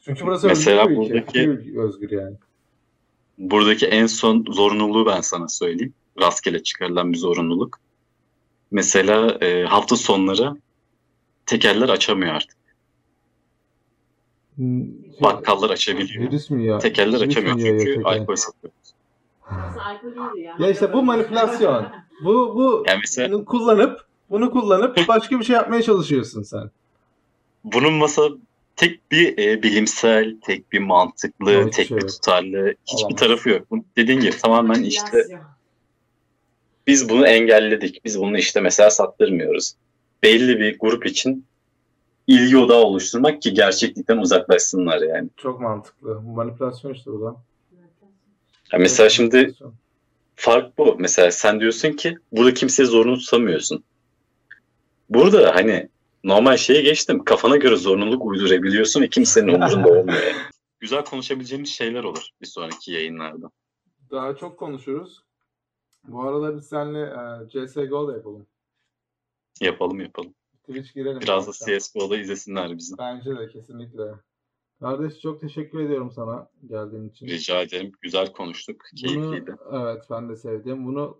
[0.00, 0.26] çünkü.
[0.26, 1.10] Burası Mesela özgür ülke.
[1.14, 2.36] buradaki- Özgür, özgür yani.
[3.38, 5.94] Buradaki en son zorunluluğu ben sana söyleyeyim.
[6.20, 7.78] Rastgele çıkarılan bir zorunluluk.
[8.70, 10.56] Mesela e, hafta sonları
[11.46, 12.56] tekerler açamıyor artık.
[14.56, 14.66] Şey,
[15.22, 16.24] Bakkallar açabiliyor.
[16.24, 16.78] virüs mü ya?
[16.78, 18.10] Tekerler Virüs açamıyor yayıyor çünkü teker?
[18.20, 18.72] alkol satıyor.
[19.46, 20.56] Aslında alkol değil ya.
[20.58, 21.86] Ya işte bu manipülasyon.
[22.24, 26.70] Bu bu Yani mesela bunu kullanıp bunu kullanıp başka bir şey yapmaya çalışıyorsun sen.
[27.64, 28.28] bunun masa
[28.76, 33.20] tek bir e, bilimsel, tek bir mantıklı, hiç tek şey bir tutarlı hiçbir Olamaz.
[33.20, 33.70] tarafı yok.
[33.70, 35.24] Bu dediğin gibi tamamen işte.
[36.88, 38.04] Biz bunu engelledik.
[38.04, 39.74] Biz bunu işte mesela sattırmıyoruz.
[40.22, 41.46] Belli bir grup için
[42.26, 45.28] ilgi odağı oluşturmak ki gerçeklikten uzaklaşsınlar yani.
[45.36, 46.20] Çok mantıklı.
[46.20, 47.36] Manipülasyon işte bu da.
[48.72, 49.54] Ya mesela şimdi
[50.34, 50.96] fark bu.
[50.98, 53.84] Mesela sen diyorsun ki burada kimseye zorunlu tutamıyorsun.
[55.10, 55.88] Burada hani
[56.24, 57.24] normal şeye geçtim.
[57.24, 60.34] Kafana göre zorunluluk uydurabiliyorsun ve kimsenin umurunda olmuyor.
[60.80, 63.50] Güzel konuşabileceğimiz şeyler olur bir sonraki yayınlarda.
[64.10, 65.27] Daha çok konuşuruz.
[66.04, 68.46] Bu arada biz seninle e, CSGO da yapalım.
[69.60, 70.34] Yapalım yapalım.
[70.68, 71.20] Twitch girelim.
[71.20, 71.78] Biraz da akşam.
[71.78, 72.98] CSGO'da izlesinler bizi.
[72.98, 74.14] Bence de kesinlikle.
[74.80, 77.26] Kardeş çok teşekkür ediyorum sana geldiğin için.
[77.26, 77.92] Rica ederim.
[78.00, 78.80] Güzel konuştuk.
[78.92, 79.56] Bunu, Keyifliydi.
[79.72, 80.86] evet ben de sevdim.
[80.86, 81.18] Bunu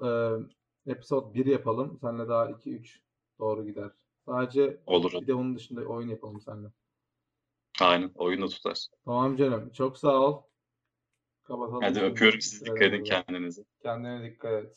[0.86, 1.98] e, episode 1 yapalım.
[2.00, 2.98] Seninle daha 2-3
[3.38, 3.90] doğru gider.
[4.26, 5.12] Sadece Olur.
[5.12, 6.68] bir de onun dışında oyun yapalım seninle.
[7.80, 8.10] Aynen.
[8.14, 8.86] Oyunu tutar.
[9.04, 9.70] Tamam canım.
[9.70, 10.42] Çok sağ ol.
[11.48, 11.82] Kapatalım.
[11.82, 12.64] Hadi öpüyorum sizi.
[12.64, 13.62] Dikkat edin kendinize.
[13.82, 14.76] Kendine dikkat et.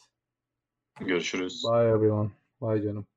[0.99, 1.63] Görüşürüz.
[1.63, 2.29] Bye everyone.
[2.61, 3.07] Bye canım.